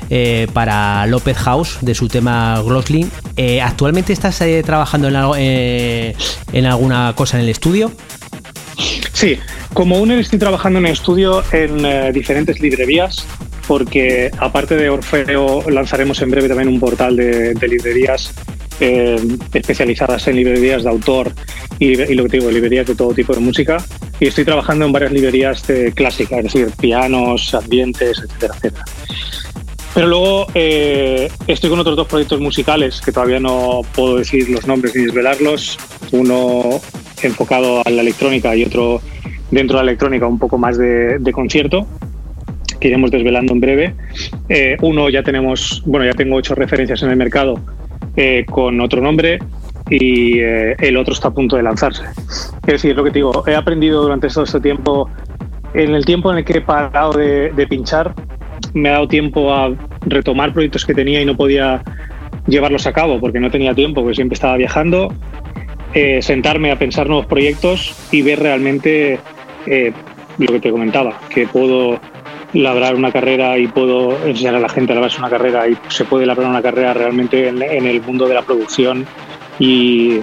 eh, 0.08 0.46
para 0.52 1.06
López 1.06 1.36
House 1.38 1.78
de 1.80 1.96
su 1.96 2.06
tema 2.06 2.62
Glosling. 2.62 3.10
Eh, 3.36 3.60
¿Actualmente 3.60 4.12
estás 4.12 4.40
trabajando 4.64 5.34
en, 5.36 6.66
alguna 6.66 7.12
cosa 7.16 7.38
en 7.38 7.44
el 7.44 7.48
estudio? 7.48 7.90
Sí, 9.12 9.38
como 9.74 9.98
UNER 9.98 10.20
estoy 10.20 10.38
trabajando 10.38 10.78
en 10.78 10.86
el 10.86 10.92
estudio 10.92 11.42
en 11.50 12.12
diferentes 12.12 12.60
librerías, 12.60 13.26
porque 13.66 14.30
aparte 14.38 14.76
de 14.76 14.88
Orfeo 14.88 15.68
lanzaremos 15.68 16.22
en 16.22 16.30
breve 16.30 16.48
también 16.48 16.68
un 16.68 16.78
portal 16.78 17.16
de 17.16 17.68
librerías 17.68 18.32
eh, 18.80 19.20
especializadas 19.52 20.26
en 20.28 20.36
librerías 20.36 20.82
de 20.82 20.90
autor 20.90 21.32
y, 21.78 22.00
y, 22.00 22.14
lo 22.14 22.24
que 22.24 22.38
digo, 22.38 22.50
librerías 22.50 22.86
de 22.86 22.94
todo 22.94 23.14
tipo 23.14 23.34
de 23.34 23.40
música. 23.40 23.78
Y 24.18 24.26
estoy 24.26 24.44
trabajando 24.44 24.84
en 24.86 24.92
varias 24.92 25.12
librerías 25.12 25.64
clásicas, 25.94 26.38
es 26.38 26.44
decir, 26.52 26.68
pianos, 26.78 27.54
ambientes, 27.54 28.18
etcétera, 28.18 28.54
etcétera. 28.56 28.84
Pero 29.94 30.06
luego 30.06 30.46
eh, 30.54 31.30
estoy 31.48 31.68
con 31.68 31.80
otros 31.80 31.96
dos 31.96 32.06
proyectos 32.06 32.40
musicales 32.40 33.00
que 33.00 33.10
todavía 33.10 33.40
no 33.40 33.80
puedo 33.94 34.18
decir 34.18 34.48
los 34.48 34.66
nombres 34.66 34.94
ni 34.94 35.04
desvelarlos. 35.04 35.78
Uno 36.12 36.80
enfocado 37.22 37.82
a 37.84 37.90
la 37.90 38.02
electrónica 38.02 38.54
y 38.54 38.64
otro 38.64 39.00
dentro 39.50 39.78
de 39.78 39.84
la 39.84 39.90
electrónica 39.90 40.26
un 40.26 40.38
poco 40.38 40.58
más 40.58 40.78
de, 40.78 41.18
de 41.18 41.32
concierto 41.32 41.86
que 42.78 42.88
iremos 42.88 43.10
desvelando 43.10 43.52
en 43.52 43.60
breve. 43.60 43.94
Eh, 44.48 44.76
uno 44.80 45.10
ya 45.10 45.22
tenemos, 45.22 45.82
bueno, 45.84 46.06
ya 46.06 46.14
tengo 46.14 46.36
ocho 46.36 46.54
referencias 46.54 47.02
en 47.02 47.10
el 47.10 47.16
mercado 47.16 47.60
eh, 48.16 48.44
con 48.48 48.80
otro 48.80 49.00
nombre 49.00 49.38
y 49.88 50.38
eh, 50.38 50.76
el 50.78 50.96
otro 50.96 51.14
está 51.14 51.28
a 51.28 51.30
punto 51.32 51.56
de 51.56 51.62
lanzarse. 51.62 52.04
Es 52.66 52.72
decir, 52.74 52.96
lo 52.96 53.04
que 53.04 53.10
te 53.10 53.18
digo, 53.18 53.44
he 53.46 53.54
aprendido 53.54 54.02
durante 54.02 54.28
todo 54.28 54.44
este 54.44 54.60
tiempo, 54.60 55.10
en 55.74 55.94
el 55.94 56.04
tiempo 56.04 56.30
en 56.30 56.38
el 56.38 56.44
que 56.44 56.58
he 56.58 56.60
parado 56.60 57.12
de, 57.12 57.50
de 57.50 57.66
pinchar, 57.66 58.14
me 58.74 58.88
ha 58.88 58.92
dado 58.92 59.08
tiempo 59.08 59.52
a 59.52 59.72
retomar 60.02 60.52
proyectos 60.52 60.84
que 60.86 60.94
tenía 60.94 61.20
y 61.20 61.24
no 61.24 61.36
podía 61.36 61.82
llevarlos 62.46 62.86
a 62.86 62.92
cabo 62.92 63.20
porque 63.20 63.40
no 63.40 63.50
tenía 63.50 63.74
tiempo, 63.74 64.02
porque 64.02 64.16
siempre 64.16 64.34
estaba 64.34 64.56
viajando, 64.56 65.12
eh, 65.94 66.22
sentarme 66.22 66.70
a 66.70 66.78
pensar 66.78 67.08
nuevos 67.08 67.26
proyectos 67.26 67.96
y 68.12 68.22
ver 68.22 68.40
realmente 68.40 69.18
eh, 69.66 69.92
lo 70.38 70.46
que 70.52 70.60
te 70.60 70.70
comentaba, 70.70 71.18
que 71.30 71.46
puedo 71.46 72.00
labrar 72.52 72.94
una 72.94 73.12
carrera 73.12 73.58
y 73.58 73.66
puedo 73.68 74.26
enseñar 74.26 74.56
a 74.56 74.60
la 74.60 74.68
gente 74.68 74.92
a 74.92 74.94
labrarse 74.96 75.18
una 75.18 75.30
carrera 75.30 75.68
y 75.68 75.76
se 75.88 76.04
puede 76.04 76.26
labrar 76.26 76.48
una 76.48 76.62
carrera 76.62 76.94
realmente 76.94 77.48
en, 77.48 77.62
en 77.62 77.86
el 77.86 78.00
mundo 78.02 78.26
de 78.26 78.34
la 78.34 78.42
producción 78.42 79.06
y, 79.58 80.20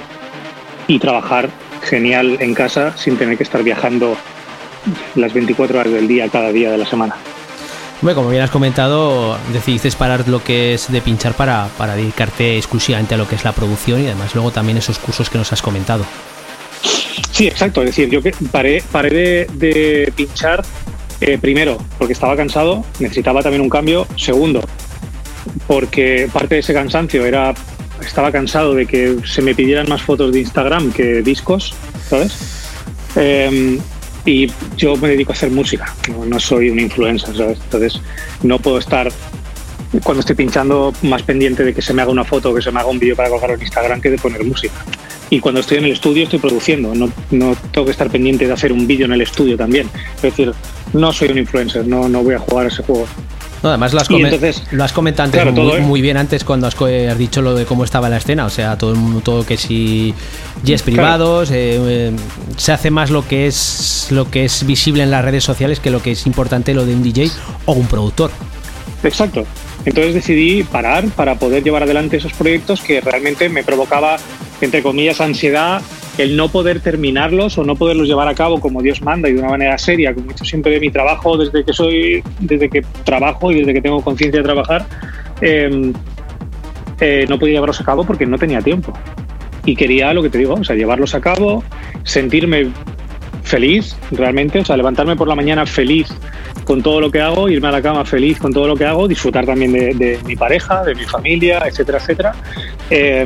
y, 0.87 0.99
trabajar 0.99 1.49
genial 1.83 2.37
en 2.39 2.53
casa 2.53 2.97
sin 2.97 3.17
tener 3.17 3.37
que 3.37 3.43
estar 3.43 3.63
viajando 3.63 4.17
las 5.15 5.33
24 5.33 5.79
horas 5.79 5.93
del 5.93 6.07
día 6.07 6.27
cada 6.29 6.51
día 6.51 6.71
de 6.71 6.77
la 6.77 6.85
semana. 6.85 7.15
Bueno, 8.01 8.15
como 8.17 8.29
bien 8.29 8.43
has 8.43 8.51
comentado, 8.51 9.37
decidiste 9.51 9.89
parar 9.91 10.27
lo 10.27 10.43
que 10.43 10.75
es 10.75 10.91
de 10.91 11.01
pinchar 11.01 11.33
para, 11.33 11.67
para 11.77 11.95
dedicarte 11.95 12.57
exclusivamente 12.57 13.15
a 13.15 13.17
lo 13.17 13.27
que 13.27 13.35
es 13.35 13.43
la 13.43 13.53
producción 13.53 14.01
y 14.03 14.05
además 14.05 14.35
luego 14.35 14.51
también 14.51 14.77
esos 14.77 14.99
cursos 14.99 15.29
que 15.29 15.37
nos 15.37 15.51
has 15.51 15.61
comentado. 15.61 16.05
Sí, 17.31 17.47
exacto. 17.47 17.81
Es 17.81 17.87
decir, 17.87 18.09
yo 18.09 18.21
que 18.21 18.33
paré, 18.51 18.83
paré 18.91 19.09
de, 19.09 19.47
de 19.53 20.13
pinchar 20.15 20.63
eh, 21.21 21.37
primero, 21.37 21.77
porque 21.97 22.13
estaba 22.13 22.35
cansado, 22.35 22.85
necesitaba 22.99 23.41
también 23.41 23.61
un 23.61 23.69
cambio. 23.69 24.07
Segundo, 24.15 24.61
porque 25.67 26.29
parte 26.31 26.55
de 26.55 26.61
ese 26.61 26.73
cansancio 26.73 27.25
era 27.25 27.53
estaba 28.01 28.31
cansado 28.31 28.75
de 28.75 28.85
que 28.85 29.17
se 29.25 29.41
me 29.41 29.55
pidieran 29.55 29.89
más 29.89 30.01
fotos 30.01 30.31
de 30.31 30.39
Instagram 30.41 30.91
que 30.91 31.21
discos, 31.21 31.73
¿sabes? 32.09 32.37
Eh, 33.15 33.79
y 34.25 34.51
yo 34.75 34.97
me 34.97 35.07
dedico 35.07 35.31
a 35.31 35.35
hacer 35.35 35.49
música, 35.49 35.95
no, 36.09 36.25
no, 36.25 36.39
soy 36.39 36.69
un 36.69 36.79
influencer, 36.79 37.35
¿sabes? 37.35 37.59
Entonces 37.63 38.01
no 38.43 38.59
puedo 38.59 38.77
estar 38.77 39.09
cuando 40.03 40.19
estoy 40.19 40.35
pinchando 40.35 40.93
más 41.03 41.23
pendiente 41.23 41.63
de 41.63 41.73
que 41.73 41.81
se 41.81 41.93
me 41.93 42.01
haga 42.01 42.11
una 42.11 42.25
foto 42.25 42.51
o 42.51 42.55
que 42.55 42.61
se 42.61 42.71
me 42.71 42.79
haga 42.79 42.89
un 42.89 42.99
vídeo 42.99 43.15
para 43.15 43.29
colgarlo 43.29 43.55
en 43.55 43.61
Instagram 43.61 44.01
que 44.01 44.11
de 44.11 44.17
poner 44.17 44.43
música. 44.43 44.75
Y 45.29 45.39
cuando 45.39 45.59
estoy 45.61 45.79
en 45.79 45.85
el 45.85 45.91
estudio 45.91 46.23
estoy 46.23 46.39
produciendo, 46.39 46.95
no, 46.95 47.11
no 47.31 47.55
tengo 47.71 47.85
que 47.85 47.91
estar 47.91 48.09
pendiente 48.09 48.47
de 48.47 48.53
hacer 48.53 48.71
un 48.71 48.87
vídeo 48.87 49.05
en 49.05 49.13
el 49.13 49.21
estudio 49.21 49.57
también. 49.57 49.89
Es 50.15 50.21
decir, 50.21 50.53
no 50.93 51.11
soy 51.11 51.29
un 51.29 51.37
influencer, 51.37 51.85
no, 51.85 52.07
no 52.07 52.23
voy 52.23 52.35
a 52.35 52.39
jugar 52.39 52.65
a 52.65 52.69
ese 52.69 52.83
juego. 52.83 53.05
No, 53.63 53.69
además 53.69 53.93
lo 53.93 54.01
has, 54.01 54.09
entonces, 54.09 54.63
lo 54.71 54.83
has 54.83 54.93
comentado 54.93 55.25
antes 55.25 55.41
claro, 55.41 55.51
muy, 55.51 55.81
muy, 55.81 56.01
bien 56.01 56.15
antes 56.15 56.43
cuando 56.43 56.67
has, 56.67 56.75
has, 56.79 57.17
dicho 57.17 57.41
lo 57.41 57.55
de 57.55 57.65
cómo 57.65 57.83
estaba 57.83 58.07
la 58.07 58.17
escena, 58.17 58.45
o 58.45 58.51
sea, 58.51 58.77
todo 58.77 58.91
el 58.91 58.97
mundo, 58.97 59.21
todo 59.21 59.45
que 59.45 59.57
si 59.57 60.13
jets 60.63 60.83
privados, 60.83 61.49
claro. 61.49 61.61
eh, 61.63 61.79
eh, 61.87 62.11
se 62.55 62.71
hace 62.71 62.91
más 62.91 63.09
lo 63.09 63.27
que 63.27 63.47
es 63.47 64.07
lo 64.11 64.29
que 64.29 64.45
es 64.45 64.65
visible 64.65 65.01
en 65.01 65.09
las 65.09 65.25
redes 65.25 65.43
sociales 65.43 65.79
que 65.79 65.89
lo 65.89 66.03
que 66.03 66.11
es 66.11 66.27
importante 66.27 66.75
lo 66.75 66.85
de 66.85 66.93
un 66.93 67.01
DJ 67.01 67.31
o 67.65 67.73
un 67.73 67.87
productor. 67.87 68.29
Exacto. 69.03 69.43
Entonces 69.87 70.13
decidí 70.13 70.63
parar 70.63 71.05
para 71.15 71.35
poder 71.35 71.63
llevar 71.63 71.83
adelante 71.83 72.17
esos 72.17 72.33
proyectos 72.33 72.81
que 72.81 72.99
realmente 72.99 73.47
me 73.47 73.63
provocaba, 73.63 74.17
entre 74.59 74.83
comillas, 74.83 75.21
ansiedad 75.21 75.81
el 76.17 76.35
no 76.35 76.49
poder 76.49 76.81
terminarlos 76.81 77.57
o 77.57 77.63
no 77.63 77.75
poderlos 77.75 78.05
llevar 78.05 78.27
a 78.27 78.35
cabo 78.35 78.59
como 78.59 78.81
Dios 78.81 79.01
manda 79.01 79.29
y 79.29 79.33
de 79.33 79.39
una 79.39 79.47
manera 79.47 79.77
seria, 79.77 80.13
como 80.13 80.29
he 80.29 80.33
hecho 80.33 80.43
siempre 80.43 80.73
de 80.73 80.81
mi 80.81 80.89
trabajo 80.89 81.37
desde 81.37 81.63
que 81.63 81.71
soy, 81.71 82.21
desde 82.39 82.69
que 82.69 82.83
trabajo 83.05 83.49
y 83.49 83.59
desde 83.59 83.73
que 83.73 83.81
tengo 83.81 84.01
conciencia 84.01 84.41
de 84.41 84.43
trabajar, 84.43 84.85
eh, 85.39 85.93
eh, 86.99 87.25
no 87.29 87.39
podía 87.39 87.53
llevarlos 87.53 87.79
a 87.79 87.85
cabo 87.85 88.03
porque 88.03 88.25
no 88.25 88.37
tenía 88.37 88.61
tiempo. 88.61 88.91
Y 89.63 89.77
quería 89.77 90.13
lo 90.13 90.21
que 90.21 90.29
te 90.29 90.37
digo, 90.37 90.55
o 90.55 90.63
sea, 90.65 90.75
llevarlos 90.75 91.15
a 91.15 91.21
cabo, 91.21 91.63
sentirme 92.03 92.71
feliz, 93.47 93.95
realmente. 94.11 94.59
O 94.59 94.65
sea, 94.65 94.77
levantarme 94.77 95.15
por 95.15 95.27
la 95.27 95.35
mañana 95.35 95.65
feliz 95.65 96.07
con 96.65 96.81
todo 96.83 96.99
lo 97.01 97.09
que 97.09 97.21
hago, 97.21 97.49
irme 97.49 97.67
a 97.69 97.71
la 97.71 97.81
cama 97.81 98.03
feliz 98.05 98.37
con 98.39 98.51
todo 98.53 98.67
lo 98.67 98.75
que 98.75 98.85
hago, 98.85 99.07
disfrutar 99.07 99.45
también 99.45 99.71
de, 99.71 100.19
mi 100.25 100.35
pareja, 100.35 100.83
de 100.83 100.93
mi 100.95 101.05
familia, 101.05 101.63
etcétera, 101.65 101.97
etcétera. 101.99 102.35
Eh, 102.89 103.25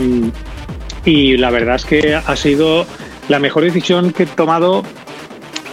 y 1.05 1.37
la 1.37 1.49
verdad 1.49 1.75
es 1.75 1.85
que 1.85 2.15
ha 2.15 2.35
sido 2.35 2.85
la 3.27 3.39
mejor 3.39 3.63
decisión 3.63 4.11
que 4.13 4.23
he 4.23 4.25
tomado 4.27 4.83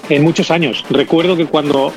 en 0.08 0.22
muchos 0.22 0.50
años. 0.50 0.84
Recuerdo 0.90 1.36
que 1.36 1.46
cuando 1.46 1.92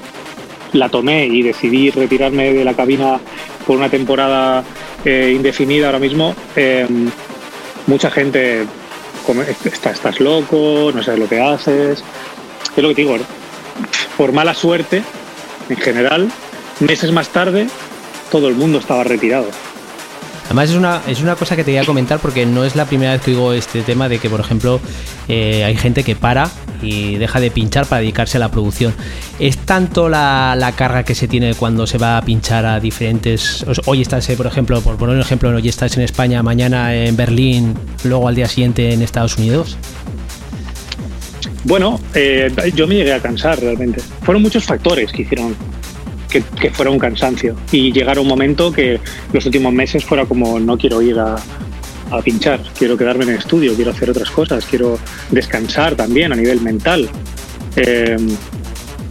la 0.74 0.90
tomé 0.90 1.26
y 1.28 1.42
decidí 1.42 1.90
retirarme 1.92 2.54
de 2.54 2.66
la 2.66 2.74
cabina 2.74 3.20
por 3.66 3.78
una 3.78 3.90
temporada 3.90 4.64
eh, 5.06 5.34
indefinida 5.36 5.88
ahora 5.88 6.00
mismo, 6.00 6.36
eh, 6.56 6.86
mucha 7.88 8.12
gente 8.12 8.66
como, 9.26 9.42
"Está- 9.44 9.92
estás 9.92 10.20
loco, 10.20 10.92
no 10.94 11.02
sabes 11.04 11.20
lo 11.20 11.28
que 11.30 11.40
haces. 11.40 12.04
Es 12.76 12.84
lo 12.84 12.90
que 12.90 12.96
te 12.96 13.02
digo, 13.02 13.18
por 14.18 14.32
mala 14.32 14.54
suerte, 14.54 15.04
en 15.70 15.78
general, 15.78 16.30
meses 16.80 17.12
más 17.12 17.30
tarde, 17.30 17.68
todo 18.32 18.48
el 18.48 18.56
mundo 18.56 18.80
estaba 18.80 19.04
retirado. 19.04 19.48
Además 20.46 20.70
es 20.70 20.76
una, 20.76 21.02
es 21.08 21.22
una 21.22 21.36
cosa 21.36 21.56
que 21.56 21.64
te 21.64 21.72
voy 21.72 21.78
a 21.78 21.86
comentar 21.86 22.20
porque 22.20 22.46
no 22.46 22.66
es 22.66 22.76
la 22.76 22.86
primera 22.86 23.14
vez 23.14 23.22
que 23.22 23.32
digo 23.32 23.54
este 23.54 23.84
tema 23.84 24.10
de 24.10 24.20
que, 24.20 24.30
por 24.30 24.42
ejemplo, 24.42 24.82
eh, 25.30 25.64
hay 25.64 25.78
gente 25.78 26.04
que 26.04 26.16
para 26.16 26.50
y 26.82 27.16
deja 27.16 27.40
de 27.40 27.52
pinchar 27.52 27.86
para 27.86 28.02
dedicarse 28.02 28.36
a 28.38 28.42
la 28.42 28.52
producción. 28.52 28.94
¿Es 29.40 29.58
tanto 29.58 30.10
la, 30.10 30.56
la 30.58 30.74
carga 30.74 31.04
que 31.04 31.16
se 31.16 31.30
tiene 31.30 31.54
cuando 31.54 31.88
se 31.88 31.98
va 31.98 32.18
a 32.18 32.22
pinchar 32.22 32.66
a 32.66 32.80
diferentes... 32.82 33.66
Hoy 33.86 34.02
estás, 34.02 34.30
eh, 34.30 34.36
por 34.36 34.46
ejemplo, 34.46 34.82
por 34.82 34.98
poner 34.98 35.16
un 35.16 35.22
ejemplo, 35.22 35.50
hoy 35.50 35.70
estás 35.70 35.96
en 35.96 36.04
España, 36.04 36.44
mañana 36.44 36.94
en 36.96 37.16
Berlín, 37.16 37.74
luego 38.04 38.28
al 38.28 38.36
día 38.36 38.48
siguiente 38.48 38.94
en 38.94 39.02
Estados 39.02 39.38
Unidos? 39.38 39.78
Bueno, 41.64 42.00
eh, 42.16 42.52
yo 42.76 42.88
me 42.88 42.96
llegué 42.96 43.14
a 43.14 43.20
cansar 43.20 43.60
realmente. 43.60 44.02
Fueron 44.24 44.42
muchos 44.42 44.64
factores 44.64 45.12
que 45.12 45.22
hicieron 45.24 45.56
que, 46.32 46.72
fuera 46.72 46.90
un 46.90 47.00
cansancio. 47.00 47.56
Y 47.72 47.92
llegar 47.92 48.18
a 48.18 48.22
un 48.22 48.28
momento 48.28 48.72
que 48.72 49.00
los 49.34 49.46
últimos 49.46 49.74
meses 49.74 50.04
fuera 50.04 50.26
como 50.26 50.60
no 50.60 50.78
quiero 50.78 51.02
ir 51.02 51.20
a, 51.20 51.36
a 52.10 52.22
pinchar, 52.22 52.62
quiero 52.78 52.98
quedarme 52.98 53.26
en 53.26 53.32
el 53.32 53.38
estudio, 53.38 53.74
quiero 53.76 53.92
hacer 53.92 54.10
otras 54.10 54.32
cosas, 54.32 54.66
quiero 54.66 54.98
descansar 55.30 55.96
también 55.96 56.32
a 56.32 56.36
nivel 56.36 56.62
mental. 56.62 57.10
Eh, 57.76 58.18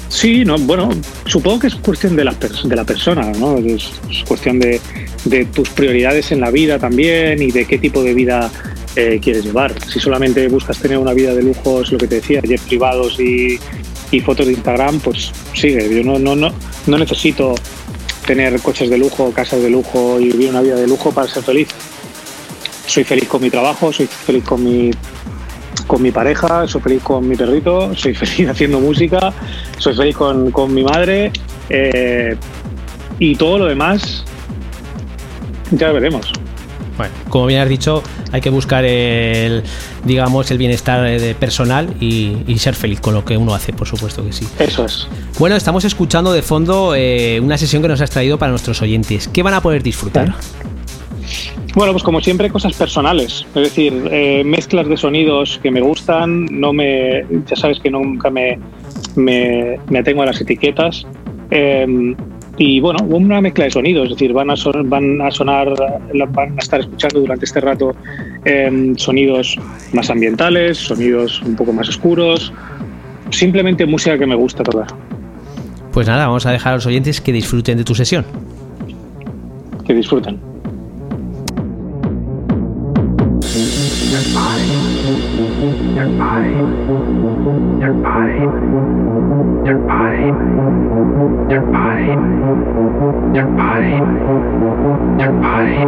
sí, 0.09 0.45
no, 0.45 0.59
bueno, 0.59 0.91
supongo 1.27 1.61
que 1.61 1.67
es 1.69 1.75
cuestión 1.77 2.17
de 2.17 2.25
la, 2.25 2.33
de 2.33 2.77
la 2.77 2.85
persona, 2.85 3.31
¿no? 3.39 3.59
Es, 3.59 3.91
es 4.11 4.25
cuestión 4.27 4.59
de, 4.59 4.81
de 5.25 5.45
tus 5.47 5.69
prioridades 5.71 6.33
en 6.33 6.41
la 6.41 6.51
vida 6.51 6.79
también 6.79 7.41
y 7.43 7.51
de 7.51 7.67
qué 7.67 7.79
tipo 7.79 8.03
de 8.03 8.15
vida 8.15 8.51
eh, 8.97 9.19
quieres 9.23 9.45
llevar. 9.45 9.75
Si 9.89 10.01
solamente 10.01 10.47
buscas 10.49 10.79
tener 10.79 10.99
una 10.99 11.13
vida 11.13 11.35
de 11.35 11.43
lujo, 11.43 11.83
es 11.83 11.93
lo 11.93 11.99
que 11.99 12.07
te 12.07 12.17
decía, 12.17 12.41
jets 12.41 12.63
privados 12.63 13.19
y, 13.21 13.59
fotos 14.25 14.47
de 14.47 14.53
Instagram, 14.53 15.01
pues 15.01 15.31
sigue. 15.55 16.03
Yo 16.03 16.03
no 16.03 16.99
necesito 16.99 17.55
tener 18.27 18.61
coches 18.61 18.89
de 18.89 18.99
lujo, 18.99 19.33
casas 19.33 19.61
de 19.61 19.71
lujo 19.71 20.21
y 20.21 20.31
vivir 20.31 20.51
una 20.51 20.61
vida 20.61 20.77
de 20.77 20.87
lujo 20.87 21.13
para 21.13 21.29
ser 21.29 21.43
feliz. 21.43 21.69
Soy 22.87 23.05
feliz 23.05 23.29
con 23.29 23.43
mi 23.43 23.51
trabajo, 23.51 23.93
soy 23.93 24.07
feliz 24.07 24.45
con 24.45 24.63
mi, 24.63 24.91
con 25.87 26.03
mi 26.03 26.11
pareja, 26.11 26.67
soy 26.67 26.81
feliz 26.81 27.03
con 27.03 27.29
mi 27.29 27.37
perrito, 27.37 27.95
soy 27.97 28.15
feliz 28.21 28.49
haciendo 28.49 28.81
música, 28.81 29.33
soy 29.79 29.95
feliz 29.95 30.17
con, 30.17 30.51
con 30.51 30.73
mi 30.73 30.85
madre 30.85 31.33
eh, 31.69 32.37
y 33.19 33.35
todo 33.37 33.59
lo 33.59 33.65
demás 33.67 34.25
ya 35.73 35.93
veremos. 35.93 36.33
Bueno, 37.01 37.15
como 37.31 37.47
bien 37.47 37.63
has 37.63 37.69
dicho, 37.71 38.03
hay 38.31 38.43
que 38.43 38.51
buscar 38.51 38.85
el, 38.85 39.63
digamos, 40.05 40.51
el 40.51 40.59
bienestar 40.59 41.09
personal 41.37 41.95
y, 41.99 42.37
y 42.47 42.59
ser 42.59 42.75
feliz 42.75 43.01
con 43.01 43.15
lo 43.15 43.25
que 43.25 43.39
uno 43.39 43.55
hace, 43.55 43.73
por 43.73 43.87
supuesto 43.87 44.23
que 44.23 44.35
sí. 44.35 44.47
Eso 44.59 44.85
es. 44.85 45.09
Bueno, 45.39 45.57
estamos 45.57 45.83
escuchando 45.87 46.31
de 46.31 46.43
fondo 46.43 46.95
eh, 46.95 47.41
una 47.41 47.57
sesión 47.57 47.81
que 47.81 47.89
nos 47.89 48.03
has 48.03 48.11
traído 48.11 48.37
para 48.37 48.51
nuestros 48.51 48.83
oyentes. 48.83 49.29
¿Qué 49.29 49.43
van 49.43 49.55
a 49.55 49.63
poder 49.63 49.83
disfrutar? 49.83 50.35
Bueno, 51.75 51.93
pues 51.93 52.03
como 52.03 52.21
siempre, 52.21 52.51
cosas 52.51 52.75
personales. 52.75 53.47
Es 53.55 53.63
decir, 53.63 54.07
eh, 54.11 54.43
mezclas 54.45 54.87
de 54.87 54.99
sonidos 54.99 55.59
que 55.63 55.71
me 55.71 55.81
gustan. 55.81 56.49
No 56.51 56.75
me, 56.75 57.25
ya 57.47 57.57
sabes 57.57 57.81
que 57.81 57.91
nunca 57.91 58.29
me, 58.29 58.59
me, 59.17 59.81
me 59.89 60.01
atengo 60.01 60.21
a 60.21 60.27
las 60.27 60.39
etiquetas. 60.39 61.07
Eh, 61.51 62.15
y 62.63 62.79
bueno, 62.79 63.03
una 63.09 63.41
mezcla 63.41 63.65
de 63.65 63.71
sonidos. 63.71 64.05
Es 64.05 64.11
decir, 64.11 64.35
van 64.35 64.51
a, 64.51 64.57
son- 64.57 64.91
van 64.91 65.19
a 65.23 65.31
sonar, 65.31 65.73
van 66.29 66.53
a 66.53 66.59
estar 66.59 66.81
escuchando 66.81 67.21
durante 67.21 67.47
este 67.47 67.59
rato 67.59 67.97
eh, 68.45 68.93
sonidos 68.97 69.59
más 69.95 70.11
ambientales, 70.11 70.77
sonidos 70.77 71.41
un 71.41 71.57
poco 71.57 71.73
más 71.73 71.89
oscuros. 71.89 72.53
Simplemente 73.31 73.87
música 73.87 74.19
que 74.19 74.27
me 74.27 74.35
gusta 74.35 74.63
toda. 74.63 74.87
Pues 75.91 76.07
nada, 76.07 76.27
vamos 76.27 76.45
a 76.45 76.53
dejar 76.53 76.75
a 76.75 76.77
los 76.77 76.85
oyentes 76.87 77.23
que 77.23 77.33
disfruten 77.33 77.79
de 77.79 77.85
tu 77.85 77.95
sesión. 77.95 78.27
Que 79.87 79.95
disfruten. 79.95 80.39
Your 85.97 86.07
their 87.91 87.99
body, 88.03 88.39
their 89.65 89.79
body, 89.79 90.31
their 90.81 90.91
body, 90.91 91.11
their 91.49 91.65
body, 91.67 92.07
their 93.33 93.51
body, 93.51 93.91
their 93.91 95.33
body, 95.33 95.33
their 95.33 95.33
body, 95.33 95.81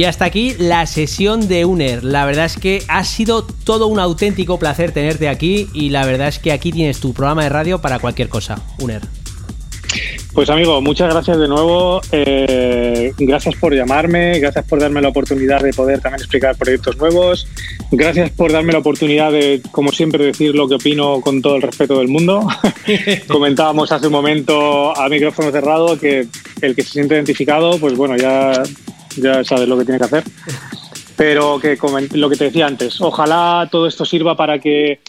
Y 0.00 0.04
hasta 0.04 0.24
aquí 0.24 0.54
la 0.58 0.86
sesión 0.86 1.46
de 1.46 1.66
UNER. 1.66 2.02
La 2.04 2.24
verdad 2.24 2.46
es 2.46 2.56
que 2.56 2.82
ha 2.88 3.04
sido 3.04 3.44
todo 3.44 3.86
un 3.86 4.00
auténtico 4.00 4.58
placer 4.58 4.92
tenerte 4.92 5.28
aquí 5.28 5.68
y 5.74 5.90
la 5.90 6.06
verdad 6.06 6.28
es 6.28 6.38
que 6.38 6.52
aquí 6.52 6.72
tienes 6.72 7.00
tu 7.00 7.12
programa 7.12 7.42
de 7.42 7.50
radio 7.50 7.82
para 7.82 7.98
cualquier 7.98 8.30
cosa, 8.30 8.62
UNER. 8.78 9.02
Pues 10.32 10.48
amigo, 10.48 10.80
muchas 10.80 11.12
gracias 11.12 11.38
de 11.38 11.48
nuevo. 11.48 12.00
Eh, 12.12 13.12
gracias 13.18 13.56
por 13.56 13.74
llamarme, 13.74 14.38
gracias 14.38 14.64
por 14.64 14.80
darme 14.80 15.02
la 15.02 15.08
oportunidad 15.08 15.60
de 15.60 15.74
poder 15.74 16.00
también 16.00 16.20
explicar 16.20 16.56
proyectos 16.56 16.96
nuevos. 16.96 17.46
Gracias 17.90 18.30
por 18.30 18.52
darme 18.52 18.72
la 18.72 18.78
oportunidad 18.78 19.30
de, 19.32 19.60
como 19.70 19.92
siempre, 19.92 20.24
decir 20.24 20.54
lo 20.54 20.66
que 20.66 20.76
opino 20.76 21.20
con 21.20 21.42
todo 21.42 21.56
el 21.56 21.62
respeto 21.62 21.98
del 21.98 22.08
mundo. 22.08 22.48
Comentábamos 23.28 23.92
hace 23.92 24.06
un 24.06 24.12
momento 24.12 24.96
a 24.96 25.10
micrófono 25.10 25.50
cerrado 25.50 25.98
que 25.98 26.26
el 26.62 26.74
que 26.74 26.84
se 26.84 26.90
siente 26.90 27.16
identificado, 27.16 27.78
pues 27.78 27.94
bueno, 27.96 28.16
ya, 28.16 28.62
ya 29.20 29.44
sabes 29.44 29.68
lo 29.68 29.78
que 29.78 29.84
tiene 29.84 29.98
que 29.98 30.06
hacer. 30.06 30.24
Pero 31.16 31.58
que 31.58 31.78
lo 32.12 32.30
que 32.30 32.36
te 32.36 32.44
decía 32.44 32.66
antes, 32.66 33.00
ojalá 33.00 33.68
todo 33.70 33.86
esto 33.86 34.04
sirva 34.04 34.36
para 34.36 34.58
que 34.58 35.00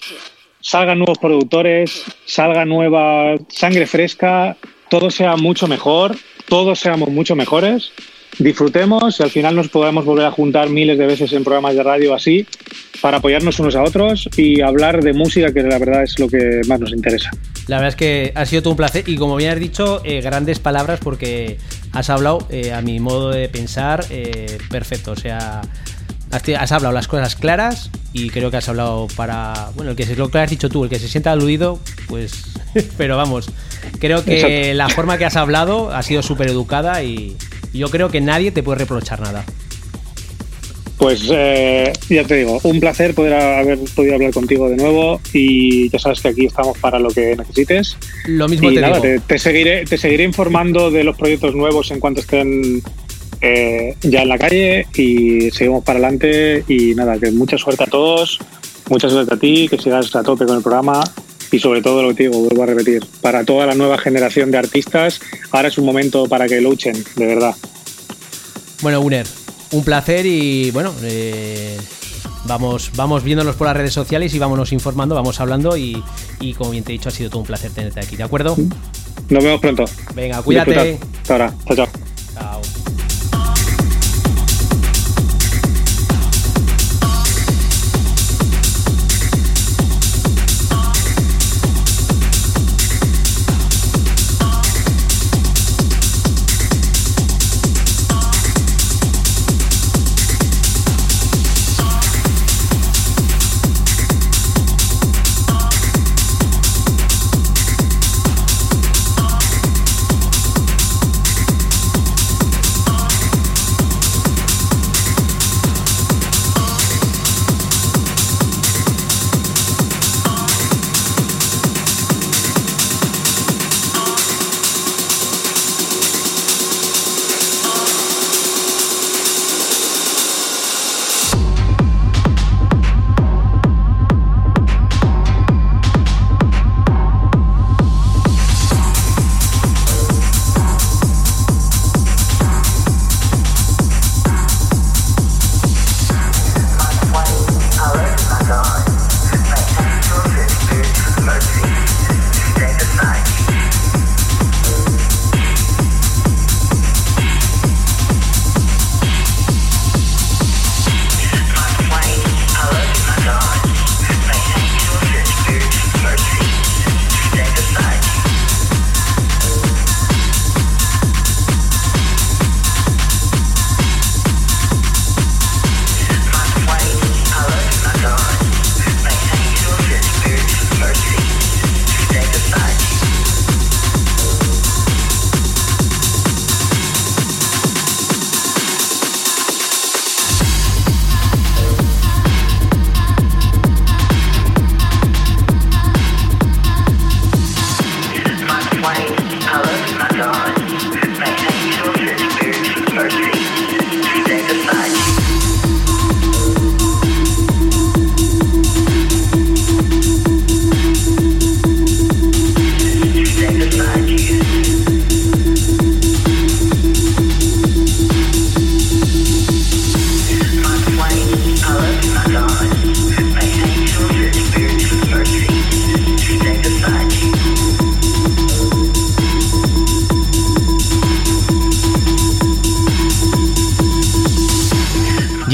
salgan 0.60 1.00
nuevos 1.00 1.18
productores, 1.18 2.04
salga 2.26 2.66
nueva 2.66 3.36
sangre 3.50 3.88
fresca 3.88 4.58
todo 4.92 5.10
sea 5.10 5.38
mucho 5.38 5.68
mejor, 5.70 6.18
todos 6.50 6.78
seamos 6.78 7.08
mucho 7.10 7.34
mejores, 7.34 7.94
disfrutemos 8.40 9.20
y 9.20 9.24
al 9.24 9.30
final 9.30 9.56
nos 9.56 9.70
podamos 9.70 10.06
volver 10.06 10.26
a 10.26 10.32
juntar 10.32 10.70
miles 10.70 10.98
de 10.98 11.06
veces 11.06 11.34
en 11.34 11.44
programas 11.44 11.76
de 11.76 11.84
radio 11.84 12.14
así 12.14 12.46
para 13.02 13.18
apoyarnos 13.18 13.60
unos 13.60 13.76
a 13.76 13.84
otros 13.84 14.30
y 14.38 14.62
hablar 14.62 15.04
de 15.04 15.14
música, 15.14 15.52
que 15.52 15.64
la 15.64 15.80
verdad 15.80 16.04
es 16.04 16.20
lo 16.20 16.28
que 16.28 16.62
más 16.68 16.80
nos 16.80 16.92
interesa. 16.92 17.32
La 17.68 17.78
verdad 17.78 17.90
es 17.90 17.96
que 17.96 18.32
ha 18.36 18.46
sido 18.46 18.62
todo 18.62 18.72
un 18.72 18.78
placer 18.78 19.04
y 19.08 19.16
como 19.16 19.36
bien 19.36 19.52
has 19.52 19.60
dicho, 19.60 20.02
eh, 20.04 20.22
grandes 20.22 20.60
palabras 20.60 21.00
porque 21.02 21.58
has 21.94 22.10
hablado 22.10 22.48
eh, 22.50 22.74
a 22.74 22.82
mi 22.82 23.00
modo 23.00 23.32
de 23.32 23.50
pensar 23.50 24.06
eh, 24.10 24.58
perfecto, 24.70 25.12
o 25.12 25.16
sea, 25.16 25.62
has, 26.32 26.72
hablado 26.72 26.94
las 26.94 27.08
cosas 27.08 27.36
claras 27.36 27.90
y 28.14 28.30
creo 28.30 28.52
que 28.52 28.58
has 28.58 28.70
hablado 28.70 29.08
para, 29.16 29.72
bueno, 29.76 29.92
el 29.92 29.98
que 29.98 30.06
se 30.06 30.16
lo 30.16 30.30
que 30.30 30.40
has 30.40 30.50
dicho 30.50 30.70
tú, 30.70 30.84
el 30.84 30.90
que 30.90 31.00
se 31.00 31.08
sienta 31.08 31.32
aludido, 31.32 31.80
pues, 32.08 32.44
pero 32.98 33.18
vamos, 33.18 33.50
Creo 34.00 34.24
que 34.24 34.74
la 34.74 34.90
forma 34.90 35.18
que 35.18 35.26
has 35.26 35.36
hablado 35.36 35.94
ha 35.94 36.04
sido 36.04 36.22
súper 36.22 36.48
educada 36.48 37.04
y 37.04 37.36
yo 37.74 37.90
creo 37.90 38.10
que 38.10 38.22
nadie 38.22 38.52
te 38.52 38.64
puede 38.64 38.80
reprochar 38.80 39.20
nada. 39.22 39.46
Pues 40.98 41.28
eh, 41.32 41.92
ya 42.10 42.24
te 42.26 42.36
digo, 42.36 42.60
un 42.62 42.80
placer 42.80 43.16
poder 43.16 43.34
haber 43.34 43.80
podido 43.96 44.14
hablar 44.14 44.32
contigo 44.32 44.70
de 44.70 44.78
nuevo 44.78 45.20
y 45.34 45.90
ya 45.90 45.98
sabes 45.98 46.22
que 46.22 46.28
aquí 46.28 46.46
estamos 46.46 46.78
para 46.78 47.00
lo 47.00 47.10
que 47.10 47.36
necesites. 47.36 47.98
Lo 48.28 48.48
mismo 48.48 48.70
te 48.70 48.84
digo. 48.84 49.22
Te, 49.26 49.40
seguiré, 49.40 49.86
te 49.86 49.98
seguiré 49.98 50.24
informando 50.24 50.92
de 50.92 51.04
los 51.04 51.18
proyectos 51.18 51.56
nuevos 51.56 51.90
en 51.90 52.00
cuanto 52.00 52.22
estén 52.22 52.84
eh, 53.42 53.96
ya 54.02 54.22
en 54.22 54.30
la 54.30 54.38
calle 54.38 54.86
y 54.96 55.50
seguimos 55.50 55.84
para 55.84 55.98
adelante 55.98 56.64
y 56.68 56.94
nada, 56.94 57.18
que 57.18 57.32
mucha 57.32 57.58
suerte 57.58 57.86
a 57.86 57.88
todos, 57.88 58.38
mucha 58.88 59.10
suerte 59.10 59.34
a 59.34 59.38
ti, 59.38 59.68
que 59.68 59.80
sigas 59.80 60.16
a 60.16 60.22
tope 60.22 60.46
con 60.46 60.58
el 60.58 60.62
programa 60.62 61.02
y 61.52 61.60
sobre 61.60 61.82
todo 61.82 62.02
lo 62.02 62.16
que 62.16 62.24
digo, 62.24 62.40
vuelvo 62.40 62.64
a 62.64 62.66
repetir, 62.66 63.06
para 63.22 63.44
toda 63.44 63.66
la 63.66 63.76
nueva 63.76 63.98
generación 63.98 64.52
de 64.52 64.58
artistas, 64.58 65.20
ahora 65.52 65.68
es 65.68 65.78
un 65.78 65.86
momento 65.86 66.28
para 66.28 66.48
que 66.48 66.62
luchen, 66.62 67.04
de 67.16 67.26
verdad. 67.26 67.56
Bueno, 68.82 69.02
Uner, 69.02 69.28
un 69.72 69.84
placer 69.84 70.26
y 70.26 70.72
bueno, 70.72 70.94
eh, 71.04 71.78
vamos, 72.46 72.92
vamos 72.96 73.24
viéndonos 73.24 73.56
por 73.56 73.68
las 73.68 73.78
redes 73.78 73.94
sociales 73.94 74.34
y 74.34 74.40
vámonos 74.40 74.72
informando, 74.72 75.14
vamos 75.14 75.40
hablando 75.40 75.78
y, 75.78 76.04
como 76.58 76.72
bien 76.72 76.84
te 76.84 76.92
he 76.92 76.94
dicho, 76.94 77.10
ha 77.10 77.12
sido 77.12 77.30
todo 77.30 77.40
un 77.40 77.48
placer 77.48 77.72
tenerte 77.72 78.00
aquí, 78.00 78.16
¿de 78.16 78.24
acuerdo? 78.24 78.56
Nos 79.30 79.44
vemos 79.44 79.62
pronto. 79.62 79.86
Venga, 80.16 80.42
cuídate. 80.42 81.00
Hasta 81.22 81.34
ahora, 81.34 81.54
chao, 81.66 81.76
chao. 81.76 81.88
Chao. 82.34 82.81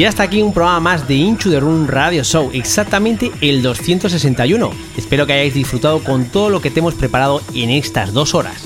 Hasta 0.08 0.24
aquí 0.24 0.42
un 0.42 0.54
programa 0.54 0.80
más 0.80 1.08
de 1.08 1.16
Into 1.16 1.50
the 1.50 1.60
Room 1.60 1.88
Radio 1.88 2.24
Show, 2.24 2.50
exactamente 2.54 3.32
el 3.42 3.62
261. 3.62 4.72
Espero 4.96 5.26
que 5.26 5.34
hayáis 5.34 5.54
disfrutado 5.54 6.04
con 6.04 6.26
todo 6.26 6.50
lo 6.50 6.62
que 6.62 6.72
te 6.72 6.80
hemos 6.80 6.94
preparado 6.94 7.42
en 7.54 7.70
estas 7.70 8.14
dos 8.14 8.34
horas. 8.34 8.64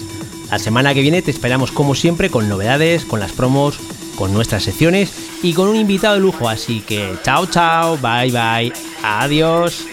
La 0.51 0.59
semana 0.59 0.93
que 0.93 1.01
viene 1.01 1.22
te 1.22 1.31
esperamos 1.31 1.72
como 1.72 1.95
siempre 1.95 2.30
con 2.30 2.47
novedades, 2.47 3.05
con 3.05 3.19
las 3.19 3.31
promos, 3.31 3.80
con 4.15 4.34
nuestras 4.34 4.63
secciones 4.63 5.11
y 5.41 5.53
con 5.53 5.68
un 5.68 5.76
invitado 5.76 6.13
de 6.15 6.22
lujo. 6.22 6.47
Así 6.47 6.81
que 6.81 7.15
chao 7.23 7.47
chao, 7.47 7.97
bye 7.97 8.31
bye, 8.31 8.72
adiós. 9.01 9.85